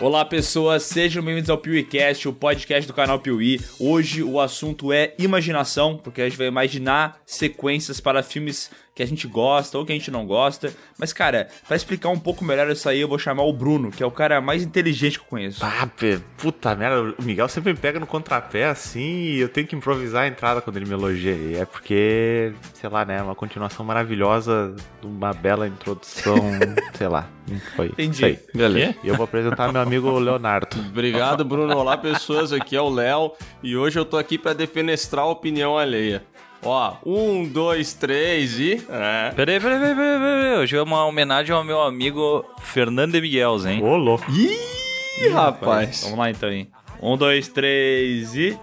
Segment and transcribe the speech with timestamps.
[0.00, 3.58] Olá pessoas, sejam bem-vindos ao PeeWeeCast, o podcast do canal Piuí.
[3.80, 9.06] Hoje o assunto é imaginação, porque a gente vai imaginar sequências para filmes que a
[9.06, 10.72] gente gosta ou que a gente não gosta.
[10.96, 14.02] Mas, cara, para explicar um pouco melhor isso aí, eu vou chamar o Bruno, que
[14.02, 15.64] é o cara mais inteligente que eu conheço.
[15.64, 15.88] Ah,
[16.36, 20.24] puta merda, o Miguel sempre me pega no contrapé assim e eu tenho que improvisar
[20.24, 21.34] a entrada quando ele me elogia.
[21.34, 26.36] E é porque, sei lá, né, uma continuação maravilhosa de uma bela introdução,
[26.94, 27.28] sei lá.
[27.74, 27.88] Foi.
[27.88, 28.38] Entendi.
[28.54, 28.94] Beleza.
[29.02, 30.78] E eu vou apresentar meu amigo Leonardo.
[30.78, 31.76] Obrigado, Bruno.
[31.76, 32.52] Olá, pessoas.
[32.52, 33.32] Aqui é o Léo
[33.62, 36.22] e hoje eu tô aqui para defenestrar a opinião alheia.
[36.64, 38.82] Ó, um, dois, três e.
[38.88, 39.30] É.
[39.36, 40.58] Peraí, peraí, peraí, peraí, peraí.
[40.58, 43.84] Hoje é uma homenagem ao meu amigo Fernando Miguels, hein?
[43.84, 44.24] Ô, louco.
[44.30, 46.04] Ih, rapaz.
[46.04, 46.68] Vamos lá então, hein?
[47.02, 48.58] Um, dois, três e.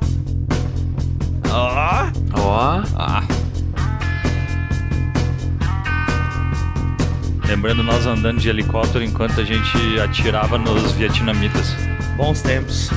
[1.51, 2.09] Ó.
[2.39, 2.83] Ó.
[2.97, 3.23] Ah.
[7.47, 11.75] Lembrando nós andando de helicóptero enquanto a gente atirava nos vietnamitas.
[12.17, 12.89] Bons tempos.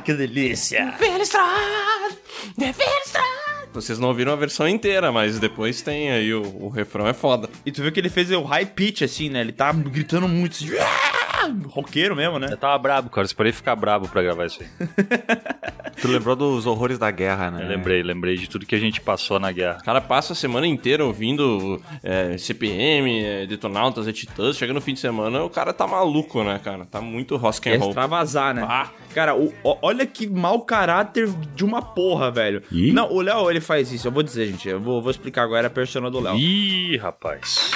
[0.00, 0.94] Ah, que delícia.
[2.56, 3.68] Defenestrar.
[3.70, 7.50] Vocês não ouviram a versão inteira, mas depois tem aí o, o refrão é foda.
[7.66, 9.42] E tu viu que ele fez o high pitch assim, né?
[9.42, 10.70] Ele tá gritando muito assim.
[11.44, 12.48] "Ah!" Roqueiro mesmo, né?
[12.50, 13.22] Eu tava brabo, cara.
[13.22, 14.68] Eu esperei ficar brabo pra gravar isso aí.
[16.00, 17.62] Tu lembrou dos horrores da guerra, né?
[17.62, 19.78] Eu lembrei, lembrei de tudo que a gente passou na guerra.
[19.82, 24.56] O cara passa a semana inteira ouvindo é, CPM, é, Detonautas e Titãs.
[24.56, 26.86] Chega no fim de semana, o cara tá maluco, né, cara?
[26.86, 27.88] Tá muito rock and É roll.
[27.88, 28.64] extravasar, né?
[28.66, 28.88] Ah.
[29.14, 32.62] Cara, o- o- olha que mau caráter de uma porra, velho.
[32.72, 32.92] Ih.
[32.92, 34.06] Não, o Léo, ele faz isso.
[34.08, 34.68] Eu vou dizer, gente.
[34.70, 36.36] Eu vou, vou explicar agora a persona do Léo.
[36.36, 37.72] Ih, rapaz.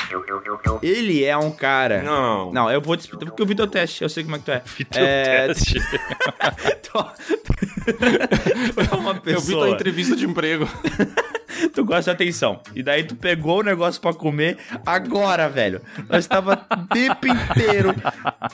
[0.83, 2.03] Ele é um cara...
[2.03, 2.53] Não.
[2.53, 4.03] Não, eu vou te explicar, porque eu vi teu teste.
[4.03, 4.63] Eu sei como é que tu é.
[4.91, 5.47] Teu é...
[5.49, 5.75] teste.
[6.83, 6.99] tu
[8.81, 9.71] é uma Eu vi tua pessoa...
[9.71, 10.69] entrevista de emprego.
[11.75, 12.61] tu gosta de atenção.
[12.75, 15.81] E daí tu pegou o negócio pra comer agora, velho.
[16.09, 17.95] Nós tava o tempo inteiro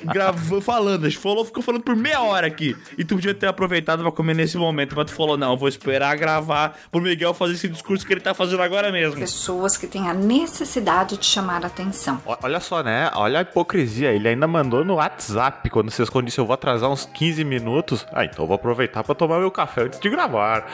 [0.04, 1.06] gravando, falando.
[1.06, 2.76] A gente falou, ficou falando por meia hora aqui.
[2.96, 4.94] E tu podia ter aproveitado pra comer nesse momento.
[4.96, 8.20] Mas tu falou, não, eu vou esperar gravar pro Miguel fazer esse discurso que ele
[8.20, 9.18] tá fazendo agora mesmo.
[9.20, 12.20] pessoas que têm a necessidade de chamar atenção.
[12.26, 13.10] O- Olha só, né?
[13.14, 14.12] Olha a hipocrisia.
[14.12, 18.06] Ele ainda mandou no WhatsApp quando vocês quando disse eu vou atrasar uns 15 minutos.
[18.12, 20.66] Ah, então eu vou aproveitar pra tomar meu café antes de gravar.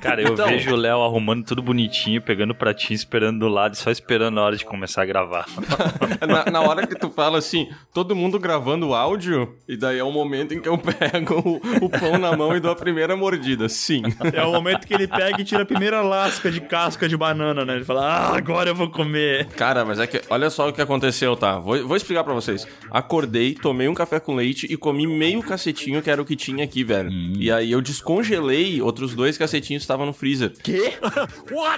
[0.00, 0.46] Cara, eu Então.
[0.46, 4.38] vejo o Léo arrumando tudo bonitinho, pegando o pratinho, esperando do lado e só esperando
[4.38, 5.46] a hora de começar a gravar.
[6.26, 10.10] na, na hora que tu fala assim, todo mundo gravando áudio, e daí é o
[10.10, 13.68] momento em que eu pego o, o pão na mão e dou a primeira mordida.
[13.68, 14.02] Sim.
[14.32, 17.64] É o momento que ele pega e tira a primeira lasca de casca de banana,
[17.64, 17.76] né?
[17.76, 19.46] Ele fala, ah, agora eu vou comer.
[19.48, 21.58] Cara, mas é que olha só o que aconteceu, tá?
[21.58, 22.66] Vou, vou explicar pra vocês.
[22.90, 26.64] Acordei, tomei um café com leite e comi meio cacetinho que era o que tinha
[26.64, 27.10] aqui, velho.
[27.38, 30.52] E aí eu descongelei outros dois cacetinhos que estavam no freezer.
[30.62, 30.94] Quê?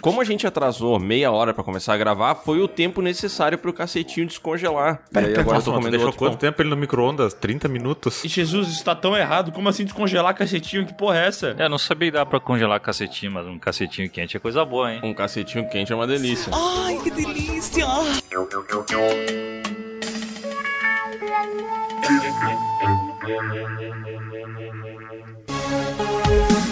[0.00, 3.72] Como a gente atrasou meia hora pra começar a gravar, foi o tempo necessário pro
[3.72, 5.02] cacetinho descongelar.
[5.12, 6.38] e aí agora eu tô comendo deixou outro quanto pão.
[6.38, 7.34] tempo ele no micro-ondas?
[7.34, 8.24] 30 minutos?
[8.24, 9.52] E Jesus, isso tá tão errado.
[9.52, 10.86] Como assim descongelar cacetinho?
[10.86, 11.54] Que porra é essa?
[11.58, 14.64] É, eu não sabia que dá pra congelar cacetinho, mas um cacetinho quente é coisa
[14.64, 15.00] boa, hein?
[15.02, 16.52] Um cacetinho quente é uma delícia.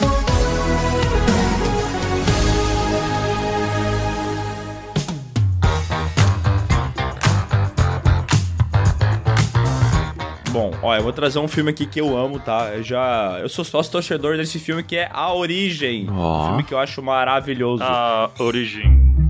[10.52, 12.72] Bom, ó, eu vou trazer um filme aqui que eu amo, tá?
[12.74, 13.38] Eu já.
[13.40, 16.06] Eu sou sócio torcedor desse filme que é A Origem.
[16.10, 16.42] Ó.
[16.42, 17.82] Um filme que eu acho maravilhoso.
[17.82, 19.21] A origem.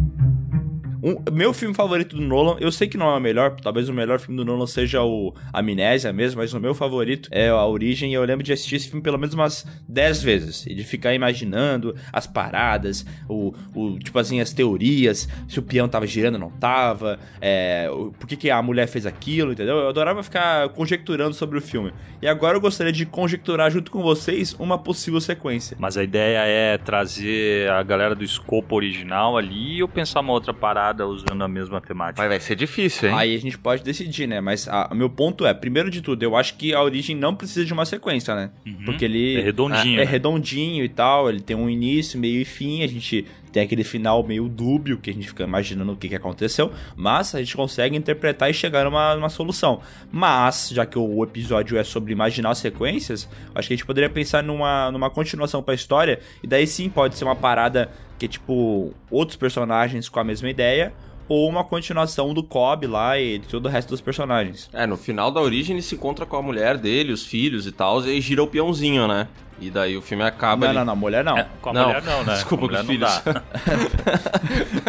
[1.02, 3.92] Um- meu filme favorito do Nolan, eu sei que não é o melhor, talvez o
[3.92, 8.10] melhor filme do Nolan seja o Amnésia mesmo, mas o meu favorito é A Origem
[8.12, 10.66] e eu lembro de assistir esse filme pelo menos umas 10 vezes.
[10.66, 15.88] E de ficar imaginando as paradas, o, o tipo assim, as teorias, se o peão
[15.88, 17.88] tava girando ou não tava, é,
[18.19, 19.76] por que, que a mulher fez aquilo, entendeu?
[19.78, 21.93] Eu adorava ficar conjecturando sobre o filme.
[22.20, 25.76] E agora eu gostaria de conjecturar junto com vocês uma possível sequência.
[25.81, 30.54] Mas a ideia é trazer a galera do escopo original ali ou pensar uma outra
[30.54, 32.20] parada usando a mesma temática?
[32.20, 33.14] Vai, vai ser difícil, hein?
[33.18, 34.40] Aí a gente pode decidir, né?
[34.40, 37.34] Mas a- o meu ponto é, primeiro de tudo, eu acho que a origem não
[37.34, 38.50] precisa de uma sequência, né?
[38.84, 40.10] Porque ele É redondinho, É, né?
[40.10, 44.22] redondinho e tal, ele tem um início, meio e fim, a gente tem aquele final
[44.26, 47.94] meio dúbio, que a gente fica imaginando o que, que aconteceu, mas a gente consegue
[47.94, 49.80] interpretar e chegar numa, numa solução.
[50.10, 54.42] Mas, já que o episódio é sobre imaginar sequências, acho que a gente poderia pensar
[54.42, 57.90] numa, numa continuação pra história, e daí sim pode ser uma parada
[58.22, 60.94] que tipo outros personagens com a mesma ideia,
[61.28, 64.69] ou uma continuação do Cobb lá e de todo o resto dos personagens.
[64.72, 67.72] É, no final da origem ele se encontra com a mulher dele, os filhos e
[67.72, 69.28] tal, e aí gira o peãozinho, né?
[69.60, 70.78] E daí o filme acaba Não, ali.
[70.78, 71.38] não, não, mulher não.
[71.38, 72.34] É, com a Não, mulher não, né?
[72.34, 73.22] desculpa, com os filhos.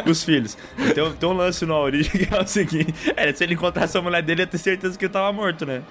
[0.05, 0.57] Os filhos.
[0.95, 4.01] Tem, tem um lance na origem que é o seguinte: é, se ele encontrasse a
[4.01, 5.83] mulher dele, ia ter certeza que ele tava morto, né?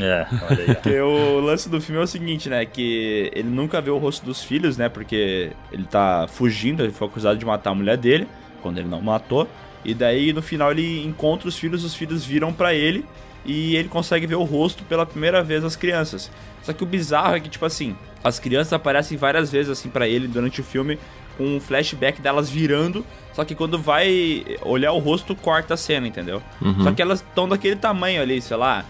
[0.00, 0.74] É, olha aí.
[0.74, 2.64] Porque o lance do filme é o seguinte, né?
[2.64, 4.88] Que ele nunca vê o rosto dos filhos, né?
[4.88, 8.28] Porque ele tá fugindo, ele foi acusado de matar a mulher dele,
[8.62, 9.48] quando ele não matou.
[9.84, 13.04] E daí no final ele encontra os filhos, os filhos viram pra ele
[13.44, 16.30] e ele consegue ver o rosto pela primeira vez das crianças.
[16.62, 20.06] Só que o bizarro é que, tipo assim, as crianças aparecem várias vezes assim pra
[20.06, 20.98] ele durante o filme
[21.38, 26.08] com um flashback delas virando, só que quando vai olhar o rosto, corta a cena,
[26.08, 26.42] entendeu?
[26.82, 28.84] Só que elas estão daquele tamanho ali, sei lá,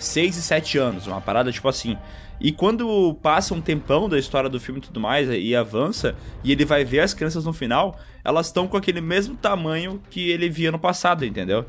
[0.00, 1.96] 6 e 7 anos, uma parada tipo assim.
[2.42, 6.50] E quando passa um tempão da história do filme e tudo mais, e avança, e
[6.50, 10.48] ele vai ver as crianças no final, elas estão com aquele mesmo tamanho que ele
[10.50, 11.64] via no passado, entendeu?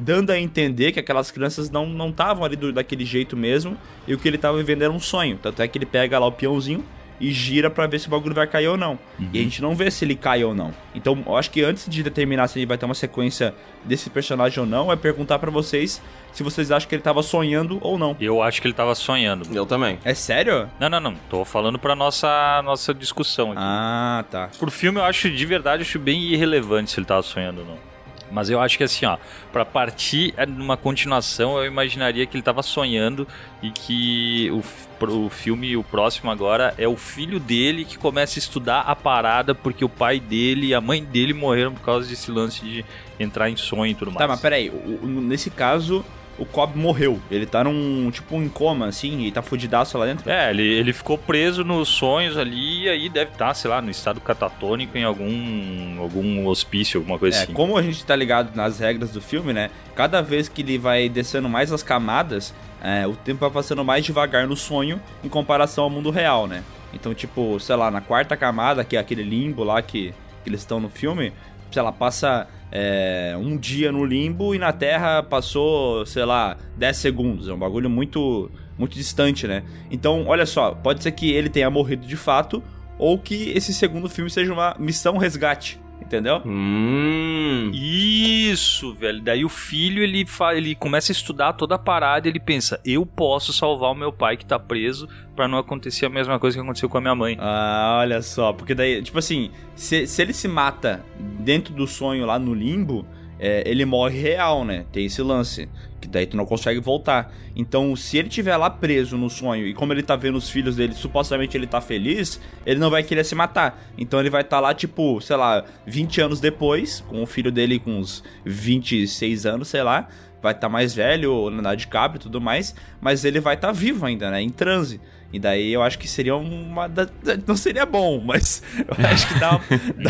[0.00, 4.18] Dando a entender que aquelas crianças não estavam ali do- daquele jeito mesmo, e o
[4.18, 5.38] que ele tava vivendo era um sonho.
[5.40, 6.84] Tanto é que ele pega lá o peãozinho
[7.20, 8.98] e gira pra ver se o bagulho vai cair ou não.
[9.32, 10.72] E a gente não vê se ele cai ou não.
[10.94, 14.60] Então, eu acho que antes de determinar se ele vai ter uma sequência desse personagem
[14.60, 16.00] ou não, é perguntar pra vocês
[16.32, 18.16] se vocês acham que ele tava sonhando ou não.
[18.20, 19.46] Eu acho que ele tava sonhando.
[19.54, 19.98] Eu também.
[20.04, 20.70] É sério?
[20.80, 21.14] Não, não, não.
[21.28, 23.60] Tô falando pra nossa, nossa discussão aqui.
[23.62, 24.48] Ah, tá.
[24.58, 27.66] Pro filme, eu acho, de verdade, eu acho bem irrelevante se ele tava sonhando ou
[27.66, 27.89] não.
[28.30, 29.18] Mas eu acho que assim, ó,
[29.52, 33.26] pra partir é, numa continuação, eu imaginaria que ele tava sonhando
[33.62, 38.40] e que o, o filme, o próximo agora, é o filho dele que começa a
[38.40, 42.30] estudar a parada porque o pai dele e a mãe dele morreram por causa desse
[42.30, 42.84] lance de
[43.18, 44.18] entrar em sonho e tudo mais.
[44.18, 44.70] Tá, mas peraí,
[45.02, 46.04] nesse caso,
[46.40, 47.20] o Cobb morreu.
[47.30, 50.28] Ele tá num, tipo, em coma, assim, e tá fudidaço lá dentro.
[50.28, 53.90] É, ele, ele ficou preso nos sonhos ali e aí deve estar, sei lá, no
[53.90, 57.52] estado catatônico em algum, algum hospício, alguma coisa É, assim.
[57.52, 59.70] como a gente tá ligado nas regras do filme, né?
[59.94, 64.04] Cada vez que ele vai descendo mais as camadas, é, o tempo vai passando mais
[64.04, 66.62] devagar no sonho em comparação ao mundo real, né?
[66.92, 70.60] Então, tipo, sei lá, na quarta camada, que é aquele limbo lá que, que eles
[70.60, 71.32] estão no filme,
[71.70, 76.96] sei lá, passa é, um dia no limbo e na Terra passou, sei lá, 10
[76.96, 77.48] segundos.
[77.48, 79.62] É um bagulho muito, muito distante, né?
[79.90, 82.62] Então, olha só, pode ser que ele tenha morrido de fato
[82.98, 86.40] ou que esse segundo filme seja uma missão resgate, entendeu?
[86.44, 87.70] Hum.
[87.72, 89.20] Isso, velho.
[89.20, 90.54] Daí o filho ele, fa...
[90.54, 94.12] ele começa a estudar toda a parada e ele pensa: eu posso salvar o meu
[94.12, 97.14] pai que tá preso pra não acontecer a mesma coisa que aconteceu com a minha
[97.14, 97.36] mãe.
[97.38, 102.26] Ah, olha só, porque daí, tipo assim, se, se ele se mata dentro do sonho
[102.26, 103.06] lá no limbo,
[103.42, 104.84] é, ele morre real, né?
[104.92, 105.66] Tem esse lance.
[105.98, 107.32] Que daí tu não consegue voltar.
[107.56, 110.76] Então, se ele tiver lá preso no sonho e como ele tá vendo os filhos
[110.76, 113.82] dele, supostamente ele tá feliz, ele não vai querer se matar.
[113.96, 117.50] Então ele vai estar tá lá, tipo, sei lá, 20 anos depois, com o filho
[117.50, 120.08] dele com uns 26 anos, sei lá.
[120.42, 124.30] Vai estar mais velho, Leonardo DiCaprio e tudo mais, mas ele vai estar vivo ainda,
[124.30, 124.40] né?
[124.40, 125.00] Em transe.
[125.32, 126.88] E daí eu acho que seria uma.
[126.88, 127.06] da-
[127.46, 129.60] Não seria bom, mas eu acho que dá,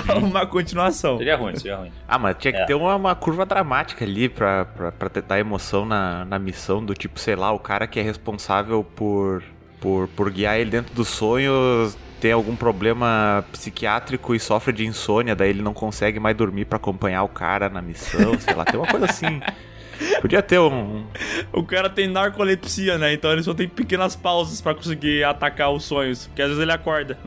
[0.05, 1.19] dá uma continuação.
[1.19, 1.93] Seria ruim, seria ruim.
[2.08, 2.64] Ah, mas tinha que É.
[2.64, 6.94] ter uma, uma curva dramática ali pra, pra, pra dar emoção na, na missão do
[6.94, 9.43] tipo, sei lá, o cara que é responsável por,
[9.78, 15.34] por, por guiar ele dentro dos sonhos tem algum problema psiquiátrico e sofre de insônia,
[15.34, 18.79] daí ele não consegue mais dormir pra acompanhar o cara na missão, sei lá, tem
[18.79, 19.41] uma coisa assim.
[20.20, 21.04] Podia ter um.
[21.52, 23.12] O cara tem narcolepsia, né?
[23.12, 26.26] Então ele só tem pequenas pausas pra conseguir atacar os sonhos.
[26.26, 27.19] Porque às vezes ele acorda.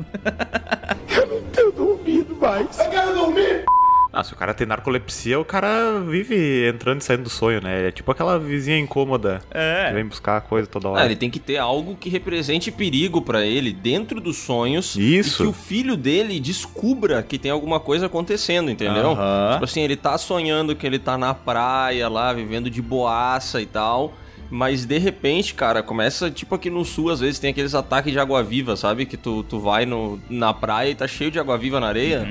[4.15, 7.87] Ah, se o cara tem narcolepsia, o cara vive entrando e saindo do sonho, né?
[7.87, 9.91] É tipo aquela vizinha incômoda que É.
[9.91, 11.05] vem buscar coisa toda Ah, hora.
[11.05, 14.95] ele tem que ter algo que represente perigo pra ele dentro dos sonhos.
[14.95, 15.41] Isso.
[15.41, 19.17] E que o filho dele descubra que tem alguma coisa acontecendo, entendeu?
[19.53, 23.65] Tipo assim, ele tá sonhando que ele tá na praia lá, vivendo de boaça e
[23.65, 24.13] tal.
[24.49, 28.19] Mas de repente, cara, começa tipo aqui no sul, às vezes tem aqueles ataques de
[28.19, 29.05] água-viva, sabe?
[29.05, 32.27] Que tu, tu vai no, na praia e tá cheio de água-viva na areia.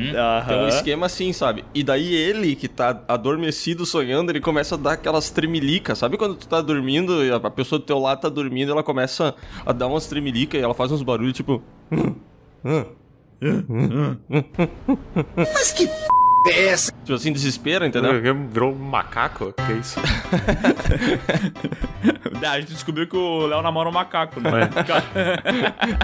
[0.47, 1.65] Tem um esquema assim, sabe?
[1.75, 5.99] E daí ele, que tá adormecido sonhando, ele começa a dar aquelas tremelicas.
[5.99, 9.35] Sabe quando tu tá dormindo e a pessoa do teu lado tá dormindo, ela começa
[9.67, 11.63] a dar umas tremelicas e ela faz uns barulhos tipo.
[17.05, 18.13] Tipo assim, desespero, entendeu?
[18.49, 19.53] Virou um macaco?
[19.53, 20.01] Que isso?
[22.47, 24.51] a gente descobriu que o Léo namora um macaco, né?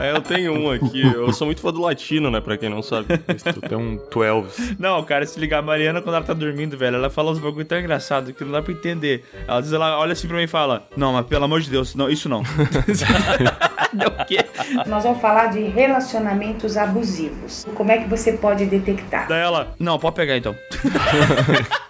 [0.01, 1.03] É, eu tenho um aqui.
[1.03, 2.41] Eu sou muito fã do latino, né?
[2.41, 3.19] Pra quem não sabe.
[3.19, 4.77] Tu tem um 12.
[4.79, 7.65] Não, cara, se ligar a Mariana quando ela tá dormindo, velho, ela fala uns bagulho
[7.65, 9.25] tão engraçado que não dá pra entender.
[9.47, 11.95] Às vezes ela olha assim pra mim e fala: Não, mas pelo amor de Deus,
[11.95, 12.43] não, isso não.
[13.95, 14.45] o quê?
[14.87, 17.67] Nós vamos falar de relacionamentos abusivos.
[17.75, 19.29] Como é que você pode detectar?
[19.29, 20.55] Daí ela, não, pode pegar então.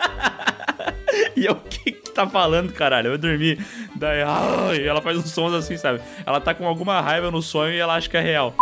[1.36, 3.08] e o que que tá falando, caralho?
[3.08, 3.64] Eu vou dormir.
[3.94, 6.00] Daí, ai, ela faz uns sons assim, sabe?
[6.26, 8.54] Ela tá com alguma raiva no sonho e ela acha que é real.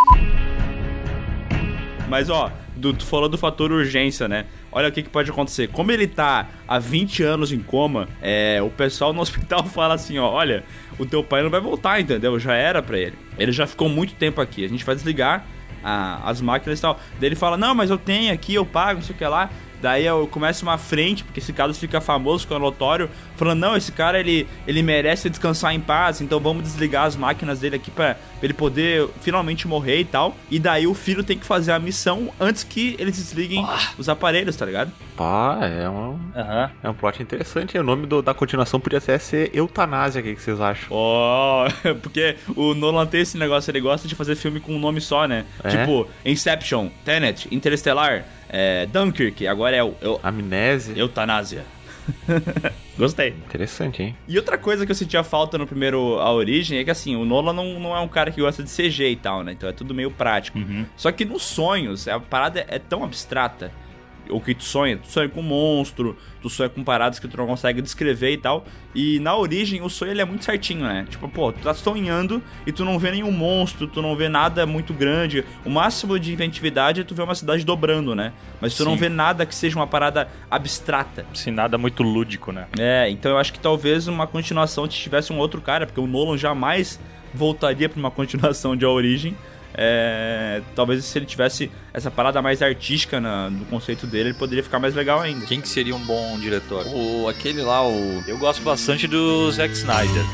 [2.08, 4.44] Mas ó, do, tu falou do fator urgência, né?
[4.70, 5.68] Olha o que, que pode acontecer.
[5.68, 10.18] Como ele tá há 20 anos em coma, é, o pessoal no hospital fala assim,
[10.18, 10.62] ó, olha,
[10.98, 12.38] o teu pai não vai voltar, entendeu?
[12.38, 13.14] Já era pra ele.
[13.38, 14.64] Ele já ficou muito tempo aqui.
[14.64, 15.44] A gente vai desligar
[15.82, 17.00] a- as máquinas e tal.
[17.18, 19.50] Daí ele fala, não, mas eu tenho aqui, eu pago, não sei o que lá.
[19.82, 23.92] Daí eu começo uma frente, porque esse caso fica famoso, fica notório, falando, não, esse
[23.92, 28.14] cara, ele, ele merece descansar em paz, então vamos desligar as máquinas dele aqui pra,
[28.14, 30.34] pra ele poder finalmente morrer e tal.
[30.50, 33.66] E daí o filho tem que fazer a missão antes que eles desliguem
[33.98, 34.90] os aparelhos, tá ligado?
[35.16, 36.70] Pá, é um, Aham.
[36.82, 37.78] é um plot interessante.
[37.78, 40.20] O nome do- da continuação podia até ser Eutanásia.
[40.20, 40.88] O que, que vocês acham?
[40.90, 41.66] Ó,
[42.02, 45.26] porque o Nolan tem esse negócio, ele gosta de fazer filme com um nome só,
[45.26, 45.44] né?
[45.64, 45.68] É?
[45.70, 50.96] Tipo, Inception, Tenet, Interestelar, é, Dunkirk, agora é o, eu, Amnésia.
[50.96, 51.64] Eutanásia.
[52.96, 53.30] Gostei.
[53.30, 54.16] Interessante, hein?
[54.28, 57.24] E outra coisa que eu sentia falta no primeiro A Origem é que, assim, o
[57.24, 59.52] Nolan não, não é um cara que gosta de CG e tal, né?
[59.52, 60.58] Então é tudo meio prático.
[60.96, 63.72] Só que nos sonhos, a parada é tão abstrata.
[64.30, 64.96] O que tu sonha?
[64.96, 68.64] Tu sonha com monstro, tu sonha com paradas que tu não consegue descrever e tal.
[68.94, 71.06] E na origem, o sonho ele é muito certinho, né?
[71.08, 74.66] Tipo, pô, tu tá sonhando e tu não vê nenhum monstro, tu não vê nada
[74.66, 75.44] muito grande.
[75.64, 78.32] O máximo de inventividade é tu ver uma cidade dobrando, né?
[78.60, 78.98] Mas tu não Sim.
[78.98, 81.26] vê nada que seja uma parada abstrata.
[81.34, 82.66] Sem nada muito lúdico, né?
[82.78, 86.38] É, então eu acho que talvez uma continuação tivesse um outro cara, porque o Nolan
[86.38, 86.98] jamais
[87.34, 89.36] voltaria pra uma continuação de A Origem.
[89.78, 94.64] É, talvez se ele tivesse essa parada mais artística na- no conceito dele, ele poderia
[94.64, 95.44] ficar mais legal ainda.
[95.44, 96.86] Quem que seria um bom diretor?
[96.86, 100.24] O, aquele lá, o, Eu gosto bastante do Zack Snyder.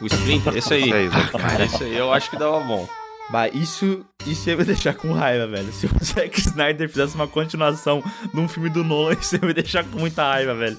[0.00, 0.82] o Splinter, esse aí.
[0.90, 2.88] Esse aí, Zack Cara, esse aí eu acho que dava bom.
[3.30, 5.70] Bah, isso, isso ia me deixar com raiva, velho.
[5.72, 9.52] Se o Zack Snyder fizesse uma continuação de um filme do Nolan, isso ia me
[9.54, 10.78] deixar com muita raiva, velho.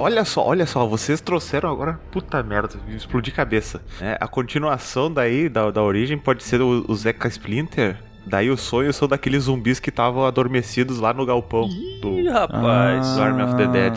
[0.00, 2.00] Olha só, olha só, vocês trouxeram agora.
[2.10, 3.80] Puta merda, explodi cabeça.
[4.00, 7.96] É, a continuação daí, da, da origem, pode ser o, o Zeca Splinter.
[8.26, 11.68] Daí os sonhos são daqueles zumbis que estavam adormecidos lá no galpão
[12.02, 13.14] do, Ih, rapaz.
[13.14, 13.94] do Army of the Dead.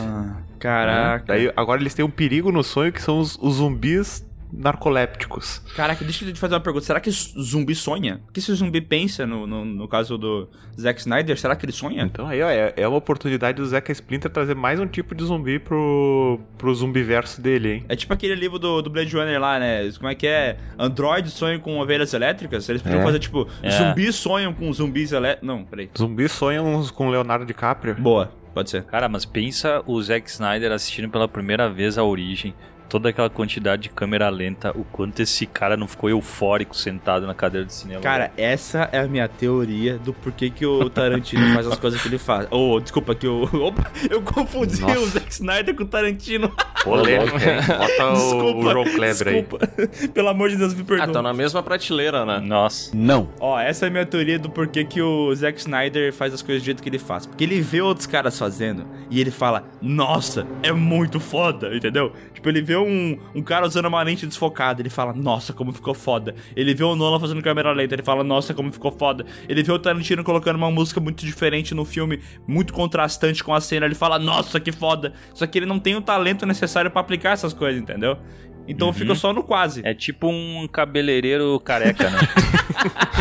[0.58, 1.24] Caraca.
[1.26, 5.60] Daí agora eles têm um perigo no sonho que são os, os zumbis narcolépticos.
[5.74, 6.84] Caraca, deixa eu te fazer uma pergunta.
[6.84, 8.20] Será que zumbi sonha?
[8.28, 11.38] O que se o zumbi pensa no, no, no caso do Zack Snyder?
[11.38, 12.02] Será que ele sonha?
[12.02, 15.24] Então aí, ó, é, é uma oportunidade do Zeca Splinter trazer mais um tipo de
[15.24, 17.84] zumbi pro, pro zumbiverso dele, hein?
[17.88, 19.90] É tipo aquele livro do, do Blade Runner lá, né?
[19.96, 20.56] Como é que é?
[20.78, 22.68] Android sonham com ovelhas elétricas?
[22.68, 23.04] Eles podiam É.
[23.04, 23.70] fazer tipo, É.
[23.70, 25.46] zumbis sonham com zumbis elétricos.
[25.46, 25.90] Não, peraí.
[25.96, 27.94] Zumbis sonham com Leonardo DiCaprio.
[27.96, 28.84] Boa, pode ser.
[28.84, 32.54] Cara, mas pensa o Zack Snyder assistindo pela primeira vez a origem.
[32.92, 37.32] Toda aquela quantidade de câmera lenta, o quanto esse cara não ficou eufórico sentado na
[37.32, 38.02] cadeira de cinema.
[38.02, 42.08] Cara, essa é a minha teoria do porquê que o Tarantino faz as coisas que
[42.08, 42.46] ele faz.
[42.50, 43.44] Oh, desculpa que eu.
[43.64, 44.98] Opa, eu confundi Nossa.
[45.00, 46.52] o Zack Snyder com o Tarantino.
[46.84, 47.60] Polêmica, hein?
[47.66, 48.58] Bota o, desculpa.
[48.58, 49.34] o João Kleber aí.
[49.42, 49.66] desculpa.
[50.12, 51.12] Pelo amor de Deus, me Ah, perdoa.
[51.14, 52.40] tá na mesma prateleira, né?
[52.40, 52.92] Nossa.
[53.40, 56.62] Ó, essa é a minha teoria do porquê que o Zack Snyder faz as coisas
[56.62, 57.24] do jeito que ele faz.
[57.24, 62.12] Porque ele vê outros caras fazendo e ele fala, nossa, é muito foda, entendeu?
[62.34, 65.94] Tipo, ele vê um, um cara usando uma lente desfocada, ele fala, nossa, como ficou
[65.94, 66.34] foda.
[66.54, 69.24] Ele vê o Nolan fazendo câmera lenta, ele fala, nossa, como ficou foda.
[69.48, 73.60] Ele vê o Tarantino colocando uma música muito diferente no filme, muito contrastante com a
[73.60, 75.12] cena, ele fala, nossa, que foda.
[75.34, 78.18] Só que ele não tem o talento necessário pra aplicar essas coisas, entendeu?
[78.66, 79.82] Então fica só no quase.
[79.84, 82.18] É tipo um cabeleireiro careca, né?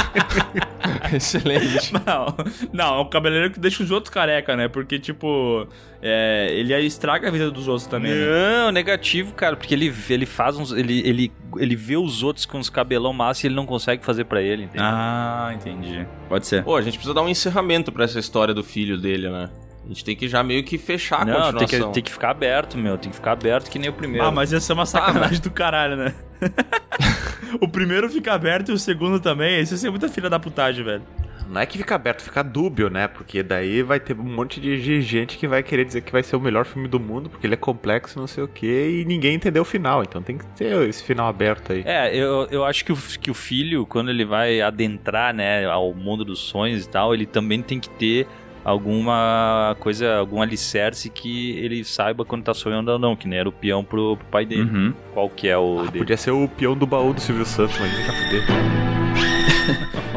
[1.13, 1.93] Excelente.
[1.93, 2.35] Não,
[2.71, 4.67] não, é um cabeleireiro que deixa os outros careca, né?
[4.67, 5.67] Porque, tipo,
[6.01, 8.25] é, ele estraga a vida dos outros também, né?
[8.25, 10.71] Não, negativo, cara, porque ele, ele faz uns.
[10.71, 14.25] Ele, ele, ele vê os outros com os cabelão massa e ele não consegue fazer
[14.25, 14.85] pra ele, entendeu?
[14.85, 16.05] Ah, entendi.
[16.29, 16.63] Pode ser.
[16.63, 19.49] Pô, a gente precisa dar um encerramento pra essa história do filho dele, né?
[19.83, 21.87] A gente tem que já meio que fechar a não, tem continuação.
[21.87, 22.97] que, tem que ficar aberto, meu.
[22.97, 24.25] Tem que ficar aberto que nem o primeiro.
[24.25, 26.13] Ah, mas ia ser uma sacanagem do caralho, né?
[27.59, 29.59] o primeiro fica aberto e o segundo também.
[29.59, 31.01] Isso ia ser muita filha da putagem, velho.
[31.49, 33.07] não é que fica aberto, fica dúbio, né?
[33.07, 36.35] Porque daí vai ter um monte de gente que vai querer dizer que vai ser
[36.35, 39.35] o melhor filme do mundo, porque ele é complexo, não sei o quê, e ninguém
[39.35, 40.03] entendeu o final.
[40.03, 41.83] Então tem que ter esse final aberto aí.
[41.85, 45.91] É, eu, eu acho que o, que o filho, quando ele vai adentrar, né, ao
[45.93, 48.27] mundo dos sonhos e tal, ele também tem que ter
[48.63, 53.49] alguma coisa, algum alicerce que ele saiba quando tá sonhando ou não, que nem era
[53.49, 54.63] o peão pro, pro pai dele.
[54.63, 54.93] Uhum.
[55.13, 55.99] Qual que é o Ah, dele?
[55.99, 58.43] podia ser o peão do baú do Silvio Santos, mas já fuder.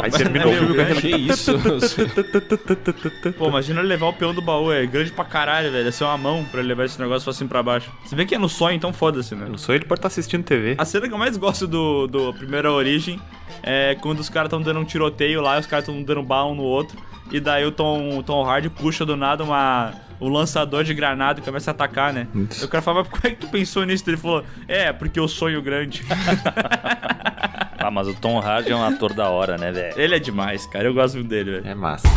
[0.03, 1.01] Aí termina o filme com aquela...
[1.01, 1.53] Que isso?
[3.39, 5.89] Pô, imagina ele levar o peão do baú, é grande pra caralho, velho.
[5.89, 7.91] É ser uma mão pra ele levar esse negócio assim pra baixo.
[8.05, 9.47] Se bem que é no sonho, então foda-se, né?
[9.49, 10.75] Não sou ele pode estar assistindo TV.
[10.79, 13.21] A cena que eu mais gosto do, do Primeira Origem
[13.63, 16.55] é quando os caras estão dando um tiroteio lá, os caras estão dando bala um
[16.55, 16.99] no outro.
[17.31, 19.93] E daí o Tom, o Tom Hardy puxa do nada uma,
[20.25, 22.27] um lançador de granada e começa a atacar, né?
[22.35, 24.05] E o cara fala, mas como é que tu pensou nisso?
[24.09, 26.05] Ele falou, é, porque eu sonho grande.
[27.77, 30.01] Ah, mas o Tom Hardy é um ator da hora, né, velho?
[30.01, 30.87] ele é demais, cara.
[30.87, 31.69] Eu gosto muito dele, velho.
[31.69, 32.09] É massa.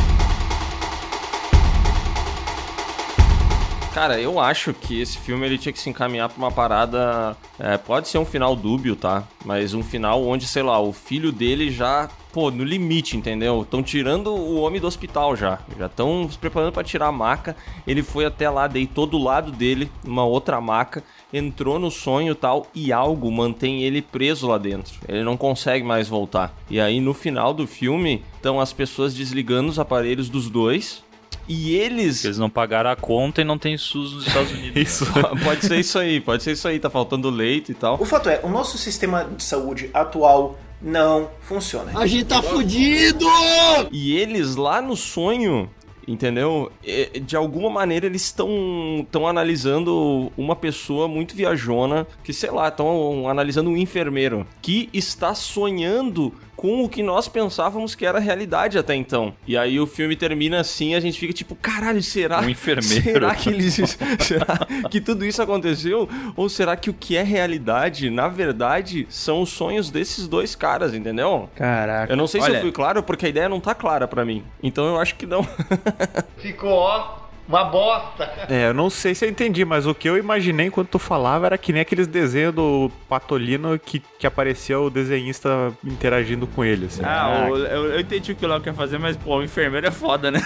[3.98, 7.36] Cara, eu acho que esse filme ele tinha que se encaminhar pra uma parada.
[7.58, 9.24] é, pode ser um final dúbio, tá?
[9.44, 12.08] Mas um final onde, sei lá, o filho dele já.
[12.32, 13.64] Pô, no limite, entendeu?
[13.64, 15.58] Estão tirando o homem do hospital já.
[15.80, 17.56] Já estão se preparando pra tirar a maca.
[17.88, 22.68] Ele foi até lá, deitou do lado dele, numa outra maca, entrou no sonho tal,
[22.76, 24.94] e algo mantém ele preso lá dentro.
[25.08, 26.56] Ele não consegue mais voltar.
[26.70, 31.07] E aí, no final do filme, estão as pessoas desligando os aparelhos dos dois.
[31.48, 34.76] E eles Porque eles não pagaram a conta e não tem SUS nos Estados Unidos.
[34.82, 35.06] Isso.
[35.44, 38.00] pode ser isso aí, pode ser isso aí, tá faltando leito e tal.
[38.00, 41.92] O fato é, o nosso sistema de saúde atual não funciona.
[42.00, 43.26] A gente tá fudido!
[43.92, 45.70] E eles lá no sonho,
[46.08, 46.72] entendeu?
[46.86, 48.48] É, De alguma maneira eles estão
[49.00, 55.34] estão analisando uma pessoa muito viajona, que sei lá, estão analisando um enfermeiro que está
[55.34, 59.34] sonhando com o que nós pensávamos que era realidade até então.
[59.48, 62.42] E aí o filme termina assim, a gente fica tipo, caralho, será?
[62.42, 63.04] Um enfermeiro.
[63.04, 63.76] Será que eles
[64.20, 64.60] será
[64.90, 69.50] que tudo isso aconteceu ou será que o que é realidade, na verdade, são os
[69.50, 71.48] sonhos desses dois caras, entendeu?
[71.56, 72.12] Caraca.
[72.12, 74.26] Eu não sei se Olha, eu fui claro, porque a ideia não tá clara pra
[74.26, 74.44] mim.
[74.62, 75.48] Então eu acho que não.
[76.38, 78.24] Ficou, ó, uma bosta.
[78.50, 81.46] É, eu não sei se eu entendi, mas o que eu imaginei enquanto tu falava
[81.46, 86.86] era que nem aqueles desenhos do Patolino que, que aparecia o desenhista interagindo com ele.
[86.88, 87.02] Assim.
[87.04, 89.88] Ah, o- eu, eu entendi o que o Léo quer fazer, mas, pô, o enfermeiro
[89.88, 90.42] é foda, né?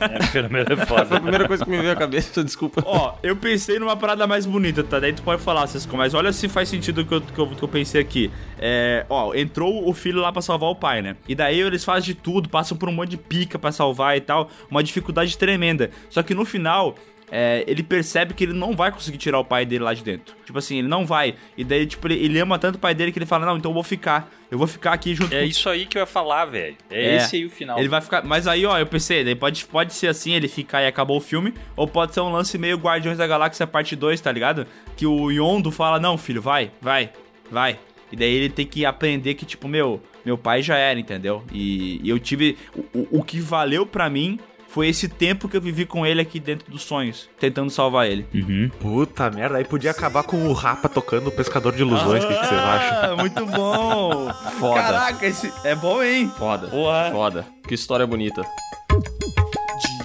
[0.00, 1.20] É, enfermeiro é Foi a foda.
[1.20, 2.82] primeira coisa que me veio à cabeça, desculpa.
[2.86, 4.98] Ó, eu pensei numa parada mais bonita, tá?
[5.00, 7.46] Daí tu pode falar, Cisco, mas olha se faz sentido o que eu, que, eu,
[7.48, 8.30] que eu pensei aqui.
[8.58, 11.16] É, ó, entrou o filho lá pra salvar o pai, né?
[11.28, 14.20] E daí eles fazem de tudo, passam por um monte de pica pra salvar e
[14.20, 15.90] tal, uma dificuldade tremenda.
[16.10, 16.94] Só que no final,
[17.30, 20.34] é, ele percebe que ele não vai conseguir tirar o pai dele lá de dentro.
[20.44, 21.34] Tipo assim, ele não vai.
[21.56, 23.70] E daí, tipo, ele, ele ama tanto o pai dele que ele fala, não, então
[23.70, 24.30] eu vou ficar.
[24.50, 26.74] Eu vou ficar aqui junto É com isso aí que eu ia falar, velho.
[26.90, 27.16] É, É.
[27.16, 27.78] esse aí o final.
[27.78, 28.24] Ele vai ficar.
[28.24, 31.20] Mas aí, ó, eu pensei, daí pode, pode ser assim, ele ficar e acabou o
[31.20, 34.66] filme, ou pode ser um lance meio Guardiões da Galáxia parte 2, tá ligado?
[34.96, 37.10] Que o Yondo fala, não, filho, vai, vai,
[37.50, 37.78] vai.
[38.10, 41.44] E daí ele tem que aprender que, tipo, meu, meu pai já era, entendeu?
[41.52, 42.56] E, e eu tive.
[42.74, 46.20] O, o- o que valeu pra mim foi esse tempo que eu vivi com ele
[46.20, 48.26] aqui dentro dos sonhos, tentando salvar ele.
[48.34, 48.70] Uhum.
[48.80, 52.34] Puta merda, aí podia acabar com o Rapa tocando o Pescador de Ilusões, o que,
[52.34, 53.12] que vocês acham?
[53.12, 54.32] Ah, muito bom!
[54.60, 54.82] Foda.
[54.82, 56.30] Caraca, esse é bom, hein?
[56.38, 56.68] Foda.
[56.68, 57.10] Porra.
[57.10, 57.46] Foda.
[57.66, 58.42] Que história bonita.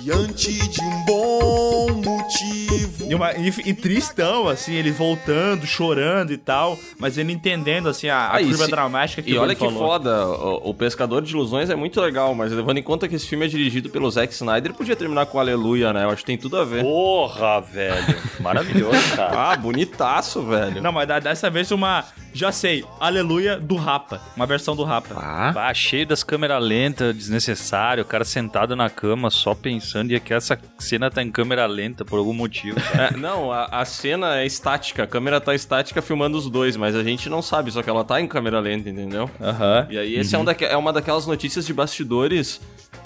[0.01, 3.02] Diante de um bom motivo.
[3.13, 8.07] E, uma, e, e tristão, assim, ele voltando, chorando e tal, mas ele entendendo, assim,
[8.09, 9.77] a, a Ah, curva se- dramática que E o olha que falou.
[9.87, 13.27] foda, o, o Pescador de Ilusões é muito legal, mas levando em conta que esse
[13.27, 16.03] filme é dirigido pelo Zack Snyder, podia terminar com Aleluia, né?
[16.03, 16.83] Eu acho que tem tudo a ver.
[16.83, 18.15] Porra, velho.
[18.39, 19.51] Maravilhoso, cara.
[19.51, 20.81] Ah, bonitaço, velho.
[20.81, 25.15] Não, mas dá- dessa vez uma, já sei, Aleluia do Rapa, uma versão do Rapa.
[25.17, 30.19] Ah, Ah, cheio das câmeras lentas, desnecessário, o cara sentado na cama só pensando e
[30.19, 32.77] que essa cena tá em câmera lenta por algum motivo.
[33.11, 36.95] É, não, a, a cena é estática, a câmera tá estática filmando os dois, mas
[36.95, 39.29] a gente não sabe, só que ela tá em câmera lenta, entendeu?
[39.41, 39.87] Aham.
[39.89, 42.61] E aí, esse é, um daque- é uma daquelas notícias de bastidores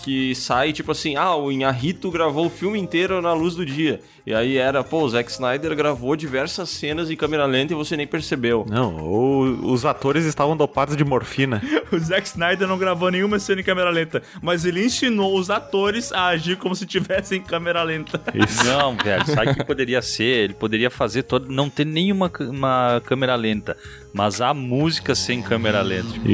[0.08, 4.00] que sai, tipo assim, ah, o Inharito gravou o filme inteiro na luz do dia.
[4.26, 7.98] E aí era, pô, o Zack Snyder gravou diversas cenas em câmera lenta e você
[7.98, 8.66] nem percebeu.
[8.70, 11.62] não, o- os atores estavam dopados de morfina.
[11.90, 16.12] O Zack Snyder não gravou nenhuma cena em câmera lenta, mas ele ensinou os atores
[16.12, 18.22] a agir como se tivessem em câmera lenta.
[18.36, 18.66] Isso.
[18.66, 20.44] Não, velho, sabe o que poderia ser?
[20.44, 21.50] Ele poderia fazer todo.
[21.50, 23.78] Não ter nenhuma uma câmera lenta,
[24.14, 26.12] mas a música sem câmera lenta.
[26.12, 26.28] Tipo,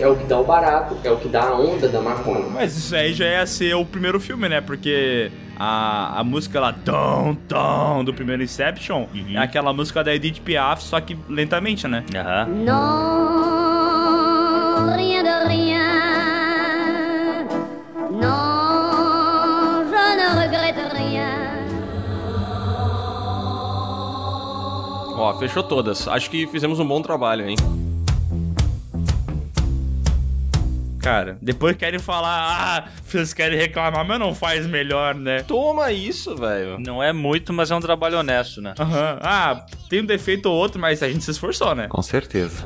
[0.00, 2.46] É o que dá o barato, é o que dá a onda da maconha.
[2.50, 4.60] Mas isso aí já ia ser o primeiro filme, né?
[4.60, 10.40] Porque a, a música lá, tom, tom, do primeiro Inception, é aquela música da Edith
[10.40, 12.04] Piaf, só que lentamente, né?
[12.14, 12.48] Aham.
[14.94, 15.17] Rien
[25.28, 26.08] Ó, fechou todas.
[26.08, 27.56] Acho que fizemos um bom trabalho, hein?
[31.00, 35.42] Cara, depois querem falar, ah, vocês querem reclamar, mas não faz melhor, né?
[35.42, 36.78] Toma isso, velho.
[36.78, 38.74] Não é muito, mas é um trabalho honesto, né?
[38.78, 39.18] Aham.
[39.20, 41.88] Ah, tem um defeito ou outro, mas a gente se esforçou, né?
[41.88, 42.64] Com certeza.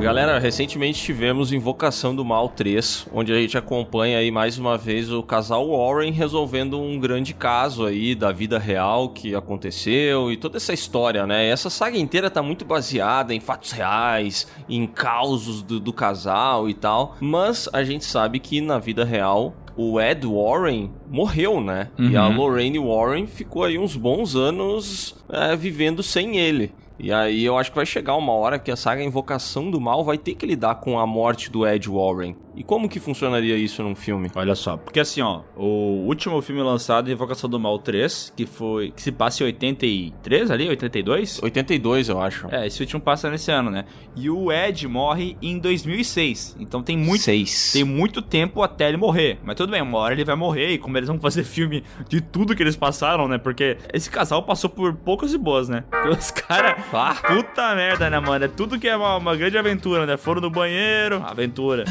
[0.00, 5.12] Galera, recentemente tivemos Invocação do Mal 3, onde a gente acompanha aí mais uma vez
[5.12, 10.56] o casal Warren resolvendo um grande caso aí da vida real que aconteceu e toda
[10.56, 11.46] essa história, né?
[11.48, 16.72] Essa saga inteira tá muito baseada em fatos reais, em causos do, do casal e
[16.74, 21.90] tal, mas a gente sabe que na vida real o Ed Warren morreu, né?
[21.98, 22.36] E a Uhum.
[22.36, 26.72] Lorraine Warren ficou aí uns bons anos é, vivendo sem ele.
[27.02, 30.04] E aí eu acho que vai chegar uma hora que a saga Invocação do Mal
[30.04, 32.36] vai ter que lidar com a morte do Ed Warren.
[32.54, 34.30] E como que funcionaria isso num filme?
[34.34, 38.90] Olha só, porque assim, ó, o último filme lançado, Invocação do Mal 3, que foi.
[38.90, 41.42] que se passa em 83 ali, 82?
[41.42, 42.48] 82, eu acho.
[42.50, 43.84] É, esse último passa nesse ano, né?
[44.16, 46.56] E o Ed morre em 2006.
[46.60, 47.22] Então tem muito.
[47.22, 47.72] Seis.
[47.72, 49.38] Tem muito tempo até ele morrer.
[49.42, 50.72] Mas tudo bem, uma hora ele vai morrer.
[50.72, 53.38] E como eles vão fazer filme de tudo que eles passaram, né?
[53.38, 55.84] Porque esse casal passou por poucas e boas, né?
[55.90, 56.74] Porque os caras.
[56.92, 57.14] Ah.
[57.14, 58.44] Puta merda, né, mano?
[58.44, 60.16] É tudo que é uma, uma grande aventura, né?
[60.16, 61.84] Foram no banheiro, aventura.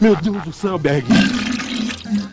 [0.00, 1.06] Meu Deus do céu, Berg.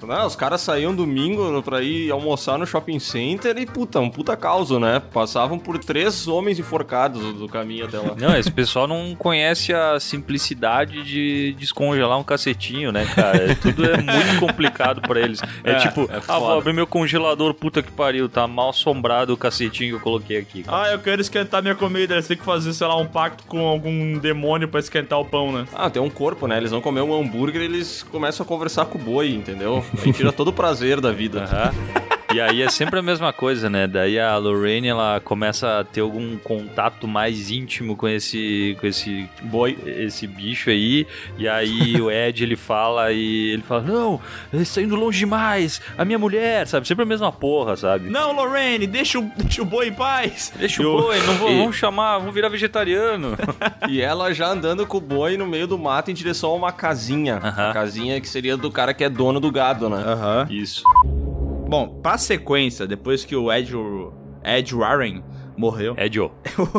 [0.05, 4.35] Não, os caras saíam domingo pra ir almoçar no shopping center e, puta, um puta
[4.37, 5.01] causa, né?
[5.13, 8.15] Passavam por três homens enforcados do caminho até lá.
[8.19, 13.55] Não, esse pessoal não conhece a simplicidade de descongelar um cacetinho, né, cara?
[13.61, 15.41] Tudo é muito complicado pra eles.
[15.63, 19.33] É, É, tipo, é ah, vou abrir meu congelador, puta que pariu, tá mal assombrado
[19.33, 20.63] o cacetinho que eu coloquei aqui.
[20.67, 22.13] Ah, eu quero esquentar minha comida.
[22.15, 25.51] Eles têm que fazer, sei lá, um pacto com algum demônio pra esquentar o pão,
[25.51, 25.65] né?
[25.73, 26.57] Ah, tem um corpo, né?
[26.57, 29.83] Eles vão comer um hambúrguer e eles começam a conversar com o boi, entendeu?
[30.13, 31.43] Tira todo o prazer da vida.
[31.43, 32.14] Aham.
[32.36, 33.88] E aí é sempre a mesma coisa, né?
[33.88, 39.30] Daí a Lorraine, ela começa a ter algum contato mais íntimo com esse com esse
[39.43, 39.78] Boi.
[39.86, 44.19] esse bicho aí, e aí o Ed ele fala e ele fala: "Não,
[44.52, 45.82] ele está indo longe demais.
[45.98, 46.86] A minha mulher, sabe?
[46.86, 48.10] Sempre a mesma porra, sabe?
[48.10, 50.52] Não, Lorraine, deixa o, deixa o boi em paz.
[50.58, 53.38] Deixa o boi, não vou, e- vamos chamar, vamos virar vegetariano.
[53.88, 56.71] E ela já andando com o boi no meio do mato em direção a uma
[56.71, 57.36] casinha.
[57.41, 57.69] Aham.
[57.69, 60.04] A casinha que seria do cara que é dono do gado, né?
[60.06, 60.48] Aham.
[60.50, 60.84] Isso.
[61.67, 63.73] Bom, pra sequência, depois que o Ed,
[64.43, 65.23] Ed Warren
[65.58, 66.30] morreu, Ed, ó.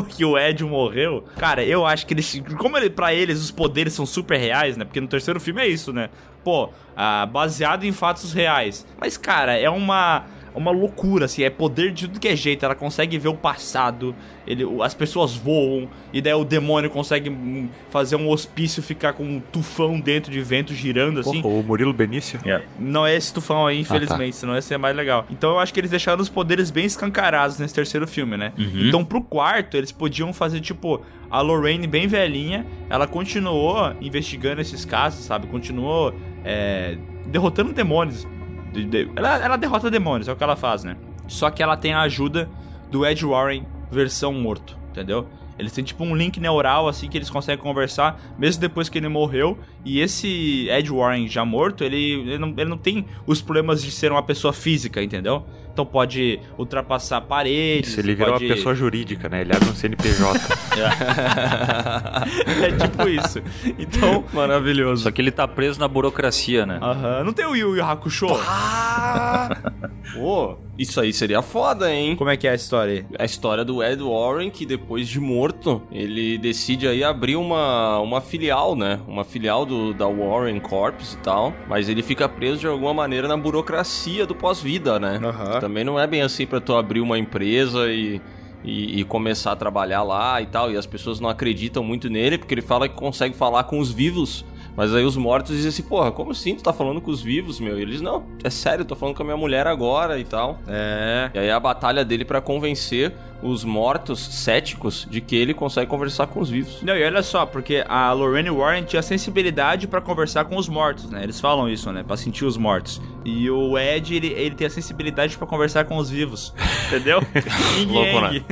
[0.09, 2.43] que o Ed morreu, cara, eu acho que eles.
[2.59, 4.85] Como ele, pra eles os poderes são super reais, né?
[4.85, 6.09] Porque no terceiro filme é isso, né?
[6.45, 8.87] Pô, ah, baseado em fatos reais.
[9.01, 10.25] Mas, cara, é uma.
[10.57, 12.65] Uma loucura, assim, é poder de tudo que é jeito.
[12.65, 14.15] Ela consegue ver o passado,
[14.47, 19.23] ele, as pessoas voam, e daí o demônio consegue hum, fazer um hospício ficar com
[19.23, 21.43] um tufão dentro de vento girando, assim.
[21.43, 22.41] Porra, o Murilo Benício.
[22.79, 25.27] Não é esse tufão aí, infelizmente, senão ia ser mais legal.
[25.31, 28.53] Então eu acho que eles deixaram os poderes bem escancarados nesse terceiro filme, né?
[28.89, 34.85] Então pro quarto, eles podiam fazer, tipo, a Lorraine bem velhinha, ela continuou investigando esses
[34.85, 35.47] casos, sabe?
[35.47, 36.15] Continuou
[36.45, 38.27] é, derrotando demônios.
[38.77, 40.97] De- de- Ela, ela derrota demônios, é o que ela faz, né?
[41.29, 42.49] Só que ela tem a ajuda
[42.91, 45.27] do Ed Warren versão morto, entendeu?
[45.59, 49.09] Eles têm tipo um link neural assim que eles conseguem conversar mesmo depois que ele
[49.09, 49.59] morreu.
[49.85, 53.91] E esse Ed Warren já morto, ele, ele, não, ele não tem os problemas de
[53.91, 55.47] ser uma pessoa física, entendeu?
[55.77, 57.91] Então pode ultrapassar paredes.
[57.91, 58.47] Isso, ele virou pode...
[58.47, 59.43] uma pessoa jurídica, né?
[59.43, 60.41] Ele abre um CNPJ.
[62.65, 63.43] é tipo isso.
[63.79, 65.03] Então, Maravilhoso.
[65.03, 66.79] Só que ele tá preso na burocracia, né?
[66.81, 67.25] aham.
[67.25, 68.27] Não tem o Yu Yu Hakusho?
[70.17, 72.17] Pô, isso aí seria foda, hein?
[72.17, 73.05] Como é que é a história aí?
[73.19, 78.21] A história do Ed Warren, que depois de morto, ele decide aí abrir uma, uma
[78.21, 79.01] filial, né?
[79.07, 81.53] Uma filial do, da Warren Corps e tal.
[81.69, 85.21] Mas ele fica preso de alguma maneira na burocracia do pós-vida, né?
[85.23, 85.61] Aham.
[85.67, 88.21] Também não é bem assim pra tu abrir uma empresa e,
[88.63, 90.71] e, e começar a trabalhar lá e tal.
[90.71, 93.91] E as pessoas não acreditam muito nele, porque ele fala que consegue falar com os
[93.91, 94.45] vivos
[94.77, 97.59] Mas aí os mortos dizem assim, porra, como assim tu tá falando com os vivos,
[97.59, 97.77] meu?
[97.81, 100.61] E eles, não, é sério, eu tô falando com a minha mulher agora e tal.
[100.69, 101.33] É.
[101.35, 106.27] E aí a batalha dele pra convencer os mortos céticos de que ele consegue conversar
[106.27, 106.83] com os vivos.
[106.83, 111.11] Não, e olha só, porque a Lorraine Warren tinha sensibilidade pra conversar com os mortos,
[111.11, 111.23] né?
[111.23, 112.03] Eles falam isso, né?
[112.03, 113.01] Pra sentir os mortos.
[113.25, 116.55] E o Ed, ele, ele tem a sensibilidade pra conversar com os vivos.
[116.89, 117.21] Entendeu?
[117.89, 118.45] Louco, né?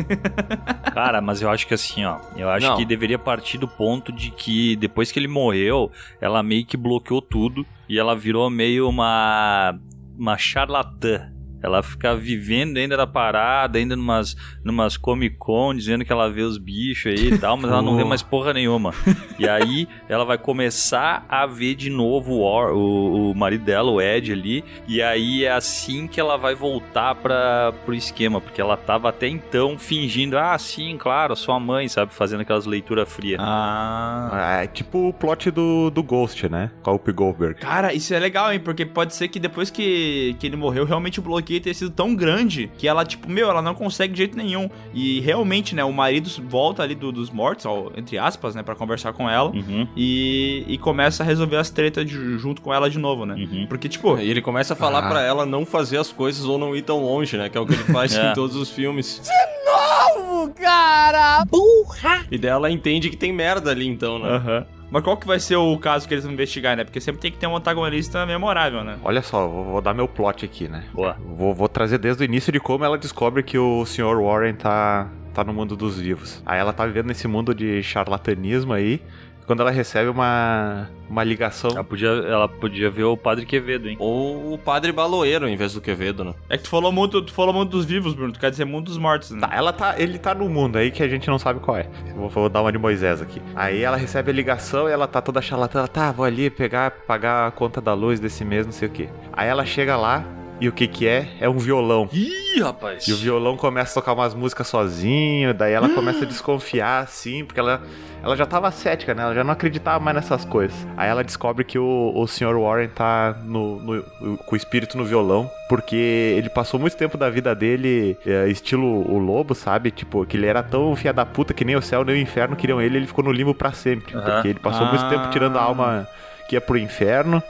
[0.92, 2.18] Cara, mas eu acho que assim, ó.
[2.36, 2.76] Eu acho Não.
[2.76, 7.20] que deveria partir do ponto de que depois que ele morreu, ela meio que bloqueou
[7.22, 9.78] tudo e ela virou meio uma.
[10.18, 11.30] uma charlatã.
[11.64, 16.42] Ela fica vivendo ainda da parada, ainda numas, numas Comic Con, dizendo que ela vê
[16.42, 18.92] os bichos aí e tal, mas ela não vê mais porra nenhuma.
[19.38, 23.90] E aí ela vai começar a ver de novo o, Or- o, o marido dela,
[23.90, 28.60] o Ed ali, e aí é assim que ela vai voltar para pro esquema, porque
[28.60, 33.40] ela tava até então fingindo, ah, sim, claro, sua mãe, sabe, fazendo aquelas leituras frias.
[33.42, 34.60] Ah.
[34.62, 36.70] É tipo o plot do, do Ghost, né?
[36.82, 37.60] Com a Whoopi Goldberg.
[37.60, 38.60] Cara, isso é legal, hein?
[38.60, 42.14] Porque pode ser que depois que, que ele morreu, realmente o bloqueio tenha sido tão
[42.14, 44.68] grande que ela, tipo, meu, ela não consegue de jeito nenhum.
[44.92, 48.74] E realmente, né, o marido volta ali do- dos mortos, ó, entre aspas, né, pra
[48.74, 49.50] conversar com ela.
[49.50, 49.86] Uhum.
[49.96, 53.34] E, e começa a resolver as tretas de- junto com ela de novo, né?
[53.34, 53.66] Uhum.
[53.68, 55.08] Porque, tipo, E ele começa a falar Ah.
[55.08, 57.48] pra ela não fazer as coisas ou não ir tão longe, né?
[57.48, 58.30] Que é o que ele faz É.
[58.30, 59.20] em todos os filmes.
[59.66, 61.44] Novo, cara!
[61.46, 62.24] Burra!
[62.30, 64.28] E daí ela entende que tem merda ali, então, né?
[64.28, 64.66] Aham.
[64.94, 66.84] Mas qual que vai ser o caso que eles vão investigar, né?
[66.84, 68.96] Porque sempre tem que ter um antagonista memorável, né?
[69.02, 70.84] Olha só, vou, vou dar meu plot aqui, né?
[70.92, 71.16] Boa.
[71.20, 74.22] Vou, vou trazer desde o início de como ela descobre que o Sr.
[74.22, 76.40] Warren tá, tá no mundo dos vivos.
[76.46, 79.02] Aí ela tá vivendo nesse mundo de charlatanismo aí.
[79.46, 81.70] Quando ela recebe uma, uma ligação.
[81.70, 83.96] Ela podia, ela podia ver o Padre Quevedo, hein?
[83.98, 86.34] Ou o Padre Baloeiro em vez do Quevedo, né?
[86.48, 88.32] É que tu falou muito, tu falou muito dos vivos, Bruno.
[88.32, 89.40] Tu quer dizer muito dos mortos, né?
[89.40, 91.88] Tá, ela tá, ele tá no mundo aí que a gente não sabe qual é.
[92.16, 93.40] Vou, vou dar uma de Moisés aqui.
[93.54, 95.80] Aí ela recebe a ligação e ela tá toda charlatã.
[95.80, 98.90] Ela tá, vou ali pegar, pagar a conta da luz desse mês, não sei o
[98.90, 99.08] que.
[99.32, 100.24] Aí ela chega lá
[100.60, 101.28] e o que que é?
[101.40, 102.08] É um violão.
[102.12, 103.06] Ih, rapaz.
[103.08, 107.44] E o violão começa a tocar umas músicas sozinho, daí ela começa a desconfiar, assim,
[107.44, 107.82] porque ela,
[108.24, 109.22] ela já tava cética, né?
[109.22, 110.74] Ela já não acreditava mais nessas coisas.
[110.96, 112.58] Aí ela descobre que o, o Sr.
[112.58, 114.02] Warren tá no, no-
[114.38, 115.94] com o espírito no violão, porque
[116.38, 119.90] ele passou muito tempo da vida dele, é, estilo o lobo, sabe?
[119.90, 122.56] Tipo, que ele era tão fia da puta que nem o céu nem o inferno
[122.56, 124.14] queriam ele, ele ficou no limbo pra sempre.
[124.16, 124.24] Aham.
[124.24, 125.10] Porque ele passou muito Ah.
[125.10, 126.08] tempo tirando a alma
[126.48, 127.42] que ia pro inferno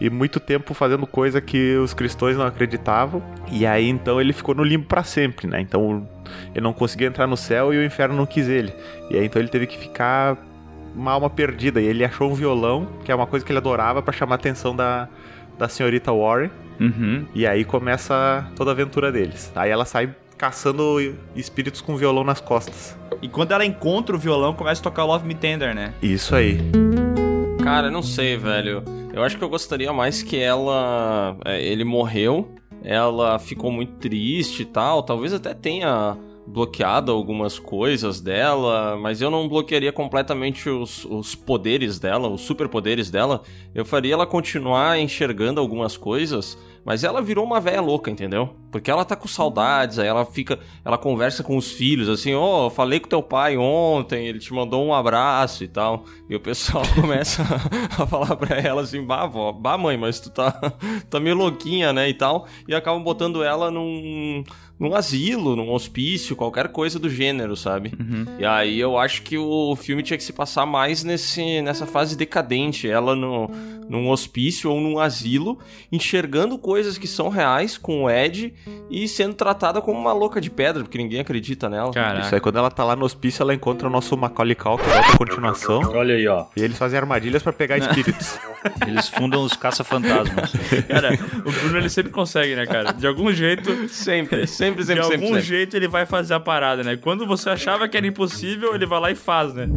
[0.00, 3.22] e muito tempo fazendo coisa que os cristãos não acreditavam.
[3.50, 5.60] E aí então ele ficou no limbo pra sempre, né?
[5.60, 6.06] Então
[6.54, 8.72] ele não conseguia entrar no céu e o inferno não quis ele.
[9.10, 10.36] E aí então ele teve que ficar
[10.94, 11.80] uma alma perdida.
[11.80, 14.36] E ele achou um violão, que é uma coisa que ele adorava, pra chamar a
[14.36, 15.08] atenção da,
[15.58, 16.50] da senhorita Warren.
[16.80, 17.26] Uhum.
[17.34, 19.52] E aí começa toda a aventura deles.
[19.54, 20.98] Aí ela sai caçando
[21.36, 22.96] espíritos com violão nas costas.
[23.22, 25.94] E quando ela encontra o violão, começa a tocar Love Me Tender, né?
[26.02, 26.58] Isso aí.
[27.62, 28.82] Cara, eu não sei, velho.
[29.14, 31.36] Eu acho que eu gostaria mais que ela.
[31.44, 35.04] é, ele morreu, ela ficou muito triste e tal.
[35.04, 42.00] Talvez até tenha bloqueado algumas coisas dela, mas eu não bloquearia completamente os, os poderes
[42.00, 43.42] dela, os superpoderes dela.
[43.72, 48.54] Eu faria ela continuar enxergando algumas coisas, mas ela virou uma velha louca, entendeu?
[48.70, 52.68] Porque ela tá com saudades, aí ela fica, ela conversa com os filhos, assim, ó,
[52.68, 56.04] falei com teu pai ontem, ele te mandou um abraço e tal.
[56.28, 57.42] E o pessoal começa
[57.98, 60.50] a falar pra ela assim, bah, vó, bah, mãe, mas tu tá,
[61.08, 62.46] tá meio louquinha, né, e tal.
[62.68, 64.44] E acabam botando ela num,
[64.78, 67.92] num asilo, num hospício, qualquer coisa do gênero, sabe?
[68.38, 72.16] E aí eu acho que o filme tinha que se passar mais nesse, nessa fase
[72.16, 73.48] decadente, ela no,
[73.88, 75.58] num hospício ou num asilo,
[75.92, 78.52] enxergando coisas que são reais com o Ed
[78.90, 81.90] e sendo tratada como uma louca de pedra, porque ninguém acredita nela.
[82.20, 84.96] Isso aí, quando ela tá lá no hospício, ela encontra o nosso Macaulay Culkin, da
[84.96, 85.80] outra continuação.
[85.94, 86.46] Olha aí, ó.
[86.56, 88.38] E eles fazem armadilhas pra pegar espíritos.
[88.86, 90.52] Eles fundam os caça-fantasmas.
[90.88, 92.92] Cara, o Bruno ele sempre consegue, né, cara?
[92.92, 93.90] De algum jeito.
[93.90, 95.42] Sempre, sempre, De sempre, algum sempre, sempre.
[95.42, 96.96] jeito ele vai fazer a parada, né?
[96.96, 99.68] Quando você achava que era impossível, ele vai lá e faz, né?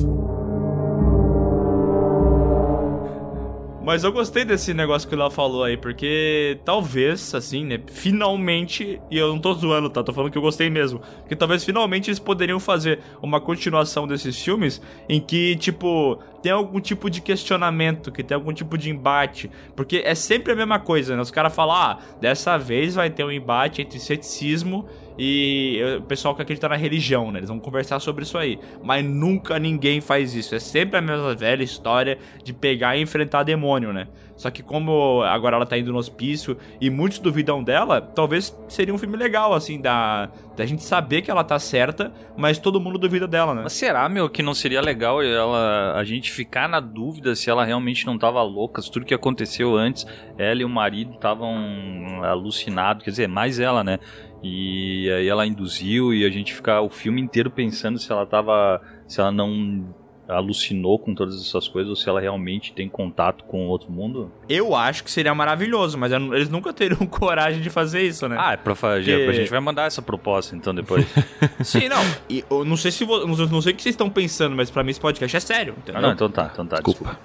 [3.88, 7.80] Mas eu gostei desse negócio que o Léo falou aí, porque talvez, assim, né?
[7.88, 10.04] Finalmente, e eu não tô zoando, tá?
[10.04, 11.00] Tô falando que eu gostei mesmo.
[11.20, 16.80] Porque talvez finalmente eles poderiam fazer uma continuação desses filmes em que, tipo, tem algum
[16.80, 19.50] tipo de questionamento, que tem algum tipo de embate.
[19.76, 21.22] Porque é sempre a mesma coisa, né?
[21.22, 26.02] Os caras falam, ah, dessa vez vai ter um embate entre ceticismo e eh, o
[26.04, 27.40] pessoal que acredita na religião, né?
[27.40, 28.60] Eles vão conversar sobre isso aí.
[28.84, 30.54] Mas nunca ninguém faz isso.
[30.54, 34.08] É sempre a mesma velha história de pegar e enfrentar demônio, né?
[34.36, 38.94] Só que como agora ela tá indo no hospício e muitos duvidam dela, talvez seria
[38.94, 42.98] um filme legal, assim, da, Da gente saber que ela tá certa, mas todo mundo
[42.98, 43.62] duvida dela, né?
[43.62, 47.64] Mas será, meu, que não seria legal ela, a gente ficar na dúvida se ela
[47.64, 53.04] realmente não tava louca, se tudo que aconteceu antes, ela e o marido estavam alucinados,
[53.04, 54.00] quer dizer, mais ela, né?
[54.42, 58.82] E aí ela induziu e a gente ficar o filme inteiro pensando se ela tava.
[59.08, 59.94] se ela não
[60.28, 64.32] alucinou com todas essas coisas ou se ela realmente tem contato com outro mundo.
[64.50, 68.36] Eu acho que seria maravilhoso, mas eles nunca teriam coragem de fazer isso, né?
[68.40, 69.18] Ah, é pra fazer.
[69.26, 71.06] Porque- A gente vai mandar essa proposta então depois.
[71.64, 72.02] Sim, não.
[72.30, 74.70] E eu não sei se vo- não não sei o que vocês estão pensando, mas
[74.70, 76.00] pra mim esse podcast é sério, entendeu?
[76.00, 77.18] Ah, não, então tá, então tá, desculpa.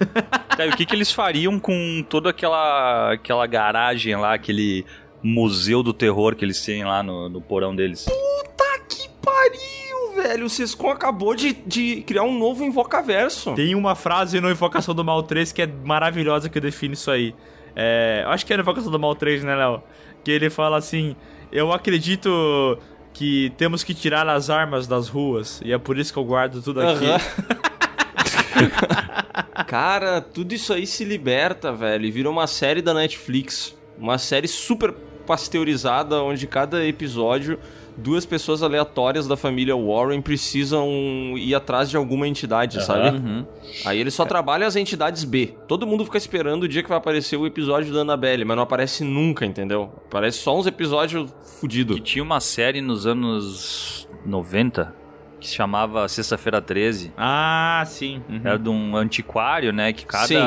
[0.55, 4.85] Tá, e o que, que eles fariam com toda aquela, aquela garagem lá, aquele
[5.21, 8.05] museu do terror que eles têm lá no, no porão deles?
[8.05, 9.92] Puta que pariu,
[10.23, 10.45] velho.
[10.45, 13.53] O Sescon acabou de, de criar um novo Invocaverso.
[13.53, 17.35] Tem uma frase no Invocação do Mal 3 que é maravilhosa que define isso aí.
[17.75, 19.83] É, eu acho que é no Invocação do Mal 3, né, Léo?
[20.23, 21.15] Que ele fala assim:
[21.51, 22.79] Eu acredito
[23.13, 26.61] que temos que tirar as armas das ruas, e é por isso que eu guardo
[26.61, 27.05] tudo aqui.
[27.05, 27.19] Aham.
[29.67, 33.75] Cara, tudo isso aí se liberta, velho, e vira uma série da Netflix.
[33.97, 34.93] Uma série super
[35.25, 37.59] pasteurizada, onde cada episódio,
[37.97, 40.87] duas pessoas aleatórias da família Warren precisam
[41.37, 42.85] ir atrás de alguma entidade, Aham.
[42.85, 43.17] sabe?
[43.17, 43.45] Uhum.
[43.85, 45.53] Aí eles só trabalham as entidades B.
[45.67, 48.63] Todo mundo fica esperando o dia que vai aparecer o episódio da Annabelle, mas não
[48.63, 49.91] aparece nunca, entendeu?
[50.07, 51.95] Aparece só uns episódios fudidos.
[51.97, 55.02] Que tinha uma série nos anos 90
[55.43, 57.13] que se chamava Sexta-feira 13.
[57.17, 58.21] Ah, sim.
[58.29, 58.41] Uhum.
[58.43, 59.93] Era de um antiquário, né?
[59.93, 60.37] Que cada, Sim.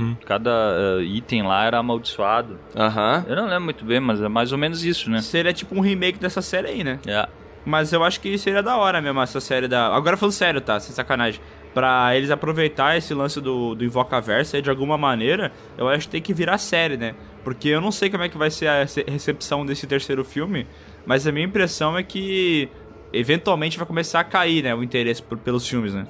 [0.00, 0.16] Uhum.
[0.24, 0.50] cada
[0.98, 2.58] eh, item lá era amaldiçoado.
[2.74, 3.24] Aham.
[3.28, 5.20] Eu não lembro muito bem, mas é mais ou menos isso, né?
[5.20, 6.98] Seria tipo um remake dessa série aí, né?
[7.06, 7.28] É.
[7.64, 9.88] Mas eu acho que seria da hora mesmo essa série da.
[9.94, 10.78] Agora falando sério, tá?
[10.78, 11.40] Sem sacanagem.
[11.74, 16.12] Pra eles aproveitar esse lance do, do Invocaverso aí de alguma maneira, eu acho que
[16.12, 17.14] tem que virar série, né?
[17.44, 20.66] Porque eu não sei como é que vai ser a rece- recepção desse terceiro filme,
[21.04, 22.68] mas a minha impressão é que
[23.12, 24.74] eventualmente vai começar a cair, né?
[24.74, 26.06] O interesse por- pelos filmes, né?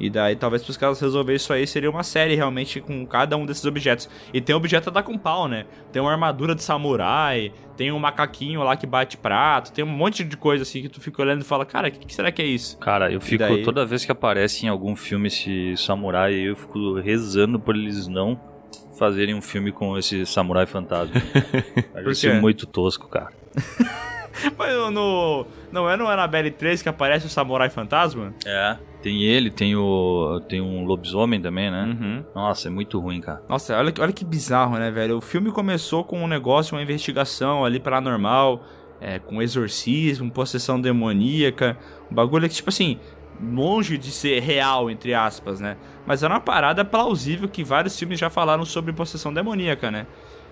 [0.00, 3.36] E daí, talvez para os caras resolver isso aí, seria uma série realmente com cada
[3.36, 4.08] um desses objetos.
[4.32, 5.66] E tem objeto a dar com pau, né?
[5.90, 10.22] Tem uma armadura de samurai, tem um macaquinho lá que bate prato, tem um monte
[10.22, 12.40] de coisa assim que tu fica olhando e fala, cara, o que, que será que
[12.40, 12.78] é isso?
[12.78, 13.38] Cara, eu fico.
[13.38, 13.64] daí?
[13.64, 18.40] Toda vez que aparece em algum filme esse samurai, eu fico rezando por eles não
[18.96, 21.14] fazerem um filme com esse samurai fantasma.
[22.14, 22.40] Ser quê?
[22.40, 23.32] muito tosco, cara.
[24.56, 25.46] Mas no.
[25.72, 28.34] Não é no Annabelle 3 que aparece o samurai fantasma?
[28.46, 28.76] É.
[29.02, 30.40] Tem ele, tem o.
[30.48, 31.84] Tem um lobisomem também, né?
[31.84, 32.24] Uhum.
[32.34, 33.42] Nossa, é muito ruim, cara.
[33.48, 35.18] Nossa, olha, que- olha que bizarro, né, velho?
[35.18, 38.64] O filme começou com um negócio, uma investigação ali paranormal,
[39.00, 41.76] é, com exorcismo, possessão demoníaca,
[42.10, 42.98] um bagulho que, tipo assim,
[43.40, 45.76] longe de ser real, entre aspas, né?
[46.04, 50.06] Mas era uma parada plausível que vários filmes já falaram sobre possessão demoníaca, né?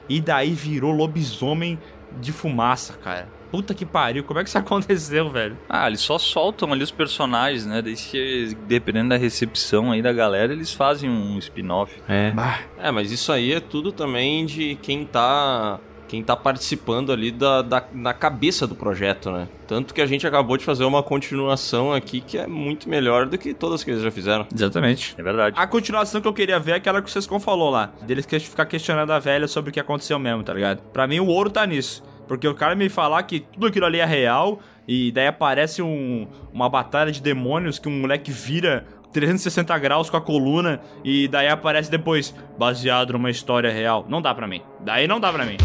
[0.09, 1.77] E daí virou lobisomem
[2.21, 3.29] de fumaça, cara.
[3.51, 5.57] Puta que pariu, como é que isso aconteceu, velho?
[5.69, 7.83] Ah, eles só soltam ali os personagens, né?
[7.83, 11.95] Daí, se, dependendo da recepção aí da galera, eles fazem um spin-off.
[12.09, 12.33] É.
[12.79, 15.79] É, mas isso aí é tudo também de quem tá.
[16.09, 19.49] Quem tá participando ali da, da, na cabeça do projeto, né?
[19.67, 23.37] Tanto que a gente acabou de fazer uma continuação aqui que é muito melhor do
[23.37, 24.47] que todas que eles já fizeram.
[24.55, 25.17] Exatamente.
[25.19, 25.57] É verdade.
[25.59, 27.91] A continuação que eu queria ver é aquela que o Sescon falou lá.
[28.03, 30.81] Deles que ficar questionando a velha sobre o que aconteceu mesmo, tá ligado?
[30.93, 32.05] Pra mim o ouro tá nisso.
[32.27, 36.29] Porque o cara me falar que tudo aquilo ali é real e daí aparece um,
[36.53, 41.49] uma batalha de demônios que um moleque vira 360 graus com a coluna e daí
[41.49, 44.05] aparece depois baseado numa história real.
[44.09, 44.63] Não dá pra mim.
[44.81, 45.57] Daí não dá pra mim.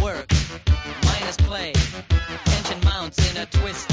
[0.00, 0.34] Work,
[1.04, 1.72] minus play.
[2.44, 3.89] Tension mounts in a pace.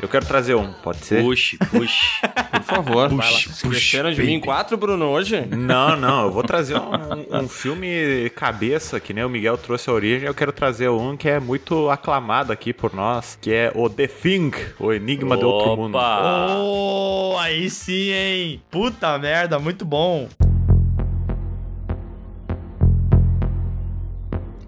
[0.00, 1.22] Eu quero trazer um, pode ser?
[1.22, 2.20] Puxe, puxe.
[2.52, 5.44] Por favor, puxa, Esqueceram de mim quatro, Bruno, hoje?
[5.46, 9.92] Não, não, eu vou trazer um, um filme cabeça, que nem o Miguel trouxe a
[9.92, 10.28] origem.
[10.28, 14.06] Eu quero trazer um que é muito aclamado aqui por nós, que é o The
[14.06, 15.98] Thing, o Enigma do Outro Mundo.
[15.98, 18.62] Oh, aí sim, hein?
[18.70, 20.28] Puta merda, muito bom.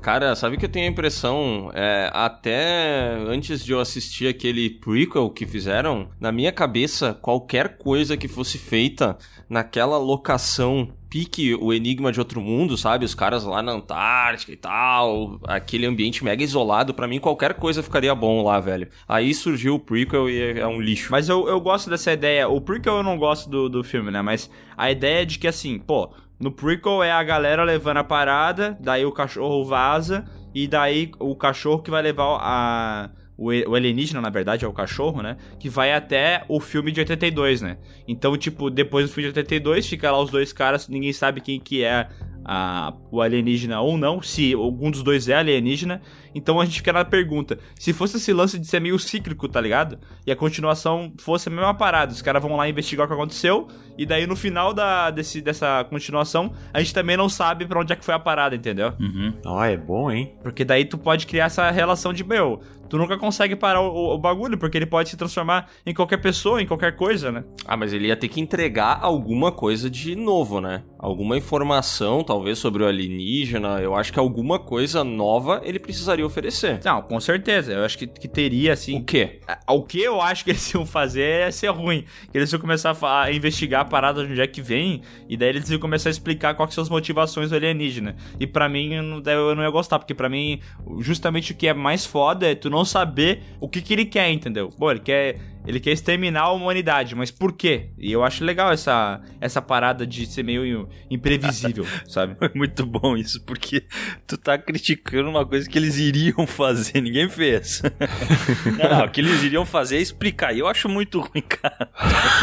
[0.02, 5.28] Cara, sabe que eu tenho a impressão, é, até antes de eu assistir aquele prequel
[5.28, 12.12] que fizeram, na minha cabeça, qualquer coisa que fosse feita naquela locação pique o Enigma
[12.12, 13.04] de Outro Mundo, sabe?
[13.04, 17.82] Os caras lá na Antártica e tal, aquele ambiente mega isolado, pra mim qualquer coisa
[17.82, 18.88] ficaria bom lá, velho.
[19.08, 21.10] Aí surgiu o prequel e é um lixo.
[21.10, 22.48] Mas eu, eu gosto dessa ideia.
[22.48, 24.22] O prequel eu não gosto do, do filme, né?
[24.22, 28.76] Mas a ideia de que, assim, pô, no prequel é a galera levando a parada,
[28.80, 30.24] daí o cachorro vaza,
[30.54, 33.10] e daí o cachorro que vai levar a.
[33.42, 35.38] O alienígena, na verdade, é o cachorro, né?
[35.58, 37.78] Que vai até o filme de 82, né?
[38.06, 41.58] Então, tipo, depois do filme de 82, fica lá os dois caras, ninguém sabe quem
[41.58, 42.06] que é
[42.44, 46.00] a, o alienígena ou não, se algum dos dois é alienígena.
[46.34, 49.60] Então a gente fica na pergunta: se fosse esse lance de ser meio cíclico, tá
[49.60, 49.98] ligado?
[50.26, 53.66] E a continuação fosse a mesma parada, os caras vão lá investigar o que aconteceu,
[53.98, 57.92] e daí no final da, desse, dessa continuação, a gente também não sabe pra onde
[57.92, 58.92] é que foi a parada, entendeu?
[59.00, 59.34] Uhum.
[59.44, 60.34] Ó, é bom, hein?
[60.42, 64.14] Porque daí tu pode criar essa relação de, meu, tu nunca consegue parar o, o-
[64.14, 67.42] o bagulho, porque ele pode se transformar em qualquer pessoa, em qualquer coisa, né?
[67.66, 70.84] Ah, mas ele ia ter que entregar alguma coisa de novo, né?
[70.98, 73.80] Alguma informação, talvez, sobre o alienígena.
[73.80, 76.78] Eu acho que alguma coisa nova ele precisaria oferecer.
[76.84, 77.72] Não, com certeza.
[77.72, 78.96] Eu acho que, que teria, assim.
[78.96, 79.40] O quê?
[79.68, 82.04] O que eu acho que eles iam fazer é ser ruim.
[82.30, 85.48] Que eles iam começar a, investigar a parada de onde é que vem, e daí
[85.48, 88.14] eles iam começar a explicar quais são as motivações do alienígena.
[88.38, 90.60] E pra mim, eu não, eu não ia gostar, porque pra mim,
[91.00, 94.30] justamente o que é mais foda é tu não saber o que, que ele quer,
[94.30, 94.68] entendeu?
[94.68, 95.36] Pô, ele quer.
[95.70, 97.90] Ele quer exterminar a humanidade, mas por quê?
[97.96, 102.34] E eu acho legal essa, essa parada de ser meio imprevisível, sabe?
[102.36, 103.84] Foi muito bom isso, porque
[104.26, 107.82] tu tá criticando uma coisa que eles iriam fazer, ninguém fez.
[108.78, 110.52] não, não, o que eles iriam fazer é explicar.
[110.52, 111.88] E eu acho muito ruim, cara.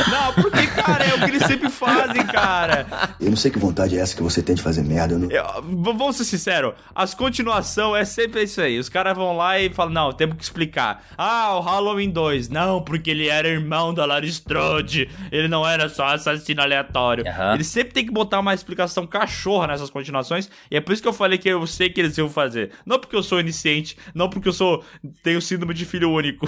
[0.10, 2.88] Não, porque, cara, é o que eles sempre fazem, cara.
[3.20, 5.16] Eu não sei que vontade é essa que você tem de fazer merda.
[5.16, 5.30] Eu não...
[5.30, 5.46] Eu-
[5.84, 8.80] vamos ser sinceros, as continuação é sempre isso aí.
[8.80, 11.04] Os caras vão lá e falam, não, temos que explicar.
[11.18, 12.48] Ah, o Halloween 2.
[12.48, 15.10] Não, porque ele era irmão da Lara Strode.
[15.32, 17.28] Ele não era só assassino aleatório.
[17.28, 17.56] Aham.
[17.56, 20.50] Eles sempre tem que botar uma explicação cachorra nessas continuações.
[20.70, 22.72] E é por isso que eu falei que eu sei que eles iam fazer.
[22.86, 24.84] Não porque eu sou iniciente, não porque eu sou
[25.24, 26.48] tenho síndrome de filho único.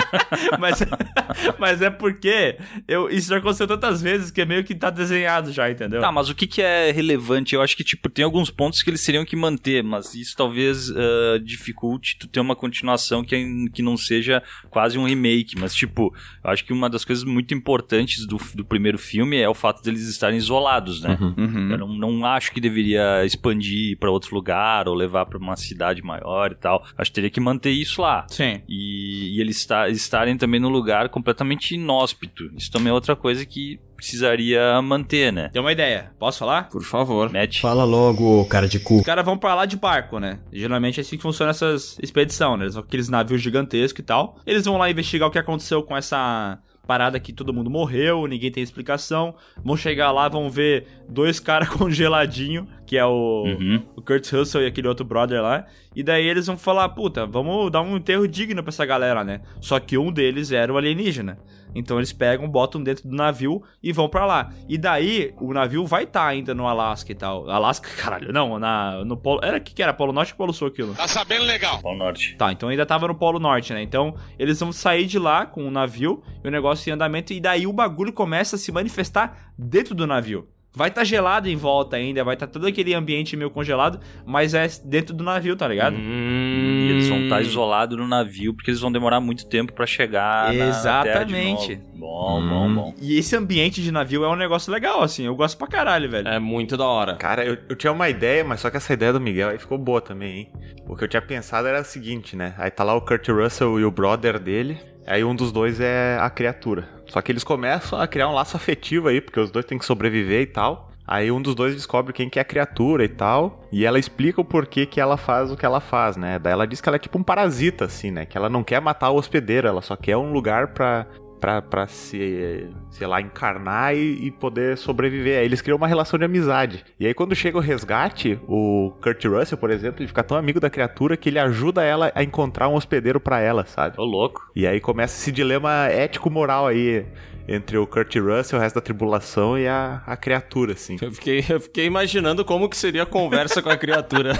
[0.58, 0.80] mas,
[1.58, 2.56] mas é porque
[2.86, 6.00] eu, isso já aconteceu tantas vezes que é meio que tá desenhado já, entendeu?
[6.00, 7.54] Tá, mas o que, que é relevante?
[7.54, 10.90] Eu acho que, tipo, tem alguns pontos que eles teriam que manter, mas isso talvez
[10.90, 15.58] ah, dificulte tu ter uma continuação que, que não seja quase um remake.
[15.58, 19.48] Mas, tipo, eu acho que uma das coisas muito importantes do, do primeiro filme é
[19.48, 21.18] o fato deles estarem isolados, né?
[21.20, 21.70] Uhum.
[21.70, 26.02] Eu não, não acho que deveria expandir pra outro lugar ou levar pra uma cidade
[26.02, 26.84] maior e tal.
[26.96, 28.26] Acho que teria que manter isso lá.
[28.28, 28.60] Sim.
[28.68, 32.50] E, e eles esta- estarem também num lugar completamente inóspito.
[32.56, 35.48] Isso também é outra coisa que precisaria manter, né?
[35.48, 36.10] Tem uma ideia.
[36.18, 36.68] Posso falar?
[36.68, 37.30] Por favor.
[37.30, 37.60] Mete.
[37.60, 38.96] Fala logo, cara de cu.
[38.98, 40.40] Os caras vão pra lá de barco, né?
[40.52, 42.80] Geralmente é assim que funciona essas expedições, né?
[42.80, 44.36] Aqueles navios gigantescos e tal.
[44.46, 48.50] Eles vão lá investigar o que aconteceu com essa parada que todo mundo morreu, ninguém
[48.50, 49.34] tem explicação.
[49.64, 53.82] Vão chegar lá, vão ver dois caras congeladinho, que é o, Uhum.
[53.96, 55.64] o Kurt Russell e aquele outro brother lá.
[55.94, 59.42] E daí eles vão falar, puta, vamos dar um enterro digno pra essa galera, né?
[59.60, 61.38] Só que um deles era o alienígena.
[61.74, 64.52] Então eles pegam, botam dentro do navio e vão pra lá.
[64.68, 67.48] E daí o navio vai estar ainda no Alasca e tal.
[67.48, 69.40] Alasca, caralho, não, na, no Polo.
[69.42, 69.92] Era o que, que era?
[69.92, 70.94] Polo Norte ou Polo Sul aquilo?
[70.94, 71.80] Tá sabendo legal.
[71.80, 72.36] Polo Norte.
[72.36, 73.82] Tá, então ainda tava no Polo Norte, né?
[73.82, 77.32] Então eles vão sair de lá com o navio e o negócio em andamento.
[77.32, 80.48] E daí o bagulho começa a se manifestar dentro do navio.
[80.74, 84.66] Vai estar gelado em volta ainda, vai estar todo aquele ambiente meio congelado, mas é
[84.82, 85.96] dentro do navio, tá ligado?
[85.98, 90.52] E eles vão estar isolados no navio porque eles vão demorar muito tempo pra chegar
[90.52, 91.66] na Exatamente.
[91.66, 91.92] Terra de novo.
[91.94, 92.94] Bom, bom, bom.
[93.00, 95.26] E esse ambiente de navio é um negócio legal, assim.
[95.26, 96.26] Eu gosto pra caralho, velho.
[96.26, 97.16] É muito da hora.
[97.16, 99.76] Cara, eu, eu tinha uma ideia, mas só que essa ideia do Miguel aí ficou
[99.76, 100.52] boa também, hein?
[100.88, 102.54] O que eu tinha pensado era o seguinte, né?
[102.56, 104.78] Aí tá lá o Kurt Russell e o brother dele.
[105.06, 106.88] Aí um dos dois é a criatura.
[107.12, 109.84] Só que eles começam a criar um laço afetivo aí, porque os dois têm que
[109.84, 110.90] sobreviver e tal.
[111.06, 113.60] Aí um dos dois descobre quem que é a criatura e tal.
[113.70, 116.38] E ela explica o porquê que ela faz o que ela faz, né?
[116.38, 118.24] Daí ela diz que ela é tipo um parasita, assim, né?
[118.24, 121.06] Que ela não quer matar o hospedeiro, ela só quer um lugar pra,
[121.42, 125.40] pra, pra se, sei lá, encarnar e, e poder sobreviver.
[125.40, 126.84] Aí eles criam uma relação de amizade.
[127.00, 130.60] E aí quando chega o resgate, o Kurt Russell, por exemplo, ele fica tão amigo
[130.60, 134.00] da criatura que ele ajuda ela a encontrar um hospedeiro pra ela, sabe?
[134.00, 134.52] Ô, louco.
[134.54, 137.04] E aí começa esse dilema ético-moral aí
[137.48, 140.96] entre o Kurt Russell, o resto da tribulação e a, a criatura, assim.
[141.00, 144.32] Eu fiquei, eu fiquei imaginando como que seria a conversa com a criatura.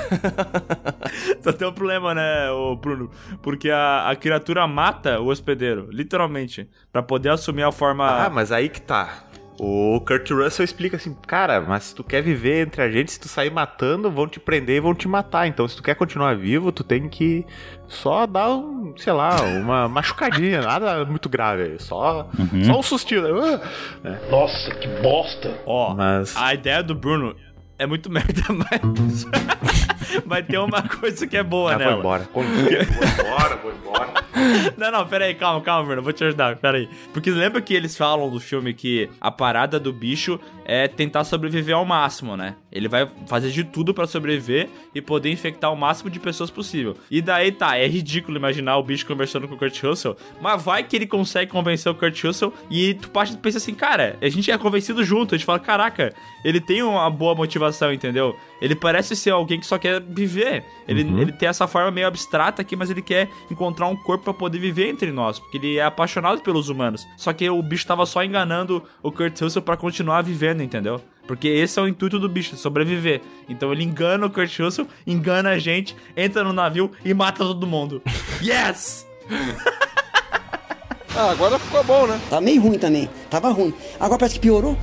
[1.42, 2.46] Só tem um problema, né,
[2.80, 3.10] Bruno?
[3.42, 6.68] Porque a, a criatura mata o hospedeiro, literalmente.
[6.92, 8.06] Pra poder assumir a forma.
[8.26, 9.24] Ah, mas aí que tá.
[9.58, 13.20] O Kurt Russell explica assim, cara, mas se tu quer viver entre a gente, se
[13.20, 15.46] tu sair matando, vão te prender e vão te matar.
[15.46, 17.46] Então, se tu quer continuar vivo, tu tem que
[17.86, 22.28] só dar um, sei lá, uma machucadinha, nada muito grave, só,
[22.64, 23.40] só um sustinho.
[23.40, 23.60] né?
[24.02, 24.20] né?
[24.30, 25.54] Nossa, que bosta.
[25.64, 27.36] Ó, Mas a ideia do Bruno
[27.78, 29.26] é muito merda, mas.
[30.26, 31.98] Vai ter uma coisa que é boa Ah, vou nela.
[31.98, 32.28] embora.
[32.32, 34.22] Vou embora, vou embora.
[34.76, 36.88] Não, não, pera aí, calma, calma, Bruno, vou te ajudar, pera aí.
[37.12, 41.76] Porque lembra que eles falam do filme que a parada do bicho é tentar sobreviver
[41.76, 42.56] ao máximo, né?
[42.70, 46.96] Ele vai fazer de tudo pra sobreviver e poder infectar o máximo de pessoas possível.
[47.10, 50.82] E daí tá, é ridículo imaginar o bicho conversando com o Kurt Russell, mas vai
[50.82, 54.50] que ele consegue convencer o Kurt Russell e tu parte- pensa assim, cara, a gente
[54.50, 56.12] é convencido junto, a gente fala, caraca,
[56.44, 58.34] ele tem uma boa motivação, entendeu?
[58.60, 60.64] Ele parece ser alguém que só quer viver.
[60.86, 61.18] Ele, Uhum.
[61.18, 64.58] ele tem essa forma meio abstrata aqui, mas ele quer encontrar um corpo pra poder
[64.58, 67.06] viver entre nós, porque ele é apaixonado pelos humanos.
[67.16, 71.00] Só que o bicho tava só enganando o Kurt Russell pra continuar vivendo, entendeu?
[71.26, 73.20] Porque esse é o intuito do bicho, sobreviver.
[73.48, 77.66] Então ele engana o Kurt Russell, engana a gente, entra no navio e mata todo
[77.66, 78.02] mundo.
[78.42, 79.06] yes!
[81.14, 82.18] Ah, agora ficou bom, né?
[82.30, 83.08] Tá meio ruim também.
[83.28, 83.72] Tava ruim.
[84.00, 84.76] Agora parece que piorou.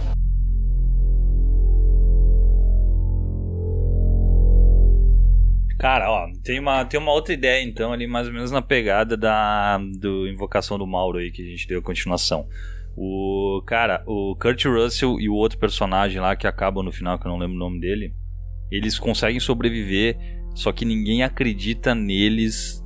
[5.80, 9.16] Cara, ó, tem uma, tem uma outra ideia então ali, mais ou menos na pegada
[9.16, 12.48] da do Invocação do Mauro aí que a gente deu a continuação.
[12.98, 17.26] O cara, o Kurt Russell e o outro personagem lá que acabam no final, que
[17.26, 18.14] eu não lembro o nome dele,
[18.70, 20.18] eles conseguem sobreviver,
[20.54, 22.84] só que ninguém acredita neles,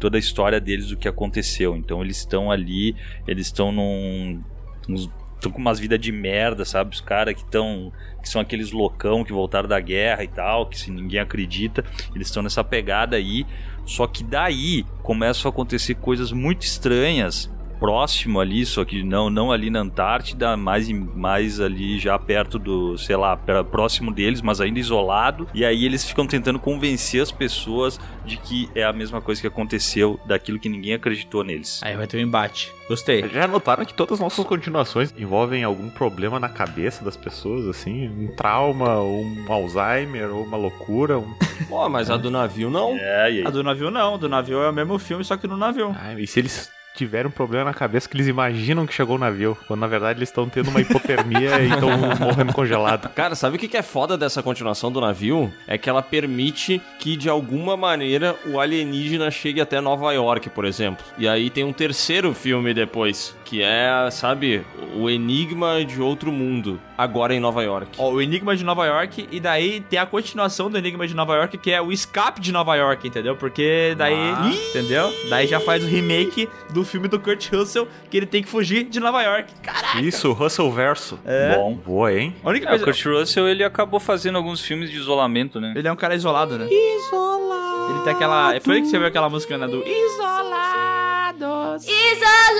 [0.00, 1.76] toda a história deles, o que aconteceu.
[1.76, 2.96] Então eles estão ali,
[3.28, 4.40] eles estão num.
[4.88, 5.08] uns-
[5.44, 6.94] Estão com umas vidas de merda, sabe?
[6.94, 7.92] Os caras que estão.
[8.22, 11.84] Que são aqueles loucão que voltaram da guerra e tal, que se ninguém acredita.
[12.14, 13.46] Eles estão nessa pegada aí.
[13.84, 19.52] Só que daí começam a acontecer coisas muito estranhas próximo ali, só que não, não
[19.52, 23.36] ali na Antártida, mais, mais ali já perto do, sei lá,
[23.70, 25.48] próximo deles, mas ainda isolado.
[25.54, 29.46] E aí eles ficam tentando convencer as pessoas de que é a mesma coisa que
[29.46, 31.80] aconteceu, daquilo que ninguém acreditou neles.
[31.82, 32.72] Aí vai ter um embate.
[32.88, 33.26] Gostei.
[33.28, 38.08] Já notaram que todas as nossas continuações envolvem algum problema na cabeça das pessoas, assim?
[38.08, 41.18] Um trauma, um Alzheimer, ou uma loucura?
[41.18, 41.34] Um...
[41.68, 42.94] Pô, mas a do navio não.
[42.96, 43.46] É, e aí?
[43.46, 45.94] A do navio não, do navio é o mesmo filme, só que no navio.
[45.98, 49.18] Ah, e se eles tiveram um problema na cabeça que eles imaginam que chegou o
[49.18, 53.08] navio, quando na verdade eles estão tendo uma hipotermia e estão morrendo congelado.
[53.14, 55.52] Cara, sabe o que que é foda dessa continuação do navio?
[55.66, 60.64] É que ela permite que, de alguma maneira, o alienígena chegue até Nova York, por
[60.64, 61.04] exemplo.
[61.18, 64.64] E aí tem um terceiro filme depois, que é, sabe,
[64.96, 67.90] o Enigma de Outro Mundo, agora em Nova York.
[67.98, 71.34] Ó, o Enigma de Nova York, e daí tem a continuação do Enigma de Nova
[71.36, 73.36] York, que é o Escape de Nova York, entendeu?
[73.36, 74.50] Porque daí, Ah.
[74.70, 75.12] entendeu?
[75.28, 78.84] Daí já faz o remake do filme do Kurt Russell, que ele tem que fugir
[78.84, 79.52] de Nova York.
[79.62, 80.00] Caraca!
[80.00, 81.18] Isso, Russell Verso.
[81.24, 81.56] É.
[81.56, 81.74] Bom.
[81.74, 82.34] Boa, hein?
[82.42, 82.84] A única É, o coisa...
[82.84, 85.72] Kurt Russell, ele acabou fazendo alguns filmes de isolamento, né?
[85.76, 86.66] Ele é um cara isolado, né?
[86.70, 87.92] Isolado.
[87.94, 88.58] Ele tem aquela...
[88.60, 89.66] Foi aí que você viu aquela música, né?
[89.66, 90.93] Do Isolados.
[91.34, 92.54] Isolados, isolados.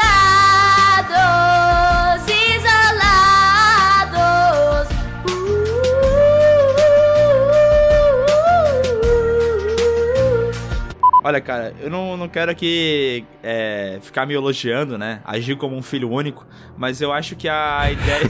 [11.27, 15.23] Olha, cara, eu não, não quero aqui é, ficar me elogiando, né?
[15.25, 16.47] Agir como um filho único,
[16.77, 18.21] mas eu acho que a ideia.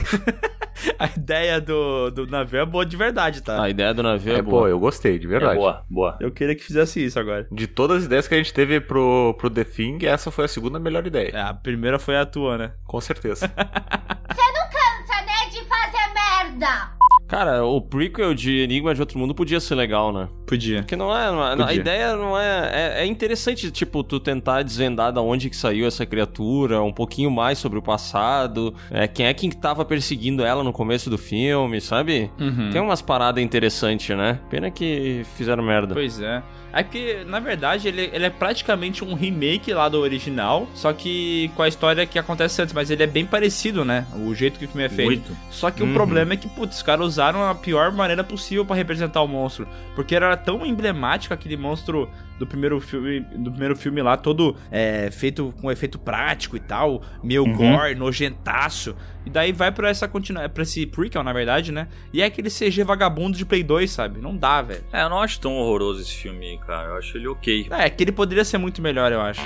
[0.97, 3.61] a ideia do, do navio é boa de verdade, tá?
[3.61, 4.61] A ideia do navio é, É, boa.
[4.61, 5.55] pô, eu gostei, de verdade.
[5.55, 6.17] É boa, boa.
[6.21, 7.45] Eu queria que fizesse isso agora.
[7.51, 10.47] De todas as ideias que a gente teve pro, pro The Thing, essa foi a
[10.47, 11.31] segunda melhor ideia.
[11.33, 12.71] É, a primeira foi a tua, né?
[12.85, 13.47] Com certeza.
[13.51, 16.95] Você não cansa, né, de fazer merda?
[17.27, 20.29] Cara, o prequel de Enigma de Outro Mundo podia ser legal, né?
[20.45, 20.79] Podia.
[20.81, 21.31] Porque não é.
[21.31, 21.65] não é- Podia.
[21.65, 22.69] a ideia não é,
[22.99, 23.03] é.
[23.03, 27.57] é interessante, tipo, tu tentar desvendar da onde que saiu essa criatura, um pouquinho mais
[27.57, 28.73] sobre o passado.
[28.91, 32.29] É, quem é quem tava perseguindo ela no começo do filme, sabe?
[32.39, 32.69] Uhum.
[32.71, 34.39] Tem umas paradas interessantes, né?
[34.49, 35.93] Pena que fizeram merda.
[35.93, 36.43] Pois é.
[36.73, 41.49] É que, na verdade, ele, ele é praticamente um remake lá do original, só que
[41.55, 44.05] com a história que acontece antes, mas ele é bem parecido, né?
[44.27, 45.05] O jeito que o filme é feito.
[45.29, 45.37] Muito.
[45.49, 45.93] Só que o Uhum.
[45.93, 49.65] problema é que, putz, os caras usaram a pior maneira possível pra representar o monstro.
[49.95, 55.09] Porque era tão emblemático aquele monstro do primeiro filme, do primeiro filme lá, todo é,
[55.11, 58.95] feito com efeito prático e tal, meio gore, nojentaço.
[59.25, 61.87] E daí vai pra essa continua, para esse prequel, na verdade, né?
[62.13, 64.21] E é aquele CG vagabundo de Play 2, sabe?
[64.21, 64.83] Não dá, velho.
[64.91, 66.89] É, eu não acho tão horroroso esse filme aí, cara.
[66.89, 67.67] Eu acho ele ok.
[67.71, 69.41] É, que ele poderia ser muito melhor, eu acho.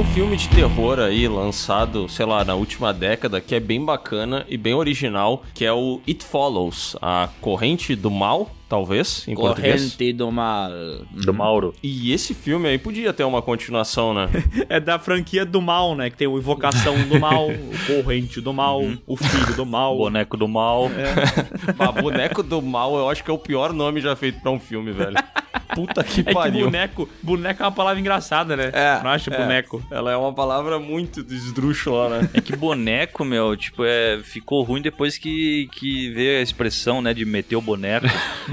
[0.00, 4.46] Um filme de terror aí lançado, sei lá, na última década que é bem bacana
[4.48, 9.82] e bem original, que é o It Follows, a corrente do mal, talvez, em português.
[9.96, 10.70] Corrente do mal.
[11.10, 11.74] Do Mauro.
[11.82, 14.28] E esse filme aí podia ter uma continuação, né?
[14.70, 16.08] É da franquia do mal, né?
[16.08, 19.96] Que tem o Invocação do Mal, o Corrente do Mal, o Filho do Mal.
[19.96, 20.88] Boneco do mal.
[21.76, 24.60] Bah, Boneco do Mal, eu acho que é o pior nome já feito pra um
[24.60, 25.16] filme, velho.
[25.74, 26.64] Puta que É que pariu.
[26.66, 28.70] boneco, boneco é uma palavra engraçada, né?
[28.72, 29.36] É, Não acha é.
[29.38, 29.80] boneco?
[29.88, 32.30] Ela é uma palavra muito esdrúxula, né?
[32.34, 37.14] É que boneco, meu, tipo, é, ficou ruim depois que, que veio a expressão, né,
[37.14, 38.06] de meter o boneco.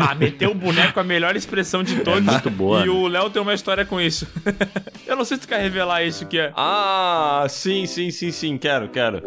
[0.10, 2.24] Ah, meter o boneco é a melhor expressão de todos.
[2.24, 2.90] muito boa, E né?
[2.92, 4.28] o Léo tem uma história com isso.
[5.06, 6.52] Eu não sei se tu quer revelar isso que é.
[6.56, 9.22] Ah, sim, sim, sim, sim, quero, quero.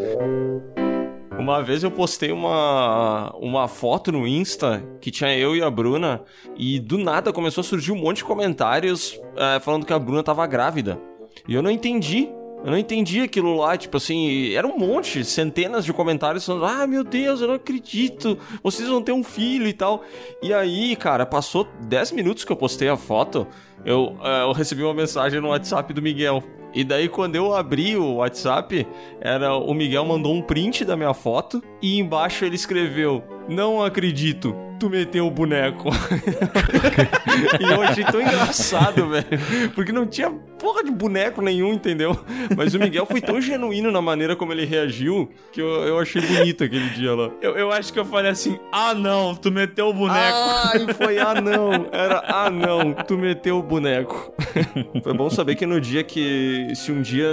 [1.38, 6.20] Uma vez eu postei uma, uma foto no Insta que tinha eu e a Bruna
[6.56, 10.22] e do nada começou a surgir um monte de comentários eh, falando que a Bruna
[10.22, 11.00] tava grávida.
[11.48, 12.28] E eu não entendi.
[12.62, 16.86] Eu não entendi aquilo lá, tipo assim, era um monte, centenas de comentários falando, ah,
[16.86, 20.02] meu Deus, eu não acredito, vocês vão ter um filho e tal.
[20.42, 23.46] E aí, cara, passou 10 minutos que eu postei a foto,
[23.84, 26.42] eu, eh, eu recebi uma mensagem no WhatsApp do Miguel.
[26.74, 28.86] E daí, quando eu abri o WhatsApp,
[29.20, 34.54] era o Miguel mandou um print da minha foto e embaixo ele escreveu: Não acredito,
[34.80, 35.90] tu meteu o boneco.
[37.60, 39.70] e eu achei tão engraçado, velho.
[39.74, 42.18] Porque não tinha porra de boneco nenhum, entendeu?
[42.56, 46.20] Mas o Miguel foi tão genuíno na maneira como ele reagiu que eu, eu achei
[46.22, 47.30] bonito aquele dia lá.
[47.40, 50.18] Eu, eu acho que eu falei assim: ah, não, tu meteu o boneco.
[50.18, 51.86] Ah, e foi ah não.
[51.92, 54.32] Era ah não, tu meteu o boneco.
[55.02, 57.28] Foi bom saber que no dia que, se um dia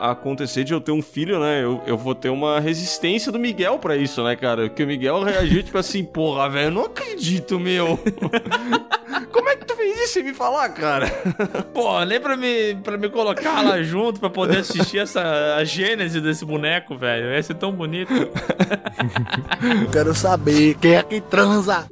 [0.00, 3.78] acontecer de eu ter um filho, né, eu, eu vou ter uma resistência do Miguel
[3.86, 4.68] pra isso, né, cara?
[4.68, 7.96] Porque o Miguel reagiu tipo assim, porra, velho, eu não acredito, meu.
[9.30, 11.06] Como é que tu fez isso sem me falar, cara?
[11.72, 16.20] Pô, nem pra me, pra me colocar lá junto pra poder assistir essa, a gênese
[16.20, 17.32] desse boneco, velho.
[17.32, 18.12] Ia ser tão bonito.
[19.92, 21.86] Quero saber quem é que transa.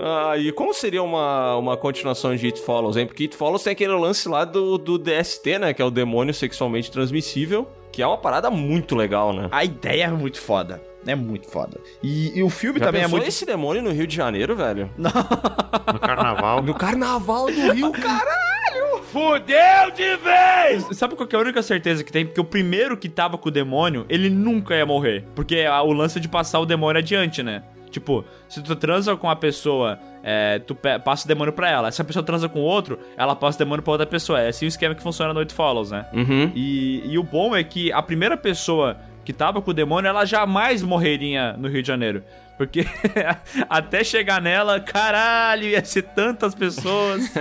[0.00, 3.06] Ah, e como seria uma, uma continuação de It Follows, hein?
[3.06, 5.74] Porque It Follows tem aquele lance lá do, do DST, né?
[5.74, 7.66] Que é o demônio sexualmente transmissível,
[7.96, 9.48] que é uma parada muito legal, né?
[9.50, 10.82] A ideia é muito foda.
[11.06, 11.80] É muito foda.
[12.02, 13.26] E, e o filme Já também é muito.
[13.26, 14.90] esse demônio no Rio de Janeiro, velho?
[14.98, 16.62] No carnaval.
[16.62, 19.02] No carnaval do Rio, caralho!
[19.04, 20.86] Fudeu de vez!
[20.98, 22.26] Sabe qual que é a única certeza que tem?
[22.26, 25.24] Porque o primeiro que tava com o demônio, ele nunca ia morrer.
[25.34, 27.62] Porque é o lance de passar o demônio adiante, né?
[27.90, 29.98] Tipo, se tu transa com a pessoa,
[30.28, 30.74] é, tu
[31.04, 31.92] passa o demônio pra ela.
[31.92, 34.40] Se a pessoa transa com outro, ela passa o demônio pra outra pessoa.
[34.40, 36.04] É assim o esquema que funciona no It Follows, né?
[36.12, 36.50] Uhum.
[36.52, 40.24] E, e o bom é que a primeira pessoa que tava com o demônio, ela
[40.24, 42.24] jamais morreria no Rio de Janeiro.
[42.58, 42.84] Porque
[43.70, 47.32] até chegar nela, caralho, ia ser tantas pessoas.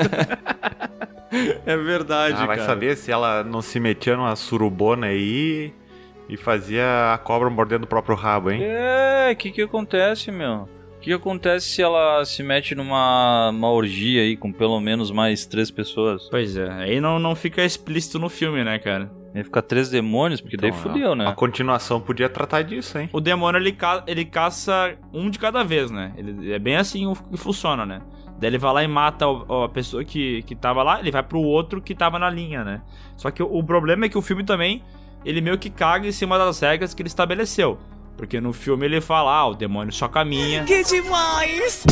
[1.66, 2.68] É verdade, Ah, vai cara.
[2.70, 5.74] saber se ela não se metia numa surubona aí
[6.30, 8.62] e fazia a cobra mordendo o próprio rabo, hein?
[8.64, 10.70] É, o que que acontece, meu?
[11.06, 15.46] O que acontece se ela se mete numa uma orgia aí com pelo menos mais
[15.46, 16.28] três pessoas?
[16.32, 19.12] Pois é, aí não, não fica explícito no filme, né, cara?
[19.36, 21.34] Aí fica três demônios, porque daí Então, fudeu, A né?
[21.36, 23.08] continuação podia tratar disso, hein?
[23.14, 26.12] O demônio ele, ca ele caça um de cada vez, né?
[26.18, 28.02] Ele, é bem assim o- que funciona, né?
[28.40, 31.22] Daí ele vai lá e mata o- a pessoa que, que tava lá, ele vai
[31.22, 32.82] pro outro que tava na linha, né?
[33.16, 34.82] Só que o, o problema é que o filme também,
[35.24, 37.78] ele meio que caga em cima das regras que ele estabeleceu.
[38.18, 41.84] Porque no filme ele fala, ah, o demônio só caminha, Que demais!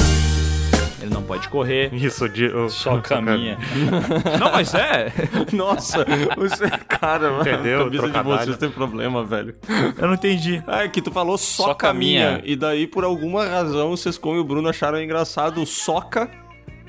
[1.01, 1.93] ele não pode correr.
[1.93, 3.57] Isso, de, o- Só caminha.
[4.39, 5.11] Não, mas é.
[5.51, 6.05] Nossa,
[6.37, 7.81] você, cara, mano, Entendeu?
[8.05, 9.53] a camisa de vocês tem problema, velho.
[9.97, 10.63] Eu não entendi.
[10.65, 12.37] Ah, é que tu falou só, Só caminha.
[12.37, 12.41] caminha.
[12.45, 16.31] E daí, por alguma razão, o Sescom e o Bruno acharam engraçado soca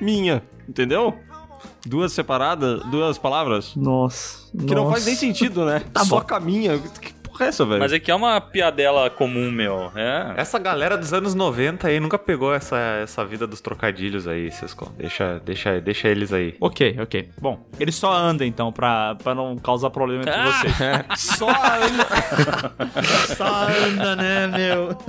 [0.00, 0.44] minha.
[0.68, 1.12] Entendeu?
[1.84, 3.74] Duas separadas, duas palavras.
[3.74, 4.46] Nossa.
[4.56, 5.82] Que não faz nem sentido, né?
[5.92, 6.24] Tá só bom.
[6.24, 6.78] caminha.
[7.00, 7.80] Que porra é essa, velho?
[7.80, 9.90] Mas é que é uma piadela comum, meu.
[9.96, 10.34] É.
[10.36, 14.92] Essa galera dos anos 90 aí nunca pegou essa, essa vida dos trocadilhos aí, Sescon.
[14.96, 16.54] Deixa, deixa, deixa eles aí.
[16.60, 17.30] Ok, ok.
[17.40, 20.52] Bom, ele só anda então pra, pra não causar problema entre Ah!
[20.52, 20.74] vocês.
[21.36, 22.06] Só anda.
[23.36, 24.96] Só anda, né, meu?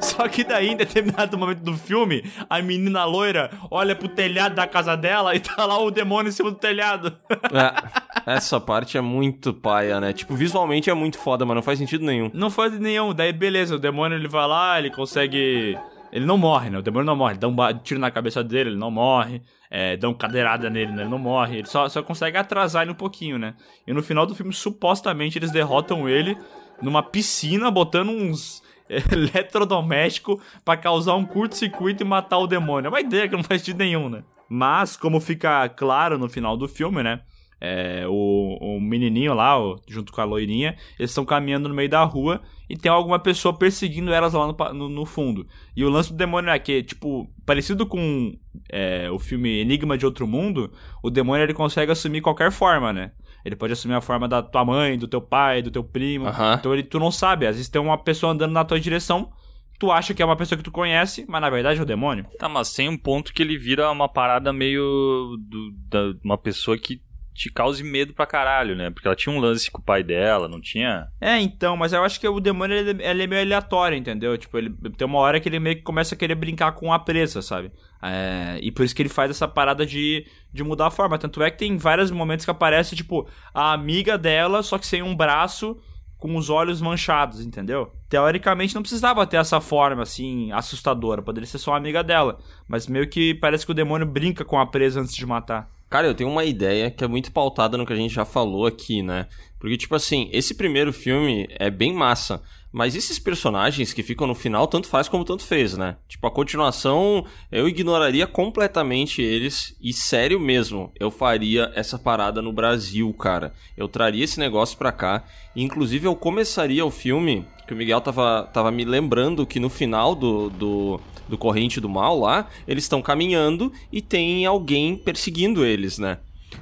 [0.00, 4.66] Só que daí, em determinado momento do filme, a menina loira olha pro telhado da
[4.66, 7.16] casa dela e tá lá o demônio em cima do telhado.
[7.30, 10.12] É, essa parte é muito paia, né?
[10.12, 12.28] Tipo, visualmente é muito foda, mas não faz sentido nenhum.
[12.34, 13.14] Não faz nenhum.
[13.14, 15.78] Daí, beleza, o demônio ele vai lá, ele consegue.
[16.10, 16.78] Ele não morre, né?
[16.78, 17.36] O demônio não morre.
[17.36, 17.54] Dá um
[17.84, 19.42] tiro na cabeça dele, ele não morre.
[19.70, 21.02] É, uma cadeirada nele, né?
[21.02, 21.58] ele não morre.
[21.58, 23.54] Ele só, só consegue atrasar ele um pouquinho, né?
[23.86, 26.36] E no final do filme, supostamente, eles derrotam ele
[26.82, 28.60] numa piscina, botando uns
[29.12, 32.88] eletrodomésticos pra causar um curto-circuito e matar o demônio.
[32.88, 34.24] É uma ideia que não faz sentido nenhum, né?
[34.48, 37.20] Mas, como fica claro no final do filme, né?
[37.60, 41.88] É, o, o menininho lá, o- junto com a loirinha, eles estão caminhando no meio
[41.88, 45.46] da rua e tem alguma pessoa perseguindo elas lá no, no- no fundo.
[45.74, 48.32] E o lance do demônio é que, tipo, parecido com
[48.70, 50.70] é, o filme Enigma de Outro Mundo,
[51.02, 53.12] o demônio ele consegue assumir qualquer forma, né?
[53.44, 56.26] Ele pode assumir a forma da tua mãe, do teu pai, do teu primo.
[56.58, 59.30] Então ele, tu não sabe, às vezes tem uma pessoa andando na tua direção
[59.78, 62.24] tu acha que é uma pessoa que tu conhece, mas na verdade é o demônio.
[62.38, 65.36] Tá, mas tem um ponto que ele vira uma parada meio.
[65.38, 66.98] Do, da, uma pessoa que
[67.36, 68.90] te cause medo pra caralho, né?
[68.90, 71.08] Porque ela tinha um lance com o pai dela, não tinha?
[71.20, 74.36] É, então, mas eu acho que o demônio ele, ele é meio aleatório, entendeu?
[74.36, 76.98] Tipo, ele tem uma hora que ele meio que começa a querer brincar com a
[76.98, 77.70] presa, sabe?
[78.02, 81.18] É, e por isso que ele faz essa parada de, de mudar a forma.
[81.18, 85.02] Tanto é que tem vários momentos que aparece, tipo, a amiga dela, só que sem
[85.02, 85.78] um braço,
[86.18, 87.92] com os olhos manchados, entendeu?
[88.08, 91.22] Teoricamente não precisava ter essa forma, assim, assustadora.
[91.22, 92.38] Poderia ser só uma amiga dela.
[92.66, 95.75] Mas meio que parece que o demônio brinca com a presa antes de matar.
[95.88, 98.66] Cara, eu tenho uma ideia que é muito pautada no que a gente já falou
[98.66, 99.26] aqui, né?
[99.58, 102.42] Porque, tipo assim, esse primeiro filme é bem massa.
[102.72, 105.96] Mas esses personagens que ficam no final, tanto faz como tanto fez, né?
[106.06, 109.74] Tipo, a continuação, eu ignoraria completamente eles.
[109.80, 113.54] E sério mesmo, eu faria essa parada no Brasil, cara.
[113.76, 115.24] Eu traria esse negócio pra cá.
[115.54, 120.14] Inclusive, eu começaria o filme, que o Miguel tava, tava me lembrando que no final
[120.14, 125.98] do, do, do Corrente do Mal lá, eles estão caminhando e tem alguém perseguindo eles,
[125.98, 126.18] né?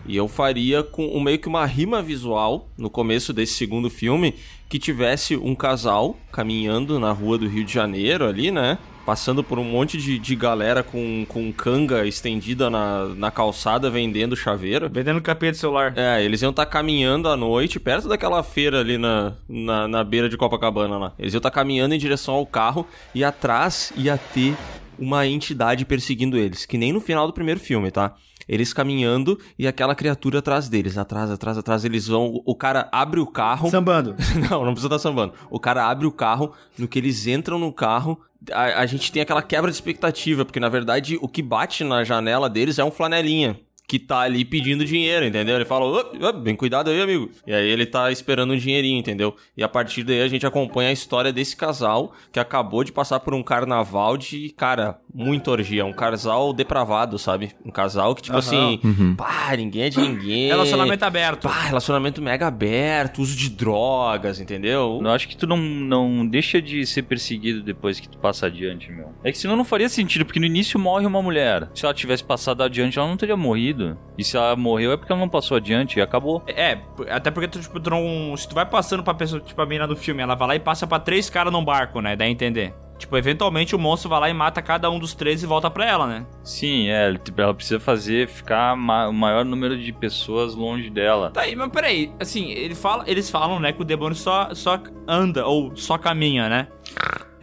[0.07, 4.35] E eu faria com um, meio que uma rima visual no começo desse segundo filme
[4.69, 8.79] que tivesse um casal caminhando na rua do Rio de Janeiro ali, né?
[9.05, 14.35] Passando por um monte de, de galera com, com canga estendida na, na calçada vendendo
[14.35, 14.89] chaveiro.
[14.91, 15.93] Vendendo capinha de celular.
[15.97, 20.29] É, eles iam estar caminhando à noite, perto daquela feira ali na, na, na beira
[20.29, 21.13] de Copacabana lá.
[21.19, 24.57] Eles iam estar caminhando em direção ao carro e atrás ia ter
[24.99, 28.15] uma entidade perseguindo eles, que nem no final do primeiro filme, tá?
[28.49, 32.43] Eles caminhando e aquela criatura atrás deles, atrás, atrás, atrás, eles vão.
[32.45, 33.71] O cara abre o carro.
[33.71, 34.15] Sambando.
[34.51, 35.33] não, não precisa estar sambando.
[35.51, 38.21] O cara abre o carro, no que eles entram no carro,
[38.53, 42.05] a, a gente tem aquela quebra de expectativa, porque na verdade o que bate na
[42.05, 45.57] janela deles é um flanelinha que tá ali pedindo dinheiro, entendeu?
[45.57, 47.31] Ele fala, "Ô, ô, bem cuidado aí, amigo.
[47.47, 49.37] E aí ele tá esperando um dinheirinho, entendeu?
[49.57, 53.21] E a partir daí a gente acompanha a história desse casal que acabou de passar
[53.21, 55.85] por um carnaval de, cara, muito orgia.
[55.85, 57.51] Um casal depravado, sabe?
[57.65, 58.39] Um casal que, tipo Aham.
[58.47, 59.15] assim, Uhum.
[59.17, 60.49] pá, ninguém é de ninguém.
[60.49, 61.43] Relacionamento aberto.
[61.43, 64.99] Pá, relacionamento mega aberto, uso de drogas, entendeu?
[65.03, 68.91] Eu acho que tu não, não deixa de ser perseguido depois que tu passa adiante,
[68.91, 69.13] meu.
[69.23, 71.69] É que senão não faria sentido, porque no início morre uma mulher.
[71.75, 73.74] Se ela tivesse passado adiante, ela não teria morrido.
[74.17, 76.43] E se ela morreu é porque ela não passou adiante e acabou.
[76.47, 76.79] É,
[77.11, 78.37] até porque tu, tipo, tu não.
[78.37, 80.61] Se tu vai passando pra pessoa, tipo, a mina do filme, ela vai lá e
[80.61, 82.15] passa pra três caras num barco, né?
[82.17, 82.75] Dá a entender.
[82.97, 85.85] Tipo, eventualmente o monstro vai lá e mata cada um dos três e volta pra
[85.85, 86.25] ela, né?
[86.45, 91.31] Sim, é, ele- ela precisa fazer ficar ma- o maior número de pessoas longe dela.
[91.33, 94.79] Tá aí, mas peraí, assim, ele fala, eles falam, né, que o demônio só, só
[95.09, 96.69] anda, ou só caminha, né?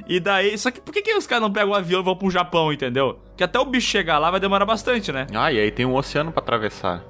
[0.08, 2.16] E daí, só que por que, que os caras não pegam o avião e vão
[2.16, 3.20] pro Japão, entendeu?
[3.38, 5.28] Que até o bicho chegar lá vai demorar bastante, né?
[5.34, 7.04] Ah, e aí tem um oceano pra atravessar.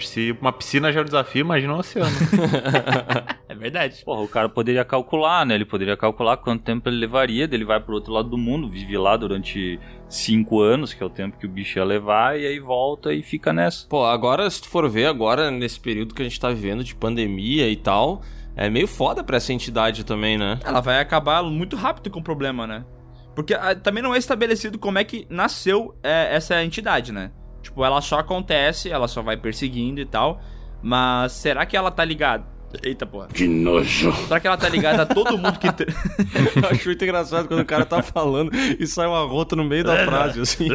[0.00, 2.10] Se uma piscina já é um desafio, imagina um oceano.
[3.48, 4.04] É verdade.
[4.04, 5.54] Porra, o cara poderia calcular, né?
[5.54, 8.96] Ele poderia calcular quanto tempo ele levaria, ele vai pro outro lado do mundo, vive
[8.98, 12.60] lá durante cinco anos, que é o tempo que o bicho ia levar, e aí
[12.60, 13.88] volta e fica nessa.
[13.88, 16.94] Pô, agora, se tu for ver, agora, nesse período que a gente tá vivendo de
[16.94, 18.20] pandemia e tal,
[18.58, 20.58] é meio foda pra essa entidade também, né?
[20.64, 22.84] Ela vai acabar muito rápido com o problema, né?
[23.32, 27.30] Porque ah, também não é estabelecido como é que nasceu é, essa entidade, né?
[27.62, 30.40] Tipo, ela só acontece, ela só vai perseguindo e tal.
[30.82, 32.44] Mas será que ela tá ligada?
[32.82, 33.28] Eita porra.
[33.28, 34.12] Que nojo.
[34.26, 35.68] Será que ela tá ligada a todo mundo que.
[36.60, 39.84] Eu acho muito engraçado quando o cara tá falando e sai uma rota no meio
[39.84, 40.68] da frase, assim.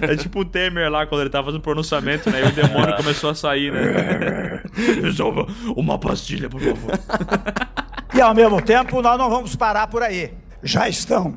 [0.00, 2.42] É tipo o Temer lá, quando ele tava fazendo pronunciamento, né?
[2.42, 4.59] E o demônio começou a sair, né?
[5.02, 6.98] Resolva uma pastilha, por favor.
[8.12, 10.32] E ao mesmo tempo, nós não vamos parar por aí.
[10.64, 11.36] Já estão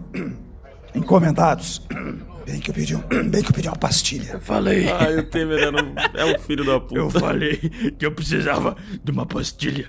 [0.95, 1.85] encomendados.
[2.47, 4.39] Bem que eu pedi, um, bem que eu pedi uma pastilha.
[4.41, 4.89] Falei.
[4.91, 6.95] Ai, o Temer era um- é um filho da puta.
[6.97, 9.85] Eu falei que eu precisava de uma pastilha.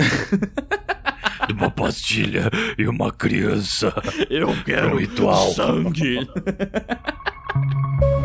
[1.49, 3.91] De uma pastilha e uma criança.
[4.29, 5.53] Eu quero ritual.
[5.53, 6.29] sangue.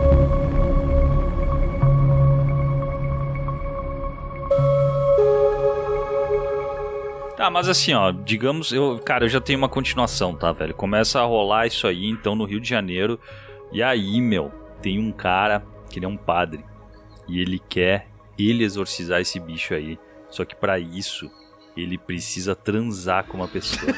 [7.40, 10.74] Tá, mas assim, ó, digamos, eu, cara, eu já tenho uma continuação, tá, velho?
[10.74, 13.18] Começa a rolar isso aí, então, no Rio de Janeiro.
[13.72, 16.66] E aí, meu, tem um cara que ele é um padre.
[17.30, 19.98] E ele quer ele exorcizar esse bicho aí.
[20.30, 21.32] Só que pra isso,
[21.78, 23.90] ele precisa transar com uma pessoa.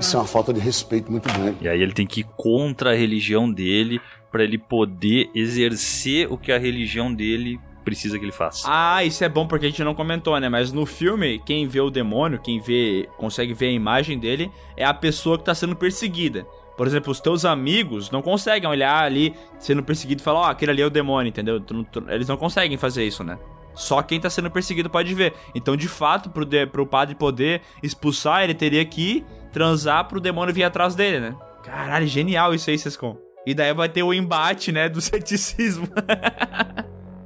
[0.00, 1.58] Isso é uma falta de respeito muito grande.
[1.64, 4.00] E aí ele tem que ir contra a religião dele
[4.32, 8.66] pra ele poder exercer o que a religião dele precisa que ele faça.
[8.66, 10.48] Ah, isso é bom porque a gente não comentou, né?
[10.48, 14.84] Mas no filme, quem vê o demônio, quem vê, consegue ver a imagem dele, é
[14.84, 16.46] a pessoa que tá sendo perseguida.
[16.76, 20.72] Por exemplo, os teus amigos não conseguem olhar ali sendo perseguido e falar, ó, aquele
[20.72, 21.62] ali é o demônio, entendeu?
[22.08, 23.38] Eles não conseguem fazer isso, né?
[23.74, 25.34] Só quem tá sendo perseguido pode ver.
[25.54, 30.54] Então, de fato, pro, de, pro padre poder expulsar, ele teria que transar pro demônio
[30.54, 31.36] vir atrás dele, né?
[31.62, 33.16] Caralho, genial isso aí, Sescon.
[33.46, 35.88] E daí vai ter o embate, né, do ceticismo.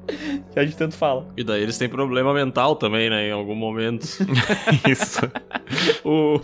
[0.53, 1.27] que a gente tanto fala.
[1.37, 3.29] E daí eles têm problema mental também, né?
[3.29, 4.05] Em algum momento.
[4.89, 5.21] Isso.
[6.05, 6.41] O...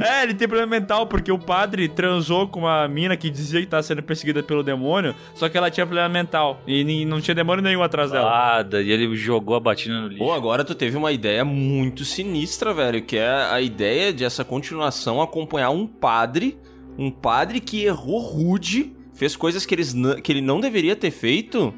[0.02, 3.66] é, ele tem problema mental porque o padre transou com uma mina que dizia que
[3.66, 7.62] tava sendo perseguida pelo demônio, só que ela tinha problema mental e não tinha demônio
[7.62, 8.30] nenhum atrás dela.
[8.30, 10.18] Ah, daí ele jogou a batina no lixo.
[10.22, 14.44] Pô, agora tu teve uma ideia muito sinistra, velho, que é a ideia de essa
[14.44, 16.58] continuação acompanhar um padre,
[16.98, 21.72] um padre que errou rude, fez coisas que, eles que ele não deveria ter feito,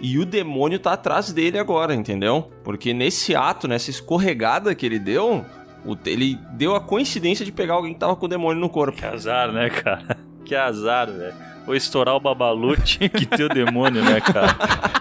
[0.00, 2.50] e o demônio tá atrás dele agora, entendeu?
[2.64, 5.44] Porque nesse ato, nessa escorregada que ele deu,
[5.84, 8.98] o- ele deu a coincidência de pegar alguém que tava com o demônio no corpo.
[8.98, 10.18] Que azar, né, cara?
[10.44, 11.34] Que azar, velho.
[11.64, 14.54] Vou estourar o babalu, tinha que ter o demônio, né, cara?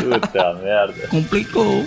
[0.00, 1.08] Puta merda.
[1.08, 1.84] Complicou.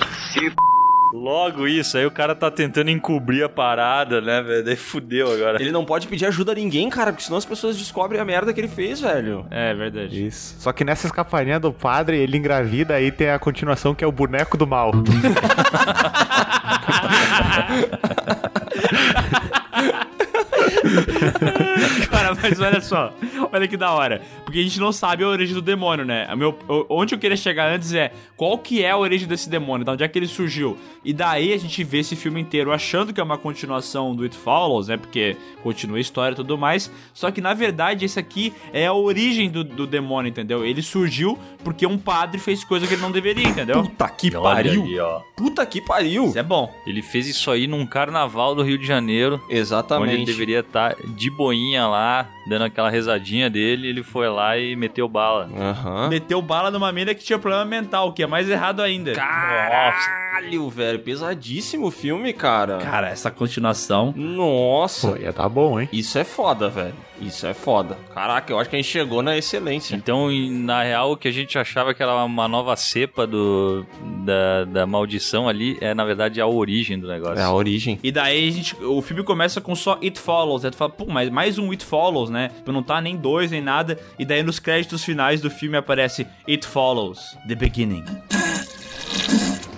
[1.14, 4.64] Logo isso, aí o cara tá tentando encobrir a parada, né, velho?
[4.64, 5.60] Daí fudeu agora.
[5.60, 8.53] Ele não pode pedir ajuda a ninguém, cara, porque senão as pessoas descobrem a merda
[8.53, 9.45] que ele fez, velho.
[9.49, 10.28] É verdade.
[10.28, 10.55] Isso.
[10.60, 14.12] Só que nessa escaparinha do padre, ele engravida, aí tem a continuação que é o
[14.12, 14.91] boneco do mal.
[22.09, 23.13] Cara, mas olha só,
[23.51, 24.21] olha que da hora.
[24.43, 26.25] Porque a gente não sabe a origem do demônio, né?
[26.30, 26.57] A meu,
[26.89, 30.03] onde eu queria chegar antes é qual que é a origem desse demônio, de onde
[30.03, 30.77] é que ele surgiu.
[31.03, 34.36] E daí a gente vê esse filme inteiro achando que é uma continuação do It
[34.36, 34.97] Follows, né?
[34.97, 36.91] Porque continua a história e tudo mais.
[37.13, 40.65] Só que na verdade esse aqui é a origem do, do demônio, entendeu?
[40.65, 43.84] Ele surgiu porque um padre fez coisa que ele não deveria, entendeu?
[43.84, 44.84] Puta que Olha pariu.
[44.84, 45.19] aí, ó.
[45.36, 46.25] Puta que pariu.
[46.25, 46.73] Isso é bom.
[46.86, 49.36] Ele fez isso aí num carnaval do Rio de Janeiro.
[49.45, 50.25] Onde ele Exatamente.
[50.25, 55.47] deveria estar de boinha lá, dando aquela rezadinha dele, ele foi lá e meteu bala.
[55.56, 56.10] Aham.
[56.10, 59.14] Meteu bala numa mina que tinha problema mental, que é mais errado ainda.
[59.14, 61.00] Caralho, velho.
[61.00, 62.80] Pesadíssimo o filme, cara.
[62.80, 64.14] Cara, essa continuação.
[64.18, 65.12] Nossa.
[65.12, 65.88] Pô, ia tá bom, hein?
[65.93, 66.95] Isso é foda, velho.
[67.22, 67.97] Isso é foda.
[68.14, 69.95] Caraca, eu acho que a gente chegou na excelência.
[69.95, 73.86] Então, na real, o que a gente achava que era uma nova cepa do,
[74.24, 77.39] da, da maldição ali é, na verdade, a origem do negócio.
[77.39, 78.00] É a origem.
[78.02, 80.64] E daí a gente, o filme começa com só It Follows.
[80.64, 82.39] Aí tu fala, pô, mas mais um It Follows, né?
[82.48, 84.00] Tipo, Não tá nem dois, nem nada.
[84.18, 88.06] E daí nos créditos finais do filme aparece It Follows, The Beginning.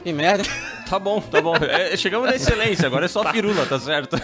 [0.04, 0.44] Que merda.
[0.90, 1.56] Tá bom, tá bom.
[1.56, 4.18] É, chegamos na excelência, agora é só firula, tá certo?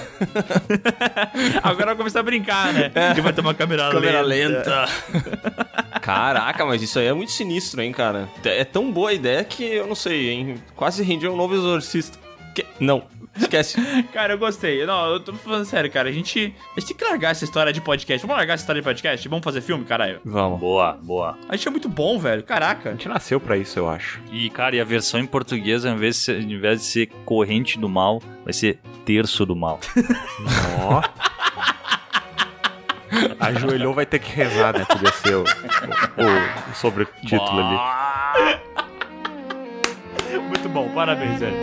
[1.63, 2.91] Agora vai começar a brincar, né?
[3.15, 4.85] Que vai ter uma câmera, Câmera lenta.
[4.85, 5.99] lenta.
[6.01, 8.27] Caraca, mas isso aí é muito sinistro, hein, cara?
[8.43, 10.55] É tão boa a ideia que eu não sei, hein?
[10.75, 12.17] Quase rendia um novo exorcista.
[12.53, 13.03] Que- Não,
[13.39, 13.81] esquece.
[14.13, 14.85] Cara, eu gostei.
[14.85, 16.09] Não, eu tô falando sério, cara.
[16.09, 18.25] A gente, a gente tem que largar essa história de podcast.
[18.25, 19.27] Vamos largar essa história de podcast?
[19.29, 20.19] Vamos fazer filme, caralho?
[20.23, 20.59] Vamos.
[20.59, 21.37] Boa, boa.
[21.49, 22.41] A gente é muito bom, velho.
[22.41, 22.91] A Caraca.
[22.91, 24.19] gente nasceu pra isso, eu acho.
[24.31, 27.07] E, cara, e a versão em português, ao invés de ser, ao invés de ser
[27.25, 29.79] corrente do mal, vai ser terço do mal.
[30.83, 31.01] Ó.
[33.39, 34.85] Ajoelhou, vai ter que rezar, né?
[34.85, 38.57] Podia ser o, o, o sobretítulo ali.
[40.39, 40.89] Muito bom.
[40.89, 41.55] Parabéns, velho.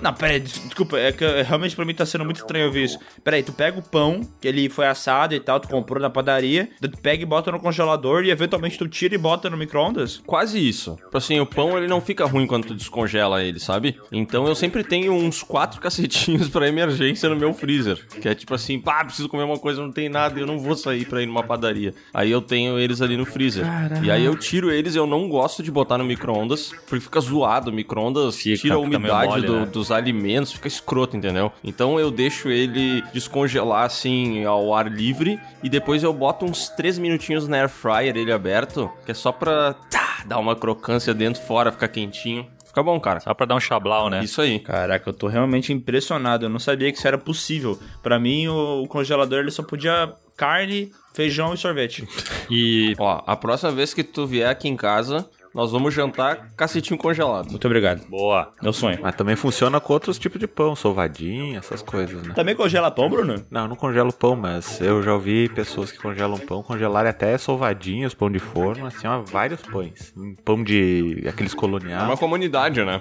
[0.00, 2.84] Não, pera aí, des- desculpa, é que realmente pra mim tá sendo muito estranho ouvir
[2.84, 2.98] isso.
[3.22, 6.10] Pera aí, tu pega o pão, que ele foi assado e tal, tu comprou na
[6.10, 10.22] padaria, tu pega e bota no congelador e eventualmente tu tira e bota no micro-ondas?
[10.26, 10.96] Quase isso.
[10.96, 13.96] Tipo assim, o pão ele não fica ruim quando tu descongela ele, sabe?
[14.12, 18.04] Então eu sempre tenho uns quatro cacetinhos pra emergência no meu freezer.
[18.20, 20.76] Que é tipo assim, pá, preciso comer uma coisa, não tem nada, eu não vou
[20.76, 21.94] sair pra ir numa padaria.
[22.12, 23.64] Aí eu tenho eles ali no freezer.
[24.04, 27.70] E aí eu tiro eles, eu não gosto de botar no micro-ondas, porque fica zoado.
[27.70, 29.66] O micro-ondas tira a umidade mole, do- né?
[29.66, 31.52] dos alimentos, fica escroto, entendeu?
[31.62, 36.98] Então eu deixo ele descongelar assim ao ar livre e depois eu boto uns 3
[36.98, 41.42] minutinhos na air fryer ele aberto, que é só pra tá, dar uma crocância dentro
[41.42, 42.46] fora, ficar quentinho.
[42.66, 43.20] Fica bom, cara.
[43.20, 44.24] Só pra dar um chablau, né?
[44.24, 44.58] Isso aí.
[44.58, 46.44] Caraca, eu tô realmente impressionado.
[46.46, 47.78] Eu não sabia que isso era possível.
[48.02, 52.04] Pra mim, o, o congelador ele só podia carne, feijão e sorvete.
[52.50, 55.24] E Ó, a próxima vez que tu vier aqui em casa,
[55.54, 57.50] nós vamos jantar cacetinho congelado.
[57.50, 58.04] Muito obrigado.
[58.08, 58.50] boa.
[58.62, 58.98] Meu sonho.
[59.00, 62.34] Mas também funciona com outros tipos de pão, sovadinho, essas coisas, né?
[62.34, 63.44] Também congela pão, Bruno?
[63.50, 67.36] Não, eu não congelo pão, mas eu já ouvi pessoas que congelam pão, congelarem até
[67.38, 70.12] sovadinhos, pão de forno, assim, ó, vários pães.
[70.44, 72.02] Pão de aqueles É coloniais.
[72.04, 73.00] uma comunidade, né?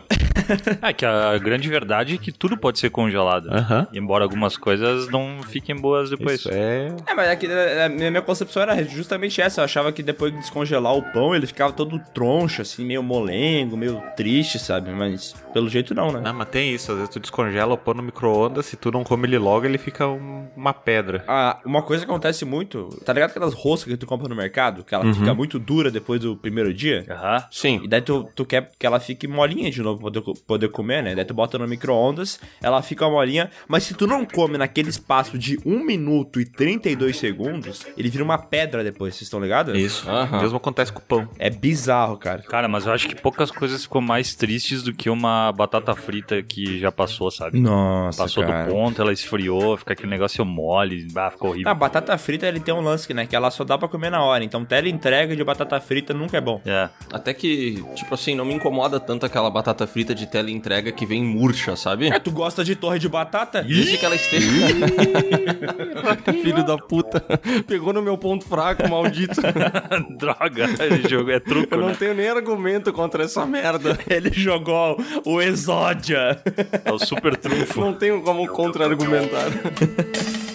[0.82, 3.48] É que a grande verdade é que tudo pode ser congelado.
[3.50, 3.88] Aham.
[3.94, 6.42] Embora algumas coisas não fiquem boas depois.
[6.42, 6.94] Isso é.
[7.08, 9.62] É, mas é que é, a minha concepção era justamente essa.
[9.62, 13.02] Eu achava que depois de descongelar o pão, ele ficava todo troncho troncho, assim, meio
[13.02, 14.92] molengo, meio triste, sabe?
[14.92, 16.20] Mas pelo jeito não, né?
[16.22, 19.28] Não, mas tem isso, às vezes tu descongela, põe no micro-ondas, se tu não come
[19.28, 21.24] ele logo, ele fica um- uma pedra.
[21.28, 24.84] Ah, uma coisa que acontece muito, tá ligado aquelas roscas que tu compra no mercado,
[24.84, 25.14] que ela Uhum.
[25.14, 27.06] fica muito dura depois do primeiro dia?
[27.10, 27.44] Aham.
[27.52, 27.82] Sim.
[27.84, 31.04] E daí tu, tu quer que ela fique molinha de novo pra poder, poder comer,
[31.04, 31.16] né?
[31.16, 35.38] Daí tu bota no micro-ondas, ela fica molinha, mas se tu não come naquele espaço
[35.38, 39.78] de 1 minuto e 32 segundos, ele vira uma pedra depois, vocês estão ligados?
[39.78, 40.10] Isso.
[40.10, 40.38] Aham.
[40.40, 41.28] O mesmo acontece com o pão.
[41.38, 42.33] É bizarro, cara.
[42.42, 46.42] Cara, mas eu acho que poucas coisas ficam mais tristes do que uma batata frita
[46.42, 47.60] que já passou, sabe?
[47.60, 48.66] Nossa, Passou cara.
[48.66, 51.72] do ponto, ela esfriou, fica aquele negócio mole, ah, ficou horrível.
[51.72, 53.26] A batata frita, ele tem um lance, né?
[53.26, 54.44] Que ela só dá pra comer na hora.
[54.44, 56.62] Então, tela entrega de batata frita nunca é bom.
[56.66, 56.90] É.
[57.12, 61.06] Até que, tipo assim, não me incomoda tanto aquela batata frita de tela entrega que
[61.06, 62.08] vem murcha, sabe?
[62.08, 63.62] É, tu gosta de torre de batata?
[63.62, 64.48] Desde que ela esteja.
[66.42, 67.22] Filho da puta.
[67.68, 69.42] Pegou no meu ponto fraco, maldito.
[70.18, 71.96] Droga, esse jogo é truco, Eu não né?
[71.98, 73.98] tenho nem argumento contra essa merda.
[74.10, 76.42] Ele jogou o Exódia.
[76.84, 77.80] É o super trunfo.
[77.80, 79.48] Não tenho como contra-argumentar.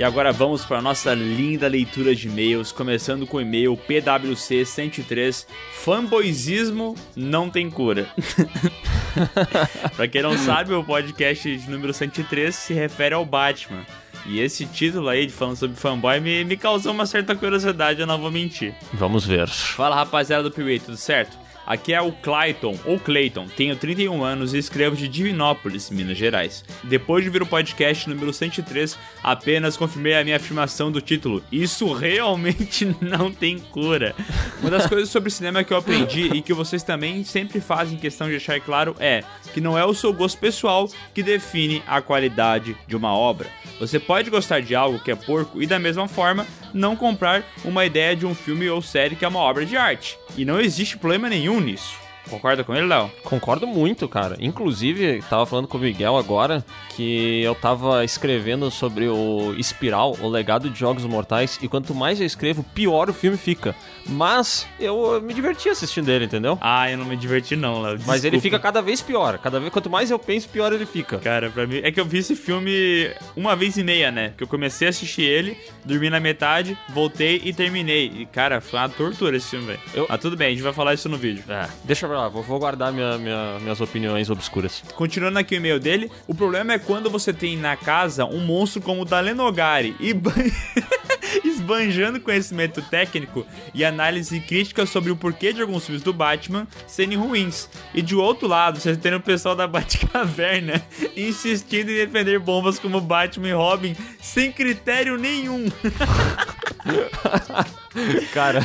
[0.00, 5.46] E agora vamos para nossa linda leitura de e-mails, começando com o e-mail PWC 103.
[5.74, 8.08] Fanboyzismo não tem cura.
[9.94, 13.84] pra quem não sabe, o podcast de número 103 se refere ao Batman.
[14.24, 18.06] E esse título aí, de falando sobre fanboy, me, me causou uma certa curiosidade, eu
[18.06, 18.74] não vou mentir.
[18.94, 19.48] Vamos ver.
[19.48, 21.36] Fala rapaziada do Piuí, tudo certo?
[21.70, 26.64] Aqui é o Clayton, ou Clayton, tenho 31 anos e escrevo de Divinópolis, Minas Gerais.
[26.82, 31.44] Depois de ver o podcast número 103, apenas confirmei a minha afirmação do título.
[31.52, 34.16] Isso realmente não tem cura.
[34.60, 38.26] Uma das coisas sobre cinema que eu aprendi e que vocês também sempre fazem questão
[38.26, 39.22] de deixar claro é
[39.54, 43.46] que não é o seu gosto pessoal que define a qualidade de uma obra.
[43.78, 47.84] Você pode gostar de algo que é porco e da mesma forma não comprar uma
[47.86, 50.18] ideia de um filme ou série que é uma obra de arte.
[50.36, 51.99] E não existe problema nenhum nisso.
[52.30, 53.10] Concorda com ele, Léo?
[53.24, 54.36] Concordo muito, cara.
[54.40, 56.64] Inclusive, tava falando com o Miguel agora
[56.96, 62.20] que eu tava escrevendo sobre o Espiral, o legado de Jogos Mortais, e quanto mais
[62.20, 63.74] eu escrevo, pior o filme fica.
[64.06, 66.58] Mas eu me diverti assistindo ele, entendeu?
[66.60, 67.98] Ah, eu não me diverti não, Léo.
[68.06, 69.38] Mas ele fica cada vez pior.
[69.38, 71.18] Cada vez, quanto mais eu penso, pior ele fica.
[71.18, 71.80] Cara, pra mim.
[71.82, 74.32] É que eu vi esse filme uma vez e meia, né?
[74.36, 78.06] Que eu comecei a assistir ele, dormi na metade, voltei e terminei.
[78.14, 79.80] E, cara, foi uma tortura esse filme, velho.
[79.94, 81.44] Eu- Mas tudo bem, a gente vai falar isso no vídeo.
[81.48, 84.82] É, deixa pra vou, vou guardar minha, minha- minhas opiniões obscuras.
[84.94, 88.82] Continuando aqui o e-mail dele, o problema é quando você tem na casa um monstro
[88.82, 90.32] como o da Lenogari e ban-
[91.44, 97.16] esbanjando conhecimento técnico e análise crítica sobre o porquê de alguns filmes do Batman serem
[97.16, 97.68] ruins.
[97.94, 100.82] E de outro lado, você tem o pessoal da Batcaverna
[101.16, 105.66] insistindo em defender bombas como Batman e Robin sem critério nenhum.
[108.32, 108.60] Cara,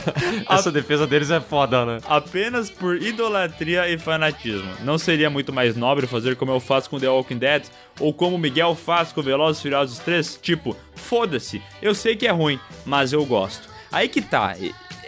[0.50, 1.98] essa defesa deles é foda, né?
[2.08, 4.70] apenas por idolatria e fanatismo.
[4.84, 7.66] Não seria muito mais nobre fazer como eu faço com The Walking Dead
[8.00, 10.40] ou como o Miguel faz com Velozes e Furiosos 3?
[10.42, 13.68] Tipo, foda-se, eu sei que é ruim, mas eu gosto.
[13.92, 14.56] Aí que tá.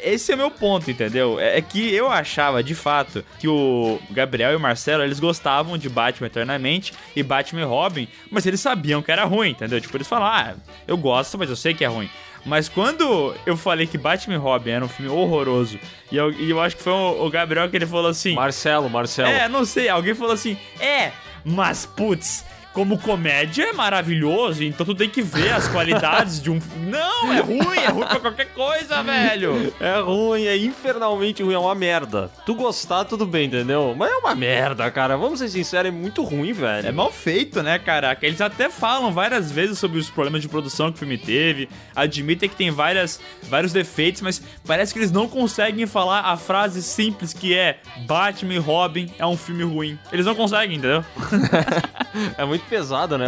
[0.02, 1.40] Esse é o meu ponto, entendeu?
[1.40, 5.78] É é que eu achava, de fato, que o Gabriel e o Marcelo, eles gostavam
[5.78, 9.82] de Batman Eternamente e Batman e Robin, mas eles sabiam que era ruim, entendeu?
[9.82, 12.10] Tipo, eles falaram, ah, eu gosto, mas eu sei que é ruim.
[12.48, 15.78] Mas quando eu falei que Batman e Robin era um filme horroroso,
[16.10, 18.34] e eu, e eu acho que foi o, o Gabriel que ele falou assim.
[18.34, 19.28] Marcelo, Marcelo.
[19.28, 21.12] É, não sei, alguém falou assim: é,
[21.44, 22.46] mas putz.
[22.78, 26.60] Como comédia é maravilhoso, então tu tem que ver as qualidades de um.
[26.88, 29.74] Não, é ruim, é ruim pra qualquer coisa, velho.
[29.80, 32.30] É ruim, é infernalmente ruim, é uma merda.
[32.46, 33.96] Tu gostar, tudo bem, entendeu?
[33.98, 35.18] Mas é uma merda, cara.
[35.18, 36.88] Vamos ser sinceros, é muito ruim, velho.
[36.88, 38.24] É mal feito, né, caraca?
[38.28, 42.48] Eles até falam várias vezes sobre os problemas de produção que o filme teve, admitem
[42.48, 43.20] que tem várias,
[43.50, 48.54] vários defeitos, mas parece que eles não conseguem falar a frase simples que é Batman
[48.54, 49.98] e Robin é um filme ruim.
[50.12, 51.04] Eles não conseguem, entendeu?
[52.38, 53.26] É muito pesada, né?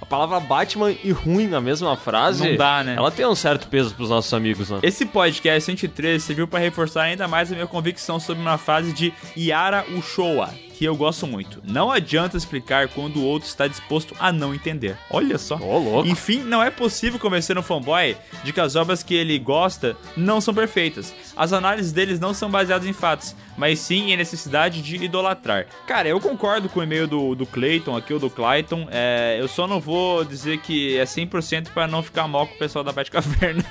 [0.00, 2.48] A palavra Batman e ruim na mesma frase.
[2.50, 2.94] Não dá, né?
[2.96, 4.80] Ela tem um certo peso pros nossos amigos, né?
[4.82, 9.12] Esse podcast 113 serviu para reforçar ainda mais a minha convicção sobre uma frase de
[9.36, 11.62] Yara Uchoa, que eu gosto muito.
[11.64, 14.96] Não adianta explicar quando o outro está disposto a não entender.
[15.10, 15.56] Olha só.
[15.56, 16.08] Ô, louco.
[16.08, 20.40] Enfim, não é possível convencer um fanboy de que as obras que ele gosta não
[20.40, 21.14] são perfeitas.
[21.36, 25.66] As análises deles não são baseadas em fatos, mas sim em necessidade de idolatrar.
[25.86, 28.88] Cara, eu concordo com o e-mail do, do Clayton, aqui o do Clayton.
[28.90, 32.58] É, eu só não vou dizer que é 100% para não ficar mal com o
[32.58, 33.62] pessoal da Batcaverna.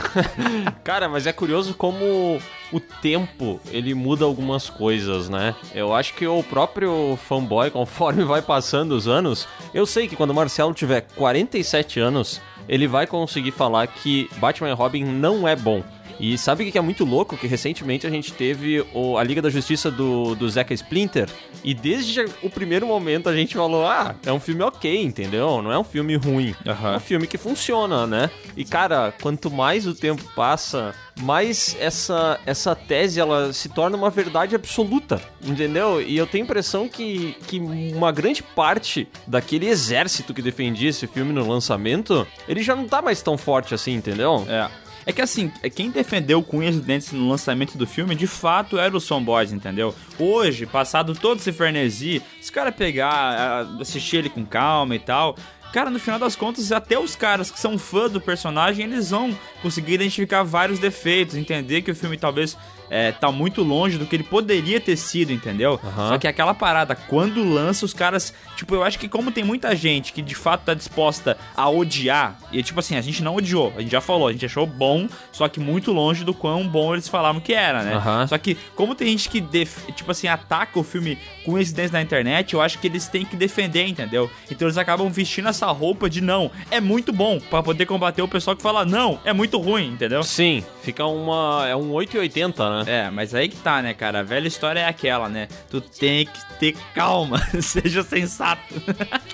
[0.84, 2.38] Cara, mas é curioso como
[2.70, 5.54] o tempo ele muda algumas coisas, né?
[5.74, 10.30] Eu acho que o próprio fanboy, conforme vai passando os anos, eu sei que quando
[10.30, 12.38] o Marcelo tiver 47 anos,
[12.68, 15.82] ele vai conseguir falar que Batman e Robin não é bom.
[16.18, 17.36] E sabe o que é muito louco?
[17.36, 21.28] Que recentemente a gente teve o- a Liga da Justiça do, do Zeca Splinter,
[21.62, 25.60] e desde o primeiro momento a gente falou: ah, é um filme ok, entendeu?
[25.62, 26.54] Não é um filme ruim.
[26.94, 28.30] É um filme que funciona, né?
[28.56, 34.10] E cara, quanto mais o tempo passa, mais essa, essa tese ela se torna uma
[34.10, 36.00] verdade absoluta, entendeu?
[36.00, 41.06] E eu tenho a impressão que, que uma grande parte daquele exército que defendia esse
[41.06, 44.44] filme no lançamento, ele já não tá mais tão forte assim, entendeu?
[44.48, 44.68] É.
[45.06, 48.26] É que assim, é quem defendeu com unhas e dentes no lançamento do filme, de
[48.26, 49.94] fato, era os fanboys, entendeu?
[50.18, 55.36] Hoje, passado todo esse frenesi, se o cara pegar, assistir ele com calma e tal,
[55.72, 59.32] cara, no final das contas, até os caras que são fãs do personagem, eles vão
[59.62, 62.58] conseguir identificar vários defeitos, entender que o filme talvez
[62.90, 65.78] é, tá muito longe do que ele poderia ter sido, entendeu?
[66.10, 68.32] Só que aquela parada, quando lança, os caras.
[68.56, 72.38] Tipo, eu acho que como tem muita gente que de fato tá disposta a odiar,
[72.52, 75.06] e tipo assim, a gente não odiou, a gente já falou, a gente achou bom,
[75.30, 77.94] só que muito longe do quão bom eles falavam que era, né?
[77.94, 78.26] Aham.
[78.26, 82.00] Só que, como tem gente que, def- tipo assim, ataca o filme com incidentes na
[82.00, 84.30] internet, eu acho que eles têm que defender, entendeu?
[84.50, 88.28] Então eles acabam vestindo essa roupa de não, é muito bom, pra poder combater o
[88.28, 90.22] pessoal que fala não, é muito ruim, entendeu?
[90.22, 91.66] Sim, fica uma.
[91.68, 92.75] É um 880, né?
[92.86, 94.20] É, mas aí que tá, né, cara?
[94.20, 95.48] A velha história é aquela, né?
[95.70, 98.62] Tu tem que ter calma, seja sensato.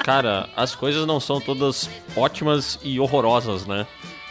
[0.05, 3.87] Cara, as coisas não são todas ótimas e horrorosas, né?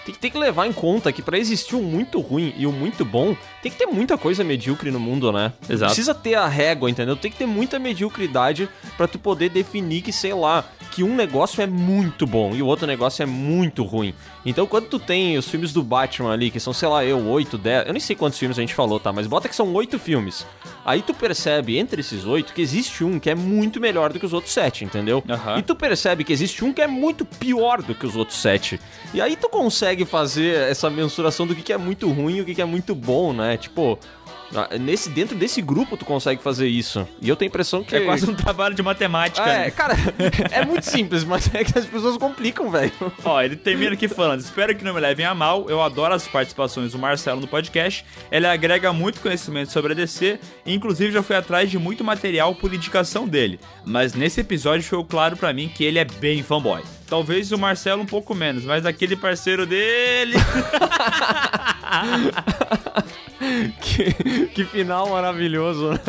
[0.05, 2.71] Tem que, tem que levar em conta que pra existir um muito ruim e um
[2.71, 5.53] muito bom, tem que ter muita coisa medíocre no mundo, né?
[5.69, 5.91] Exato.
[5.91, 7.15] Precisa ter a régua, entendeu?
[7.15, 11.61] Tem que ter muita mediocridade pra tu poder definir que, sei lá, que um negócio
[11.61, 14.13] é muito bom e o outro negócio é muito ruim.
[14.45, 17.57] Então, quando tu tem os filmes do Batman ali, que são, sei lá, eu, 8,
[17.57, 19.13] 10, eu nem sei quantos filmes a gente falou, tá?
[19.13, 20.45] Mas bota que são oito filmes.
[20.83, 24.25] Aí tu percebe, entre esses oito, que existe um que é muito melhor do que
[24.25, 25.23] os outros sete, entendeu?
[25.59, 28.79] E tu percebe que existe um que é muito pior do que os outros sete.
[29.13, 32.45] E aí tu consegue fazer essa mensuração do que que é muito ruim e o
[32.45, 33.57] que que é muito bom, né?
[33.57, 33.99] Tipo,
[34.79, 37.07] nesse, dentro desse grupo tu consegue fazer isso.
[37.21, 37.95] E eu tenho a impressão que...
[37.95, 39.49] É quase um trabalho de matemática.
[39.49, 39.71] É, né?
[39.71, 39.95] cara,
[40.51, 42.91] é muito simples, mas é que as pessoas complicam, velho.
[43.23, 45.69] Ó, ele termina aqui falando: Espero que não me levem a mal.
[45.69, 48.05] Eu adoro as participações do Marcelo no podcast.
[48.31, 50.39] Ele agrega muito conhecimento sobre a DC.
[50.65, 53.59] E inclusive já fui atrás de muito material por indicação dele.
[53.85, 56.81] Mas nesse episódio ficou claro pra mim que ele é bem fanboy.
[57.07, 60.35] Talvez o Marcelo um pouco menos, mas aquele parceiro dele.
[63.81, 65.99] que, que final maravilhoso, né?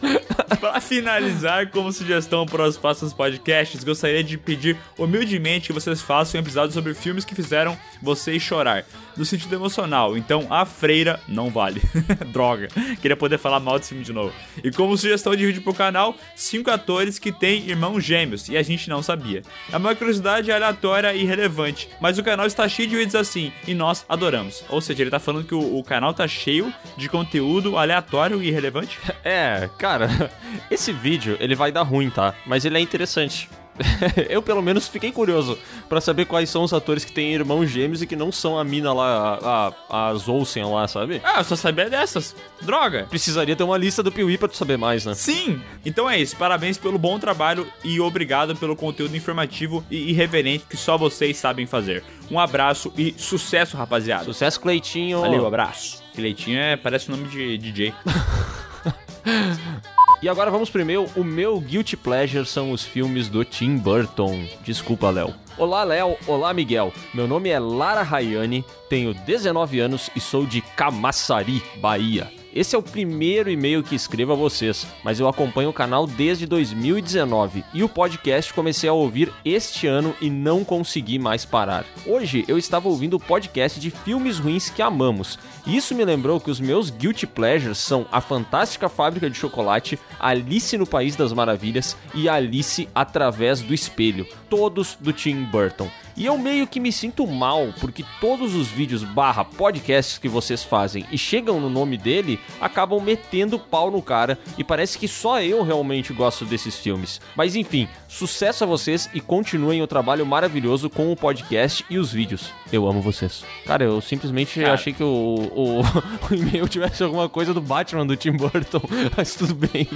[0.60, 6.38] Para finalizar, como sugestão para os próximos podcasts, gostaria de pedir humildemente que vocês façam
[6.38, 8.84] um episódio sobre filmes que fizeram vocês chorar,
[9.16, 10.16] no sentido emocional.
[10.16, 11.82] Então, A Freira não vale.
[12.32, 12.68] Droga.
[13.00, 14.32] Queria poder falar mal desse filme de novo.
[14.62, 18.62] E como sugestão de vídeo pro canal, cinco atores que têm irmãos gêmeos e a
[18.62, 19.42] gente não sabia.
[19.72, 23.74] É uma curiosidade aleatória e irrelevante, mas o canal está cheio de vídeos assim e
[23.74, 24.64] nós adoramos.
[24.68, 28.48] Ou seja, ele tá falando que o, o canal tá cheio de conteúdo aleatório e
[28.48, 28.98] irrelevante.
[29.28, 30.08] É, cara,
[30.70, 32.32] esse vídeo ele vai dar ruim, tá?
[32.46, 33.48] Mas ele é interessante.
[34.28, 35.58] Eu, pelo menos, fiquei curioso
[35.88, 38.64] pra saber quais são os atores que têm irmãos gêmeos e que não são a
[38.64, 41.20] mina lá, a, a, as Olsen lá, sabe?
[41.24, 42.34] Ah, eu só sabia dessas.
[42.62, 43.06] Droga.
[43.08, 45.14] Precisaria ter uma lista do Piuí pra tu saber mais, né?
[45.14, 45.60] Sim!
[45.84, 50.76] Então é isso, parabéns pelo bom trabalho e obrigado pelo conteúdo informativo e irreverente que
[50.76, 52.02] só vocês sabem fazer.
[52.30, 54.24] Um abraço e sucesso, rapaziada.
[54.24, 55.20] Sucesso, Cleitinho.
[55.20, 56.02] Valeu, abraço.
[56.14, 57.92] Cleitinho é, parece o nome de DJ.
[60.22, 61.08] E agora vamos pro meu.
[61.14, 64.46] O meu Guilty Pleasure são os filmes do Tim Burton.
[64.64, 65.34] Desculpa, Léo.
[65.58, 66.16] Olá, Léo.
[66.26, 66.92] Olá, Miguel.
[67.14, 72.35] Meu nome é Lara Rayane, tenho 19 anos e sou de Camaçari, Bahia.
[72.56, 76.46] Esse é o primeiro e-mail que escrevo a vocês, mas eu acompanho o canal desde
[76.46, 81.84] 2019 e o podcast comecei a ouvir este ano e não consegui mais parar.
[82.06, 86.40] Hoje eu estava ouvindo o podcast de filmes ruins que amamos, e isso me lembrou
[86.40, 91.34] que os meus guilty pleasures são A Fantástica Fábrica de Chocolate, Alice no País das
[91.34, 95.90] Maravilhas e Alice através do Espelho, todos do Tim Burton.
[96.16, 100.64] E eu meio que me sinto mal, porque todos os vídeos barra podcasts que vocês
[100.64, 105.42] fazem e chegam no nome dele, acabam metendo pau no cara, e parece que só
[105.42, 107.20] eu realmente gosto desses filmes.
[107.36, 112.12] Mas enfim, sucesso a vocês e continuem o trabalho maravilhoso com o podcast e os
[112.12, 112.52] vídeos.
[112.72, 113.44] Eu amo vocês.
[113.64, 114.74] Cara, eu simplesmente Cara.
[114.74, 115.80] achei que o, o,
[116.30, 118.80] o e-mail tivesse alguma coisa do Batman do Tim Burton,
[119.16, 119.88] mas tudo bem.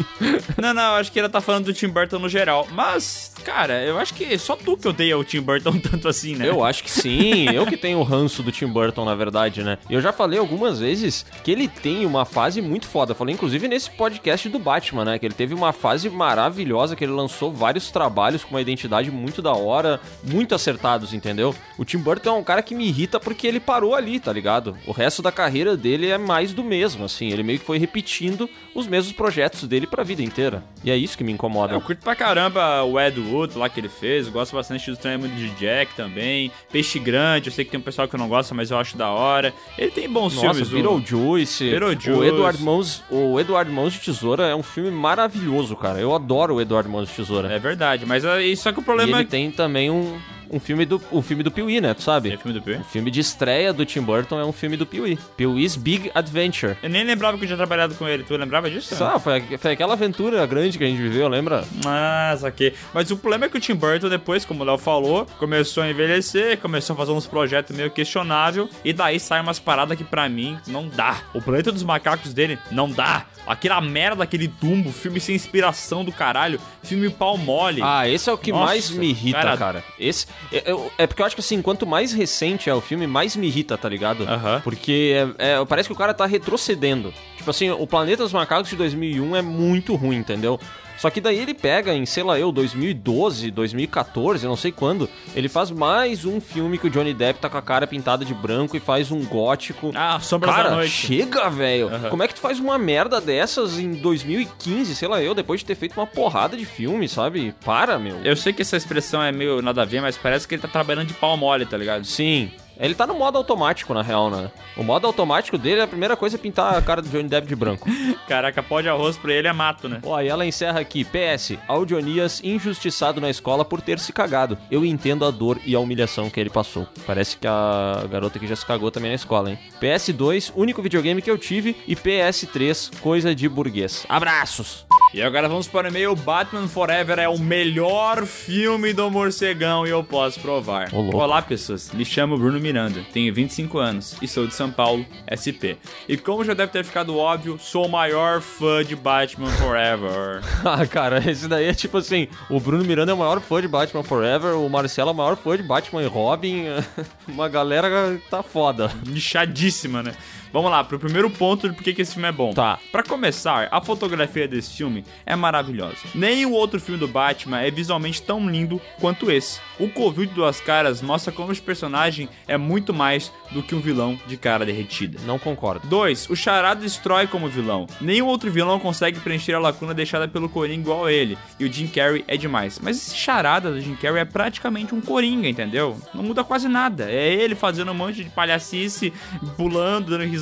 [0.61, 2.67] não, não, eu acho que ela tá falando do Tim Burton no geral.
[2.73, 6.49] Mas, cara, eu acho que só tu que odeia o Tim Burton tanto assim, né?
[6.49, 9.79] Eu acho que sim, eu que tenho o ranço do Tim Burton, na verdade, né?
[9.89, 13.15] E eu já falei algumas vezes que ele tem uma fase muito foda.
[13.15, 15.19] Falei, inclusive, nesse podcast do Batman, né?
[15.19, 19.43] Que ele teve uma fase maravilhosa, que ele lançou vários trabalhos com uma identidade muito
[19.43, 21.55] da hora, muito acertados, entendeu?
[21.77, 24.77] O Tim Burton é um cara que me irrita porque ele parou ali, tá ligado?
[24.87, 27.29] O resto da carreira dele é mais do mesmo, assim.
[27.31, 30.63] Ele meio que foi repetindo os mesmos projetos dele pra vida inteira.
[30.85, 31.75] E é isso que me incomoda.
[31.75, 34.27] Eu curto pra caramba o Ed Wood lá que ele fez.
[34.27, 36.51] Eu gosto bastante do Mundo de Jack também.
[36.71, 39.11] Peixe Grande, eu sei que tem um pessoal que não gosta, mas eu acho da
[39.11, 39.53] hora.
[39.77, 40.69] Ele tem bons Nossa, filmes.
[40.69, 41.65] o- Beetlejuice.
[41.71, 42.11] Beetlejuice.
[42.11, 45.99] O Eduardo Mãos, o Eduardo Mãos de Tesoura é um filme maravilhoso, cara.
[46.01, 47.53] Eu adoro o Eduardo Mãos de Tesoura.
[47.53, 50.19] É verdade, mas aí, só que o E problema ele é tem também um,
[50.51, 51.95] um filme do o filme do Pee-wee, né?
[51.95, 52.33] Tu sabe?
[52.33, 52.81] É filme do Pee-wee?
[52.81, 55.19] O filme de estreia do Tim Burton é um filme do Pee-wee.
[55.37, 56.77] Pee-wee's Big Adventure.
[56.83, 58.25] Eu nem lembrava que eu tinha trabalhado com ele.
[58.25, 58.95] Tu lembrava disso?
[58.95, 61.65] Só, foi, foi aquela aventura grande que a gente viveu, lembra?
[61.87, 62.75] Ah, saquei.
[62.93, 65.89] Mas o problema é que o Tim Burton depois, como o Léo falou, começou a
[65.91, 70.29] envelhecer, começou a fazer uns projetos meio questionável e daí sai umas paradas que pra
[70.29, 71.19] mim não dá.
[71.33, 73.27] O Planeta dos Macacos dele não dá.
[73.47, 77.81] Aquela merda, aquele tumbo, filme sem inspiração do caralho, filme pau mole.
[77.83, 79.57] Ah, esse é o que Nossa, mais me irrita, cara.
[79.57, 79.85] cara.
[79.99, 80.65] Esse é,
[80.99, 83.77] é- porque eu acho que assim, quanto mais recente é o filme, mais me irrita,
[83.79, 84.25] tá ligado?
[84.63, 87.13] Porque é- é- parece que o cara tá retrocedendo.
[87.37, 90.59] Tipo assim, o Planeta dos Macacos de 2001 é muito ruim, entendeu?
[91.01, 95.49] Só que daí ele pega em, sei lá eu, 2012, 2014, não sei quando, ele
[95.49, 98.77] faz mais um filme que o Johnny Depp tá com a cara pintada de branco
[98.77, 99.93] e faz um gótico.
[99.95, 100.91] Ah, Sombras Cara, da Noite.
[100.91, 101.89] chega, velho.
[101.89, 102.11] Aham.
[102.11, 105.67] Como é que tu faz uma merda dessas em 2015, sei lá eu, depois de
[105.67, 107.55] ter feito uma porrada de filme, sabe?
[107.65, 108.19] Para, meu.
[108.23, 110.69] Eu sei que essa expressão é meio nada a ver, mas parece que ele tá
[110.69, 112.05] trabalhando de pau mole, tá ligado?
[112.05, 112.51] Sim.
[112.81, 114.51] Ele tá no modo automático, na real, né?
[114.77, 117.55] O modo automático dele, a primeira coisa é pintar a cara do Johnny Depp de
[117.55, 117.89] branco.
[118.27, 120.01] Caraca, pó de arroz pra ele é mato, né?
[120.03, 121.05] Ó, e ela encerra aqui.
[121.05, 124.57] PS, Audionias injustiçado na escola por ter se cagado.
[124.71, 126.89] Eu entendo a dor e a humilhação que ele passou.
[127.07, 129.59] Parece que a garota que já se cagou também na escola, hein?
[129.81, 131.77] PS2, único videogame que eu tive.
[131.87, 134.07] E PS3, coisa de burguês.
[134.09, 134.90] Abraços!
[135.13, 136.15] E agora vamos para o e-mail.
[136.15, 140.93] Batman Forever é o melhor filme do morcegão e eu posso provar.
[140.93, 141.17] Louco.
[141.17, 141.91] Olá, pessoas.
[141.93, 145.79] Me chamo Bruno Miranda, tenho 25 anos e sou de São Paulo, SP.
[146.09, 150.43] E como já deve ter ficado óbvio, sou o maior fã de Batman Forever.
[150.65, 153.69] ah, cara, esse daí é tipo assim: o Bruno Miranda é o maior fã de
[153.69, 156.67] Batman Forever, o Marcelo é o maior fã de Batman e Robin.
[157.27, 158.91] Uma galera tá foda.
[159.07, 160.15] Nichadíssima, né?
[160.53, 162.53] Vamos lá, pro primeiro ponto de por que esse filme é bom.
[162.53, 162.79] Tá.
[162.91, 165.97] Pra começar, a fotografia desse filme é maravilhosa.
[166.15, 169.61] Nenhum outro filme do Batman é visualmente tão lindo quanto esse.
[169.79, 173.81] O Covil de Duas Caras mostra como esse personagem é muito mais do que um
[173.81, 175.21] vilão de cara derretida.
[175.25, 175.87] Não concordo.
[175.87, 176.31] 2.
[176.31, 177.87] O Charada destrói como vilão.
[178.01, 181.39] Nenhum outro vilão consegue preencher a lacuna deixada pelo Coringa igual a ele.
[181.59, 182.81] E o Jim Carrey é demais.
[182.83, 185.97] Mas esse Charada do Jim Carrey é praticamente um Coringa, entendeu?
[186.13, 187.11] Não muda quase nada.
[187.11, 189.13] É ele fazendo um monte de palhacice,
[189.57, 190.40] pulando, dando risada.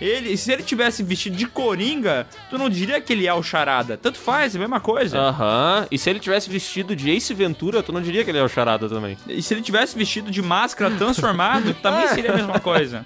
[0.00, 3.96] Ele, se ele tivesse vestido de Coringa, tu não diria que ele é o Charada.
[3.96, 5.18] Tanto faz, é a mesma coisa.
[5.18, 5.86] Aham.
[5.90, 8.48] E se ele tivesse vestido de Ace Ventura, tu não diria que ele é o
[8.48, 9.16] charada também.
[9.28, 13.04] E se ele tivesse vestido de máscara transformado, também seria a mesma coisa.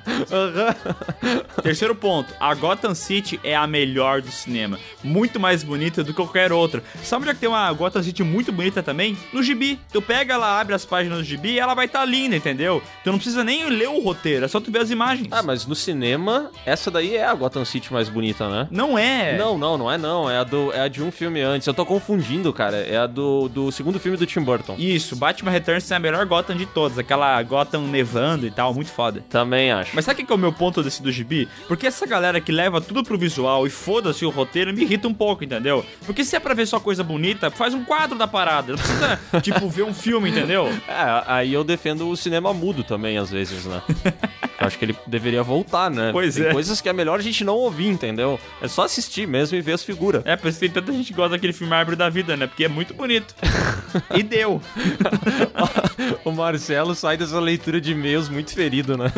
[1.62, 4.78] Terceiro ponto, a Gotham City é a melhor do cinema.
[5.02, 6.82] Muito mais bonita do que qualquer outra.
[7.02, 9.16] Sabe onde é que tem uma Gotham City muito bonita também?
[9.32, 9.78] No gibi.
[9.92, 12.82] Tu pega ela, abre as páginas do gibi e ela vai estar tá linda, entendeu?
[13.02, 15.28] Tu não precisa nem ler o roteiro, é só tu ver as imagens.
[15.30, 16.13] Ah, mas no cinema,
[16.64, 18.68] essa daí é a Gotham City mais bonita, né?
[18.70, 19.36] Não é.
[19.36, 20.30] Não, não, não é não.
[20.30, 21.66] É a, do, é a de um filme antes.
[21.66, 22.76] Eu tô confundindo, cara.
[22.76, 24.76] É a do, do segundo filme do Tim Burton.
[24.78, 26.98] Isso, Batman Returns é a melhor Gotham de todas.
[26.98, 29.24] Aquela Gotham nevando e tal, muito foda.
[29.28, 29.90] Também acho.
[29.94, 31.48] Mas sabe o que que é o meu ponto desse do gibi?
[31.68, 35.14] Porque essa galera que leva tudo pro visual e foda-se o roteiro me irrita um
[35.14, 35.84] pouco, entendeu?
[36.06, 38.72] Porque se é pra ver só coisa bonita, faz um quadro da parada.
[38.72, 40.68] Não precisa, tipo, ver um filme, entendeu?
[40.88, 43.82] É, aí eu defendo o cinema mudo também, às vezes, né?
[44.60, 46.03] Eu acho que ele deveria voltar, né?
[46.12, 46.52] Pois Tem é.
[46.52, 48.38] coisas que é melhor a gente não ouvir, entendeu?
[48.60, 50.22] É só assistir mesmo e ver as figuras.
[50.24, 52.46] É, por isso que tem tanta gente que gosta daquele filme Árvore da Vida, né?
[52.46, 53.34] Porque é muito bonito.
[54.14, 54.60] e deu.
[56.24, 59.12] o Marcelo sai dessa leitura de e-mails muito ferido, né?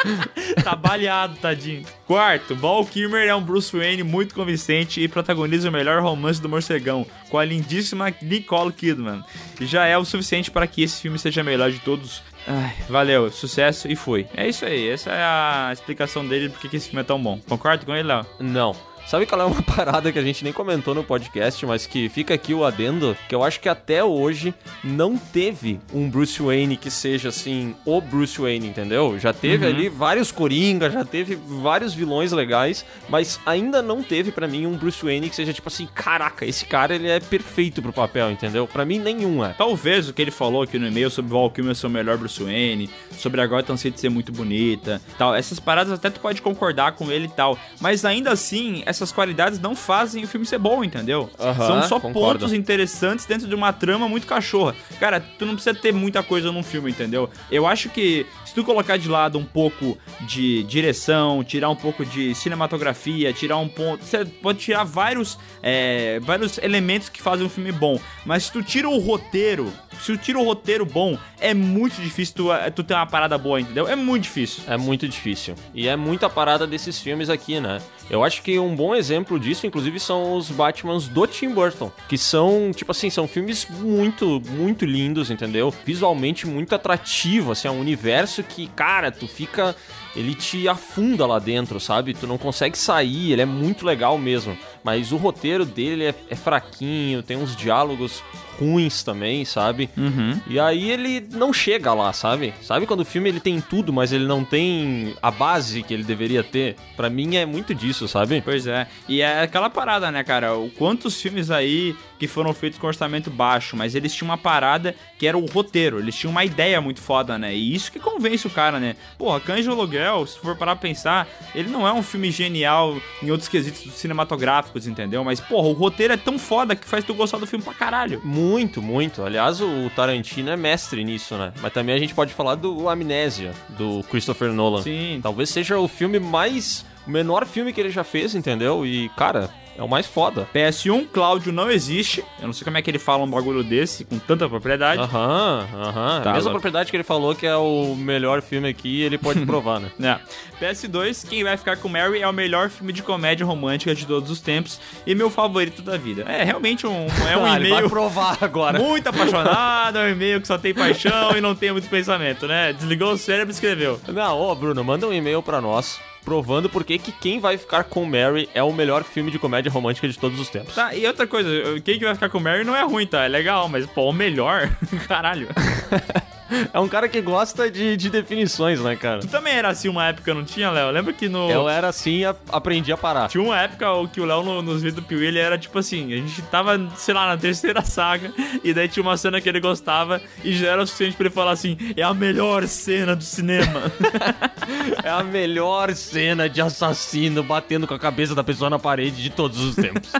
[0.62, 1.84] tá baleado, tadinho.
[2.06, 6.48] Quarto, Val Kilmer é um Bruce Wayne muito convincente e protagoniza o melhor romance do
[6.48, 9.22] morcegão, com a lindíssima Nicole Kidman.
[9.60, 12.22] E já é o suficiente para que esse filme seja o melhor de todos.
[12.46, 14.26] Ai, valeu, sucesso e foi.
[14.34, 17.38] É isso aí, essa é a explicação dele porque que esse filme é tão bom.
[17.48, 18.26] Concorda com ele, Léo?
[18.40, 18.74] Não.
[19.06, 22.32] Sabe qual é uma parada que a gente nem comentou no podcast, mas que fica
[22.34, 26.90] aqui o adendo, que eu acho que até hoje não teve um Bruce Wayne que
[26.90, 29.18] seja assim, o Bruce Wayne, entendeu?
[29.18, 29.70] Já teve Uhum.
[29.72, 34.76] ali vários Coringa, já teve vários vilões legais, mas ainda não teve pra mim um
[34.78, 38.66] Bruce Wayne que seja tipo assim, caraca, esse cara ele é perfeito pro papel, entendeu?
[38.66, 39.52] Pra mim nenhum é.
[39.52, 42.42] Talvez o que ele falou aqui no e-mail sobre Val Kilmer ser o melhor Bruce
[42.42, 42.88] Wayne,
[43.18, 45.34] sobre a Gotham City ser muito bonita, tal.
[45.34, 47.58] Essas paradas até tu pode concordar com ele e tal.
[47.80, 51.28] Mas ainda assim, essas qualidades não fazem o filme ser bom, entendeu?
[51.40, 52.38] Aham, São só concordo.
[52.40, 54.74] pontos interessantes dentro de uma trama muito cachorra.
[55.00, 57.28] Cara, tu não precisa ter muita coisa num filme, entendeu?
[57.50, 62.04] Eu acho que se tu colocar de lado um pouco de direção, tirar um pouco
[62.04, 64.04] de cinematografia, tirar um ponto.
[64.04, 67.98] Você pode tirar vários, é, vários elementos que fazem um filme bom.
[68.26, 72.34] Mas se tu tira o roteiro, se tu tira o roteiro bom, é muito difícil
[72.34, 73.88] tu, tu ter uma parada boa, entendeu?
[73.88, 74.64] É muito difícil.
[74.66, 75.54] É muito difícil.
[75.72, 77.80] E é muita parada desses filmes aqui, né?
[78.10, 81.90] Eu acho que um bom exemplo disso, inclusive, são os Batmans do Tim Burton.
[82.06, 85.72] Que são, tipo assim, são filmes muito, muito lindos, entendeu?
[85.86, 89.74] Visualmente muito atrativo, assim, é um universo que, cara, tu fica.
[90.14, 92.12] Ele te afunda lá dentro, sabe?
[92.12, 94.56] Tu não consegue sair, ele é muito legal mesmo.
[94.82, 98.22] Mas o roteiro dele é, é fraquinho, tem uns diálogos
[98.58, 99.90] ruins também, sabe?
[99.96, 100.40] Uhum.
[100.46, 102.54] E aí ele não chega lá, sabe?
[102.62, 106.04] Sabe quando o filme ele tem tudo, mas ele não tem a base que ele
[106.04, 106.76] deveria ter?
[106.96, 108.40] Pra mim é muito disso, sabe?
[108.44, 108.86] Pois é.
[109.08, 110.56] E é aquela parada, né, cara?
[110.56, 114.94] O quantos filmes aí que foram feitos com orçamento baixo, mas eles tinham uma parada
[115.18, 115.98] que era o roteiro.
[115.98, 117.52] Eles tinham uma ideia muito foda, né?
[117.52, 118.94] E isso que convence o cara, né?
[119.18, 122.96] Porra, Cães de Aluguel, se for parar pra pensar, ele não é um filme genial
[123.20, 125.22] em outros quesitos cinematográficos, entendeu?
[125.24, 128.20] Mas, porra, o roteiro é tão foda que faz tu gostar do filme pra caralho.
[128.24, 129.22] Muito, muito.
[129.22, 131.52] Aliás, o Tarantino é mestre nisso, né?
[131.60, 134.82] Mas também a gente pode falar do Amnésia, do Christopher Nolan.
[134.82, 135.20] Sim.
[135.22, 136.84] Talvez seja o filme mais.
[137.06, 138.86] O menor filme que ele já fez, entendeu?
[138.86, 140.46] E, cara, é o mais foda.
[140.54, 142.24] PS1, Cláudio não existe.
[142.40, 145.00] Eu não sei como é que ele fala um bagulho desse com tanta propriedade.
[145.02, 146.20] Aham, aham.
[146.22, 149.40] Tá, a mesma propriedade que ele falou que é o melhor filme aqui, ele pode
[149.46, 149.90] provar, né?
[150.00, 150.64] É.
[150.64, 154.30] PS2, Quem Vai Ficar com Mary é o melhor filme de comédia romântica de todos
[154.30, 156.22] os tempos e meu favorito da vida.
[156.28, 158.78] É realmente um, é um Ah, ele vai e-mail provar agora.
[158.78, 162.72] muito apaixonado, é um e-mail que só tem paixão e não tem muito pensamento, né?
[162.72, 164.00] Desligou o cérebro e escreveu.
[164.08, 167.84] Não, ô Bruno, manda um e-mail pra nós provando por que que Quem Vai Ficar
[167.84, 170.74] com Mary é o melhor filme de comédia romântica de todos os tempos.
[170.74, 171.50] Tá, e outra coisa,
[171.84, 173.24] Quem que Vai Ficar com Mary não é ruim, tá?
[173.24, 174.70] É legal, mas pô, o melhor,
[175.06, 175.48] caralho.
[176.72, 179.20] É um cara que gosta de, de definições, né, cara?
[179.20, 180.90] Tu também era assim uma época, não tinha, Léo?
[180.90, 181.50] Lembra que no...
[181.50, 183.28] Eu era assim e aprendi a parar.
[183.28, 185.78] Tinha uma época o que o Léo no- nos vídeos do Piuí, ele era tipo
[185.78, 189.48] assim, a gente tava, sei lá, na terceira saga, e daí tinha uma cena que
[189.48, 193.14] ele gostava, e já era o suficiente pra ele falar assim, é a melhor cena
[193.16, 193.82] do cinema.
[195.02, 199.30] É a melhor cena de assassino batendo com a cabeça da pessoa na parede de
[199.30, 200.12] todos os tempos.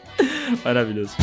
[0.64, 1.14] Maravilhoso.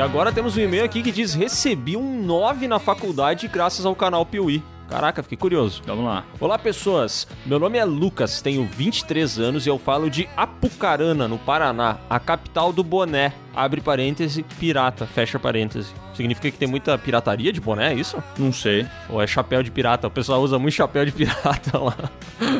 [0.00, 3.94] E agora temos um e-mail aqui que diz: Recebi um 9 na faculdade graças ao
[3.94, 4.62] canal Piuí.
[4.90, 5.82] Caraca, fiquei curioso.
[5.86, 6.24] Vamos lá.
[6.40, 7.24] Olá, pessoas.
[7.46, 12.18] Meu nome é Lucas, tenho 23 anos e eu falo de Apucarana, no Paraná, a
[12.18, 13.32] capital do boné.
[13.54, 15.92] Abre parêntese, pirata, fecha parêntese.
[16.14, 18.22] Significa que tem muita pirataria de boné, é isso?
[18.36, 18.84] Não sei.
[19.08, 20.08] Ou é chapéu de pirata?
[20.08, 21.96] O pessoal usa muito chapéu de pirata lá.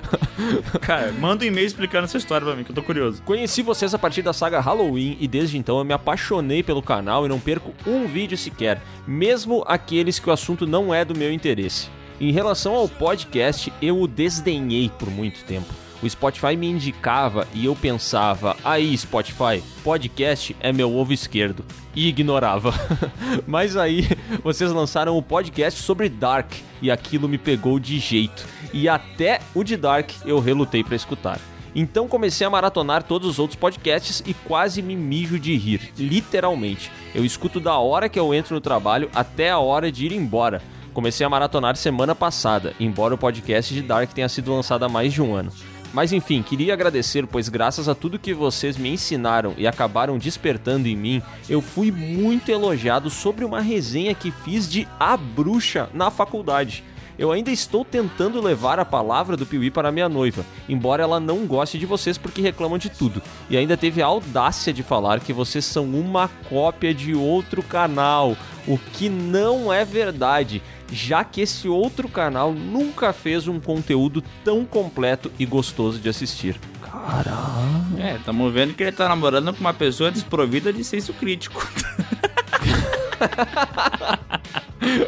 [0.81, 3.23] Cara, manda um e-mail explicando essa história pra mim, que eu tô curioso.
[3.23, 7.27] Conheci vocês a partir da saga Halloween e desde então eu me apaixonei pelo canal
[7.27, 11.33] e não perco um vídeo sequer, mesmo aqueles que o assunto não é do meu
[11.33, 11.89] interesse.
[12.21, 15.73] Em relação ao podcast, eu o desdenhei por muito tempo.
[16.03, 21.65] O Spotify me indicava e eu pensava, aí Spotify, podcast é meu ovo esquerdo.
[21.97, 22.75] E ignorava.
[23.49, 24.07] Mas aí
[24.45, 26.53] vocês lançaram o podcast sobre Dark
[26.83, 28.47] e aquilo me pegou de jeito.
[28.71, 31.41] E até o de Dark eu relutei pra escutar.
[31.75, 36.93] Então comecei a maratonar todos os outros podcasts e quase me mijo de rir, literalmente.
[37.15, 40.61] Eu escuto da hora que eu entro no trabalho até a hora de ir embora.
[40.93, 45.13] Comecei a maratonar semana passada, embora o podcast de Dark tenha sido lançado há mais
[45.13, 45.53] de um ano.
[45.93, 50.89] Mas enfim, queria agradecer, pois graças a tudo que vocês me ensinaram e acabaram despertando
[50.89, 56.11] em mim, eu fui muito elogiado sobre uma resenha que fiz de A Bruxa na
[56.11, 56.85] faculdade.
[57.21, 61.45] Eu ainda estou tentando levar a palavra do Piuí para minha noiva, embora ela não
[61.47, 63.21] goste de vocês porque reclamam de tudo.
[63.51, 68.35] E ainda teve a audácia de falar que vocês são uma cópia de outro canal,
[68.67, 70.63] o que não é verdade,
[70.93, 76.59] já que esse outro canal nunca fez um conteúdo tão completo e gostoso de assistir.
[76.83, 77.99] Caralho.
[77.99, 81.67] É, tamo vendo que ele tá namorando com uma pessoa desprovida de senso crítico.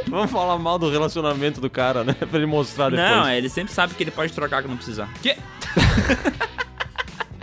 [0.06, 2.12] Vamos falar mal do relacionamento do cara, né?
[2.12, 3.10] Pra ele mostrar depois.
[3.10, 5.08] Não, ele sempre sabe que ele pode trocar quando precisar.
[5.22, 5.36] Que?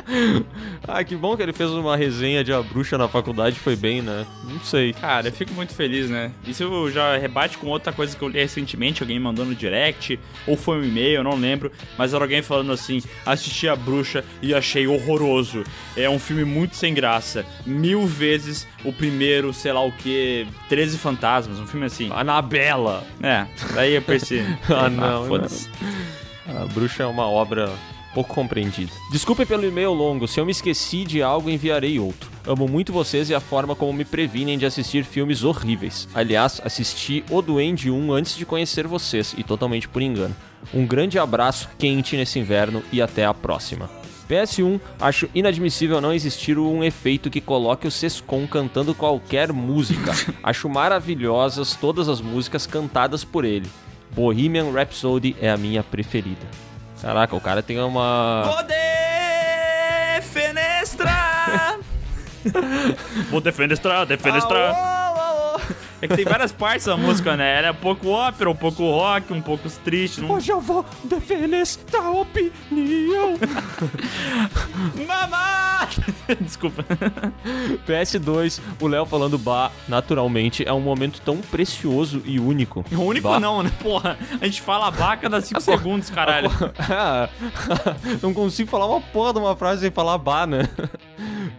[0.87, 4.01] Ah, que bom que ele fez uma resenha de A Bruxa na faculdade, foi bem,
[4.01, 4.25] né?
[4.43, 4.93] Não sei.
[4.93, 6.31] Cara, eu fico muito feliz, né?
[6.47, 10.57] Isso já rebate com outra coisa que eu li recentemente, alguém mandou no direct, ou
[10.57, 14.53] foi um e-mail, eu não lembro, mas era alguém falando assim: assisti a bruxa e
[14.53, 15.63] achei horroroso.
[15.95, 17.45] É um filme muito sem graça.
[17.65, 22.09] Mil vezes o primeiro, sei lá o que, 13 Fantasmas, um filme assim.
[22.11, 23.03] Anabela!
[23.21, 23.45] É,
[23.75, 24.39] daí eu percebi.
[24.69, 25.69] Ah, não, foda-se.
[26.47, 27.69] A Bruxa é uma obra
[28.13, 28.91] pouco compreendida.
[29.11, 32.29] Desculpe pelo e-mail longo, se eu me esqueci de algo, enviarei outro.
[32.47, 36.07] Amo muito vocês e a forma como me previnem de assistir filmes horríveis.
[36.13, 40.35] Aliás, assisti O Duende 1 antes de conhecer vocês, e totalmente por engano.
[40.73, 43.89] Um grande abraço quente nesse inverno e até a próxima.
[44.29, 50.11] PS1, acho inadmissível não existir um efeito que coloque o Sescon cantando qualquer música.
[50.43, 53.67] acho maravilhosas todas as músicas cantadas por ele.
[54.15, 56.68] Bohemian Rhapsody é a minha preferida.
[57.01, 58.43] Caraca, o cara tem uma.
[58.45, 58.63] Vou
[60.19, 61.79] defenestrar!
[63.29, 64.98] Vou defenestrar, defenestrar.
[66.01, 67.57] É que tem várias partes da música, né?
[67.57, 70.21] Ela é um pouco ópera, um pouco rock, um pouco triste.
[70.21, 70.31] Não...
[70.31, 73.37] Hoje eu vou defenestrar a opinião.
[75.07, 75.87] Mamá!
[76.39, 76.85] Desculpa.
[77.87, 82.85] PS2, o Léo falando bah, naturalmente, é um momento tão precioso e único.
[82.91, 83.39] O único Bah.
[83.39, 83.71] não, né?
[83.81, 86.49] Porra, a gente fala bah a cada 5 segundos, caralho.
[86.91, 87.29] Ah,
[88.21, 90.67] não consigo falar uma porra de uma frase sem falar bah, né?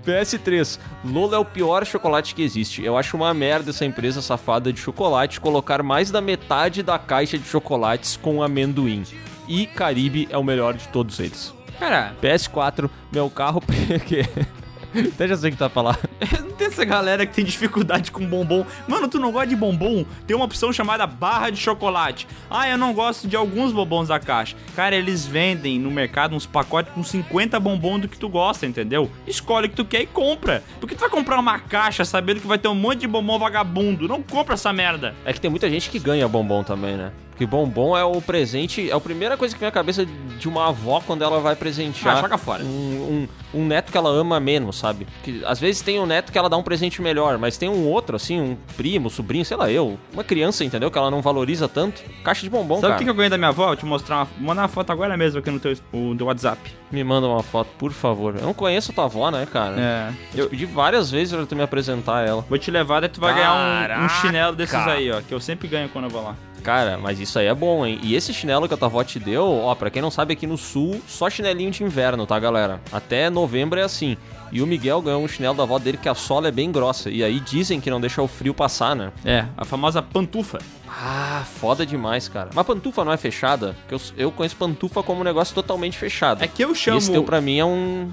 [0.05, 2.85] PS3, Lola é o pior chocolate que existe.
[2.85, 7.39] Eu acho uma merda essa empresa safada de chocolate colocar mais da metade da caixa
[7.39, 9.05] de chocolates com amendoim.
[9.49, 11.53] E Caribe é o melhor de todos eles.
[11.79, 13.63] Cara, PS4, meu carro.
[14.95, 15.99] Até já sei o que tá a falar.
[16.41, 18.65] não tem essa galera que tem dificuldade com bombom.
[18.87, 20.05] Mano, tu não gosta de bombom?
[20.27, 22.27] Tem uma opção chamada barra de chocolate.
[22.51, 24.57] Ah, eu não gosto de alguns bombons da caixa.
[24.75, 29.11] Cara, eles vendem no mercado uns pacotes com 50 bombons do que tu gosta, entendeu?
[29.27, 30.63] Escolhe o que tu quer e compra.
[30.81, 33.39] Por que tu vai comprar uma caixa sabendo que vai ter um monte de bombom
[33.39, 34.09] vagabundo?
[34.09, 35.15] Não compra essa merda.
[35.25, 37.13] É que tem muita gente que ganha bombom também, né?
[37.41, 40.69] Porque bombom é o presente, é a primeira coisa que vem à cabeça de uma
[40.69, 42.63] avó quando ela vai presentear Ah, joga fora.
[42.63, 45.07] Um, um, um neto que ela ama menos, sabe?
[45.07, 47.89] Porque às vezes tem um neto que ela dá um presente melhor, mas tem um
[47.89, 50.91] outro, assim, um primo, sobrinho, sei lá, eu, uma criança, entendeu?
[50.91, 52.03] Que ela não valoriza tanto.
[52.23, 53.69] Caixa de bombom, Sabe o que que eu ganhei da minha avó?
[53.69, 56.61] Vou te mostrar uma, mandar uma foto agora mesmo aqui no teu, o, teu WhatsApp.
[56.93, 58.37] Me manda uma foto, por favor.
[58.37, 59.81] Eu não conheço a tua avó, né, cara?
[59.81, 60.13] É.
[60.35, 62.45] Eu te pedi várias vezes pra tu me apresentar ela.
[62.47, 64.09] Vou te levar, daí tu vai ganhar um, um Caraca!
[64.21, 65.23] chinelo desses aí, ó.
[65.23, 66.37] Que eu sempre ganho quando eu vou lá.
[66.63, 67.99] Cara, mas isso aí é bom, hein?
[68.03, 70.47] E esse chinelo que a tua avó te deu, ó, pra quem não sabe, aqui
[70.47, 72.81] no sul, só chinelinho de inverno, tá, galera?
[72.93, 74.17] Até novembro é assim.
[74.53, 77.09] E o Miguel ganhou um chinelo da avó dele que a sola é bem grossa.
[77.09, 79.13] E aí dizem que não deixa o frio passar, né?
[79.25, 80.59] É, a famosa pantufa.
[80.89, 82.51] Ah, foda demais, cara.
[82.53, 83.77] Mas pantufa não é fechada?
[83.87, 86.43] Porque eu, eu conheço pantufa como um negócio totalmente fechado.
[86.43, 88.11] É que eu chamo- esse teu pra mim é um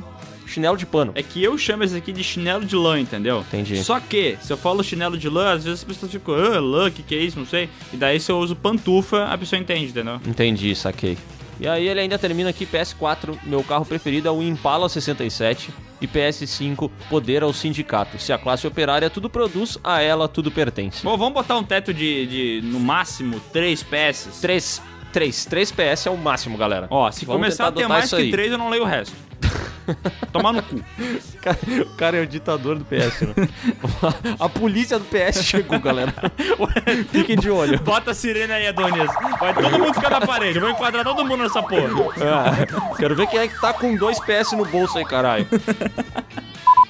[0.48, 1.12] chinelo de pano.
[1.16, 3.42] É que eu chamo esse aqui de chinelo de lã, entendeu?
[3.48, 3.84] Entendi.
[3.84, 6.90] Só que, se eu falo chinelo de lã, às vezes as pessoas ficam, ah, lã,
[6.90, 7.38] que que é isso?
[7.38, 7.70] Não sei.
[7.94, 10.20] E daí se eu uso pantufa, a pessoa entende, entendeu?
[10.26, 11.18] Entendi, saquei.
[11.60, 16.08] E aí ele ainda termina aqui PS4, meu carro preferido é o Impala 67 e
[16.08, 18.20] PS5, poder ao sindicato.
[18.20, 21.04] Se a classe operária tudo produz, a ela tudo pertence.
[21.04, 24.40] Bom, vamos botar um teto de, de no máximo, 3 PS.
[24.40, 26.88] 3, 3, 3 PS é o máximo, galera.
[26.92, 28.30] Ó, se Vamos começar a ter mais que aí.
[28.30, 29.16] 3, eu não leio o resto.
[30.32, 30.76] Tomar no cu.
[31.82, 33.48] O cara é o ditador do PS, né?
[34.40, 36.14] A polícia do PS chegou, galera.
[37.12, 37.80] Fiquem de olho.
[37.80, 39.10] Bota a sirene aí, Adonis.
[39.40, 40.58] Vai todo mundo ficar na parede.
[40.58, 41.90] Eu vou enquadrar todo mundo nessa porra.
[42.22, 45.48] Ah, quero ver quem é que tá com dois PS no bolso aí, caralho.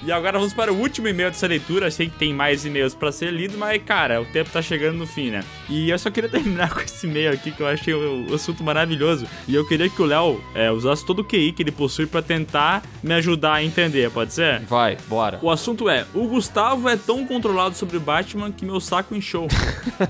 [0.06, 1.90] E agora vamos para o último e-mail dessa leitura.
[1.90, 5.07] Sei que tem mais e-mails pra ser lido, mas, cara, o tempo tá chegando no
[5.07, 5.44] fim, né?
[5.68, 8.64] E eu só queria terminar com esse e-mail aqui que eu achei o, o assunto
[8.64, 9.26] maravilhoso.
[9.48, 12.22] E eu queria que o Léo é, usasse todo o QI que ele possui pra
[12.22, 14.60] tentar me ajudar a entender, pode ser?
[14.61, 15.40] Vai, bora.
[15.41, 19.48] O assunto é: o Gustavo é tão controlado sobre o Batman que meu saco inchou.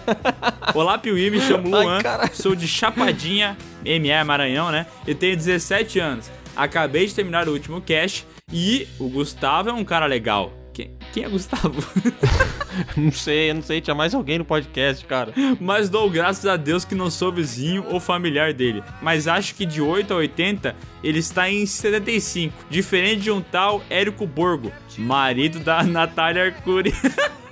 [0.76, 2.35] Olá, Piuí, me chamo Ai, Luan, caralho.
[2.35, 4.85] sou de Chapadinha, ME Maranhão, né?
[5.07, 6.30] E tenho 17 anos.
[6.55, 10.53] Acabei de terminar o último cast e o Gustavo é um cara legal.
[10.74, 11.84] Quem, quem é Gustavo?
[12.95, 15.34] Não sei, eu não sei, tinha mais alguém no podcast, cara.
[15.60, 18.84] Mas dou graças a Deus que não sou vizinho ou familiar dele.
[19.02, 22.53] Mas acho que de 8 a 80 ele está em 75.
[22.69, 26.94] Diferente de um tal Érico Borgo, marido da Natália Arcuri.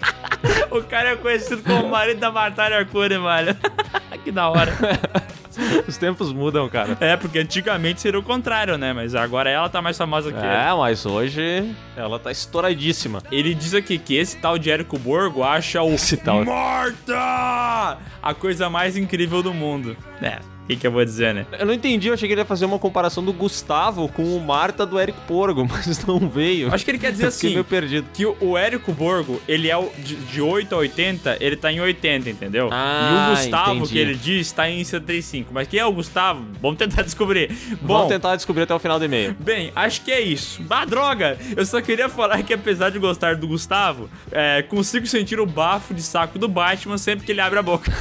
[0.71, 3.55] o cara é conhecido como marido da Natália Arcuri, mano.
[4.23, 4.71] que da hora.
[5.87, 6.97] Os tempos mudam, cara.
[6.99, 8.91] É, porque antigamente seria o contrário, né?
[8.91, 10.47] Mas agora ela tá mais famosa que ele.
[10.47, 13.23] É, mas hoje ela tá estouradíssima.
[13.31, 16.43] Ele diz aqui que esse tal de Érico Borgo acha o Esse tal.
[16.43, 17.97] Morta!
[18.21, 19.95] A coisa mais incrível do mundo.
[20.21, 21.45] É, o que, que eu vou dizer, né?
[21.59, 24.43] Eu não entendi, eu achei que ele ia fazer uma comparação do Gustavo com o
[24.43, 26.73] Marta do Eric Porgo, mas não veio.
[26.73, 28.07] Acho que ele quer dizer assim, meio perdido.
[28.11, 31.71] que o, o Érico Borgo, ele é o, de, de 8 a 80, ele tá
[31.71, 32.69] em 80, entendeu?
[32.71, 33.93] Ah, e o Gustavo, entendi.
[33.93, 35.53] que ele diz, tá em 75.
[35.53, 36.43] Mas quem é o Gustavo?
[36.59, 37.55] Vamos tentar descobrir.
[37.79, 39.35] Bom, Vamos tentar descobrir até o final do e-mail.
[39.39, 40.63] Bem, acho que é isso.
[40.63, 41.37] Bah, droga!
[41.55, 45.93] Eu só queria falar que apesar de gostar do Gustavo, é, consigo sentir o bafo
[45.93, 47.91] de saco do Batman sempre que ele abre a boca.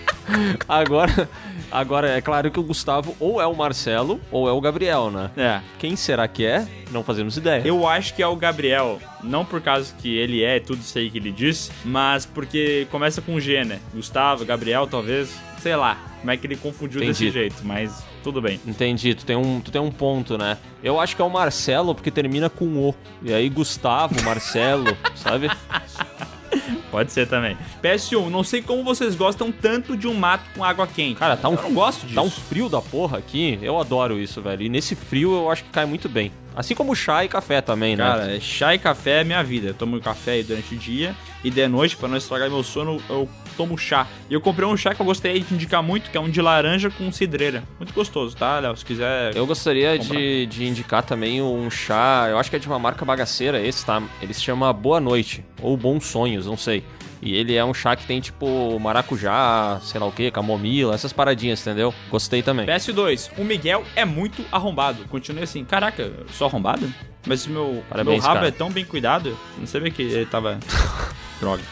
[0.68, 1.28] Agora,
[1.72, 5.30] agora é claro que o Gustavo ou é o Marcelo ou é o Gabriel, né?
[5.36, 5.60] É.
[5.78, 6.66] Quem será que é?
[6.90, 7.62] Não fazemos ideia.
[7.64, 9.00] Eu acho que é o Gabriel.
[9.22, 13.22] Não por causa que ele é tudo isso aí que ele disse, mas porque começa
[13.22, 13.80] com G, né?
[13.94, 15.34] Gustavo, Gabriel, talvez.
[15.58, 15.96] Sei lá.
[16.20, 17.24] Como é que ele confundiu Entendi.
[17.24, 18.60] desse jeito, mas tudo bem.
[18.66, 20.56] Entendi, tu tem, um, tu tem um ponto, né?
[20.82, 22.94] Eu acho que é o Marcelo porque termina com O.
[23.22, 25.48] E aí Gustavo, Marcelo, sabe?
[26.92, 27.56] Pode ser também.
[27.82, 31.18] PS1, não sei como vocês gostam tanto de um mato com água quente.
[31.18, 32.14] Cara, tá um, eu não gosto disso.
[32.14, 33.58] tá um frio da porra aqui.
[33.62, 34.62] Eu adoro isso, velho.
[34.62, 36.30] E nesse frio eu acho que cai muito bem.
[36.54, 38.04] Assim como chá e café também, né?
[38.04, 39.68] Cara, chá e café é minha vida.
[39.68, 43.02] Eu tomo café aí durante o dia e de noite, pra não estragar meu sono,
[43.08, 44.06] eu tomo chá.
[44.30, 46.40] E eu comprei um chá que eu gostaria de indicar muito, que é um de
[46.40, 47.64] laranja com cidreira.
[47.78, 48.76] Muito gostoso, tá, Léo?
[48.76, 49.36] Se quiser.
[49.36, 50.16] Eu gostaria Comprar.
[50.18, 53.84] de, de indicar também um chá, eu acho que é de uma marca bagaceira esse,
[53.84, 54.02] tá?
[54.20, 56.84] Ele se chama Boa Noite, ou Bons Sonhos, não sei.
[57.22, 61.12] E ele é um chá que tem tipo maracujá, sei lá o que, camomila, essas
[61.12, 61.94] paradinhas, entendeu?
[62.10, 62.66] Gostei também.
[62.66, 65.04] PS2, o Miguel é muito arrombado.
[65.04, 65.64] Continue assim.
[65.64, 66.92] Caraca, eu sou arrombado?
[67.24, 68.48] Mas meu, Parabéns, meu rabo cara.
[68.48, 69.38] é tão bem cuidado.
[69.56, 70.58] Não sabia que ele tava.
[71.38, 71.62] Droga.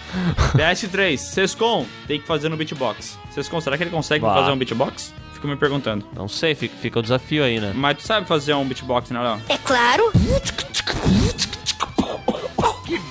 [0.57, 3.19] PS3, Sescom tem que fazer no beatbox.
[3.33, 4.35] Sescom, será que ele consegue Bah.
[4.35, 5.13] fazer um beatbox?
[5.35, 6.05] Fico me perguntando.
[6.15, 7.73] Não sei, fica, fica o desafio aí, né?
[7.75, 9.41] Mas tu sabe fazer um beatbox, né, Léo?
[9.49, 10.13] É claro.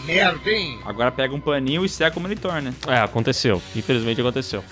[0.10, 0.80] Merda, hein?
[0.86, 2.74] Agora pega um paninho e seca o monitor, né?
[2.88, 3.62] É, aconteceu.
[3.76, 4.64] Infelizmente aconteceu.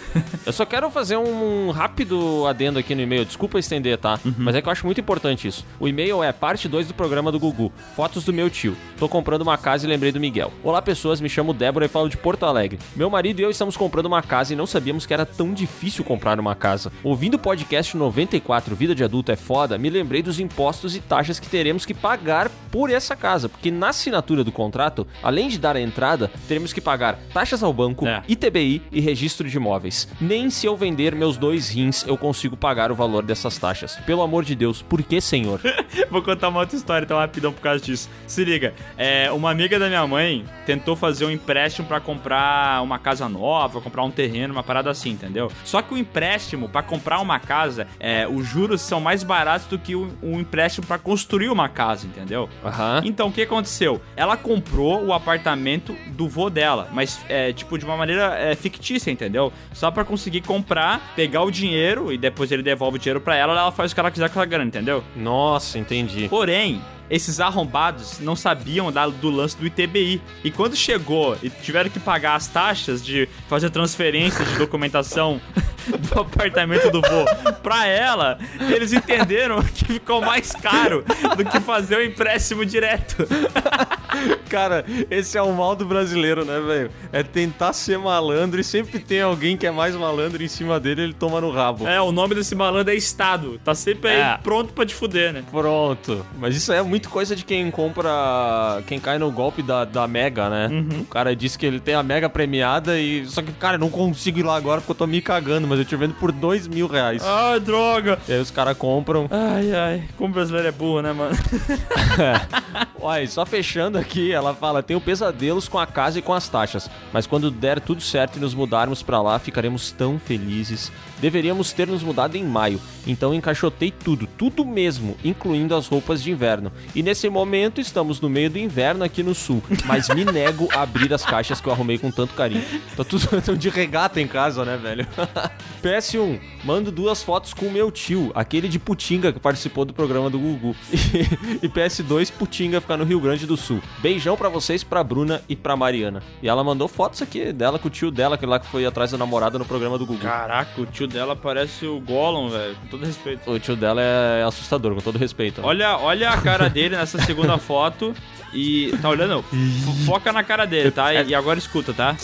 [0.44, 3.24] eu só quero fazer um rápido adendo aqui no e-mail.
[3.24, 4.20] Desculpa estender, tá?
[4.36, 5.64] Mas é que eu acho muito importante isso.
[5.80, 7.72] O e-mail é parte 2 do programa do Gugu.
[7.96, 8.76] Fotos do meu tio.
[8.98, 10.52] Tô comprando uma casa e lembrei do Miguel.
[10.64, 11.22] Olá, pessoas.
[11.22, 12.80] Me chamo Débora e falo de Porto Alegre.
[12.96, 16.04] Meu marido e eu estamos comprando uma casa e não sabíamos que era tão difícil
[16.04, 16.92] comprar uma casa.
[17.04, 21.40] Ouvindo o podcast 94 Vida de Adulto é Foda, me lembrei dos impostos e taxas
[21.40, 23.48] que teremos que pagar por essa casa.
[23.48, 27.74] Porque na assinatura do contrato, além de dar a entrada, teremos que pagar taxas ao
[27.74, 30.08] banco, ITBI e registro de imóveis.
[30.22, 33.98] Nem se eu vender meus dois rins eu consigo pagar o valor dessas taxas.
[34.06, 35.60] Pelo amor de Deus, por que, senhor?
[36.10, 38.10] Vou contar uma outra história então rapidão por causa disso.
[38.26, 42.98] Se liga, é, uma amiga da minha mãe tentou fazer um empréstimo pra comprar uma
[42.98, 45.52] casa nova, comprar um terreno, uma parada assim, entendeu?
[45.66, 49.78] Só que o empréstimo pra comprar uma casa, é, os juros são mais baratos do
[49.78, 52.48] que o, o empréstimo pra construir uma casa, entendeu?
[52.64, 53.02] Aham.
[53.04, 54.02] Então o que aconteceu?
[54.16, 59.12] Ela comprou o apartamento do vô dela, mas é, tipo de uma maneira é, fictícia,
[59.12, 59.52] entendeu?
[59.74, 63.60] Só pra conseguir comprar, pegar o dinheiro e depois ele devolve o dinheiro pra ela,
[63.60, 65.04] ela faz o que ela quiser com a grana, entendeu?
[65.16, 66.28] Nossa, entendi.
[66.30, 70.22] Porém, esses arrombados não sabiam da- do lance do ITBI.
[70.44, 75.40] E quando chegou e tiveram que pagar as taxas de fazer transferência de documentação
[75.88, 81.04] do apartamento do vô pra ela, eles entenderam que ficou mais caro
[81.38, 83.16] do que fazer o empréstimo direto.
[84.50, 86.92] Cara, esse é o mal do brasileiro, né, velho?
[87.12, 91.02] É tentar ser malandro e sempre tem alguém que é mais malandro em cima dele
[91.04, 91.88] ele toma no rabo.
[91.88, 93.60] É, o nome desse malandro é Estado.
[93.64, 94.40] Tá sempre aí É.
[94.42, 95.44] pronto pra te fuder, né?
[95.52, 96.26] Pronto.
[96.40, 98.82] Mas isso é muito coisa de quem compra.
[98.88, 100.68] Quem cai no golpe da, da Mega, né?
[100.72, 101.02] Uhum.
[101.02, 103.26] O cara disse que ele tem a Mega premiada e.
[103.28, 105.80] Só que, cara, eu não consigo ir lá agora porque eu tô me cagando, mas
[105.80, 107.22] eu te vendo por dois mil reais.
[107.24, 108.18] Ai, droga.
[108.28, 109.28] E aí os caras compram.
[109.30, 110.04] Ai, ai.
[110.18, 111.36] Como brasileiro é burro, né, mano?
[113.00, 116.90] Olha, só fechando aqui, ela fala: tenho pesadelos com a casa e com as taxas,
[117.14, 120.92] mas quando der tudo certo e nos mudarmos pra lá, ficaremos tão felizes.
[121.20, 126.32] Deveríamos ter nos mudado em maio, então encaixotei tudo, tudo mesmo, incluindo as roupas de
[126.32, 126.72] inverno.
[126.94, 130.82] E nesse momento estamos no meio do inverno aqui no sul, mas me nego a
[130.82, 132.64] abrir as caixas que eu arrumei com tanto carinho.
[132.96, 135.08] Tá tudo de regata em casa, né, velho?
[135.84, 140.30] PS1, mando duas fotos com o meu tio, aquele de Putinga que participou do programa
[140.30, 140.76] do Gugu.
[140.92, 143.82] E, e PS2, Putinga ficar no Rio Grande do Sul.
[144.00, 146.24] Beijão pra vocês, pra Bruna e pra Mariana.
[146.42, 149.12] E ela mandou fotos aqui dela com o tio dela, aquele lá que foi atrás
[149.12, 150.20] da namorada no programa do Gugu.
[150.22, 152.76] Caraca, o tio dela parece o Gollum, velho.
[152.76, 153.52] Com todo respeito.
[153.52, 155.62] O tio dela é assustador, com todo respeito.
[155.64, 158.14] Olha, olha a cara dele nessa segunda foto
[158.54, 158.94] e.
[159.02, 159.44] Tá olhando?
[159.84, 161.14] Fo- Foca na cara dele, tá?
[161.14, 162.16] E agora escuta, tá?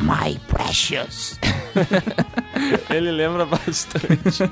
[0.00, 1.38] My precious.
[2.90, 4.42] Ele lembra bastante.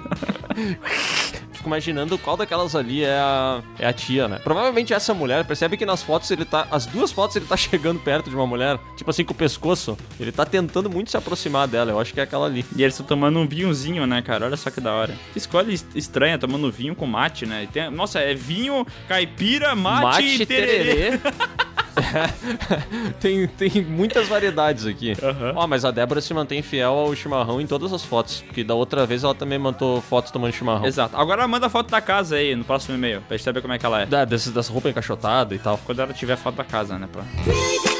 [1.68, 4.38] Imaginando qual daquelas ali é a, é a tia, né?
[4.42, 6.66] Provavelmente essa mulher, percebe que nas fotos ele tá.
[6.70, 9.96] As duas fotos ele tá chegando perto de uma mulher, tipo assim, com o pescoço.
[10.18, 11.90] Ele tá tentando muito se aproximar dela.
[11.90, 12.64] Eu acho que é aquela ali.
[12.74, 14.46] E eles estão tomando um vinhozinho, né, cara?
[14.46, 15.14] Olha só que da hora.
[15.32, 17.68] Que escolha est- estranha, tomando vinho com mate, né?
[17.72, 21.20] Tem- nossa, é vinho, caipira, mate, e tererê.
[23.20, 25.14] tem, tem muitas variedades aqui.
[25.54, 28.42] Ó, mas a Débora se mantém fiel ao chimarrão em todas as fotos.
[28.42, 30.86] Porque da outra vez ela também mandou fotos tomando chimarrão.
[30.86, 31.16] Exato.
[31.16, 33.86] Agora manda foto da casa aí no próximo e-mail, pra gente saber como é que
[33.86, 34.06] ela é.
[34.06, 35.78] Da, dessa, dessa roupa encaixotada e tal.
[35.84, 37.08] Quando ela tiver foto da casa, né?
[37.10, 37.97] Pra...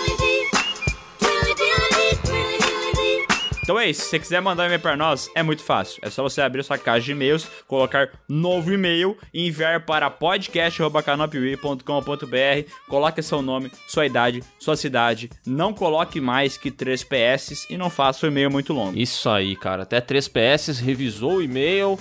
[3.69, 6.01] Então é isso, se você quiser mandar um e-mail pra nós, é muito fácil.
[6.01, 12.73] É só você abrir sua caixa de e-mails, colocar novo e-mail e enviar para podcast.canopiui.com.br.
[12.89, 15.29] Coloque seu nome, sua idade, sua cidade.
[15.47, 18.99] Não coloque mais que 3 PS e não faça o e-mail muito longo.
[18.99, 19.83] Isso aí, cara.
[19.83, 21.99] Até 3 PS, revisou o e-mail,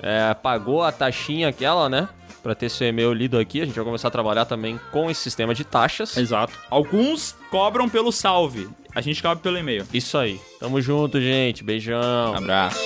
[0.00, 2.08] é, pagou a taxinha aquela, né?
[2.44, 3.60] Pra ter seu e-mail lido aqui.
[3.60, 6.16] A gente vai começar a trabalhar também com esse sistema de taxas.
[6.16, 6.56] Exato.
[6.70, 8.68] Alguns cobram pelo salve.
[8.94, 9.86] A gente cobra pelo e-mail.
[9.92, 10.40] Isso aí.
[10.58, 11.62] Tamo junto, gente.
[11.62, 12.34] Beijão.
[12.34, 12.78] Abraço.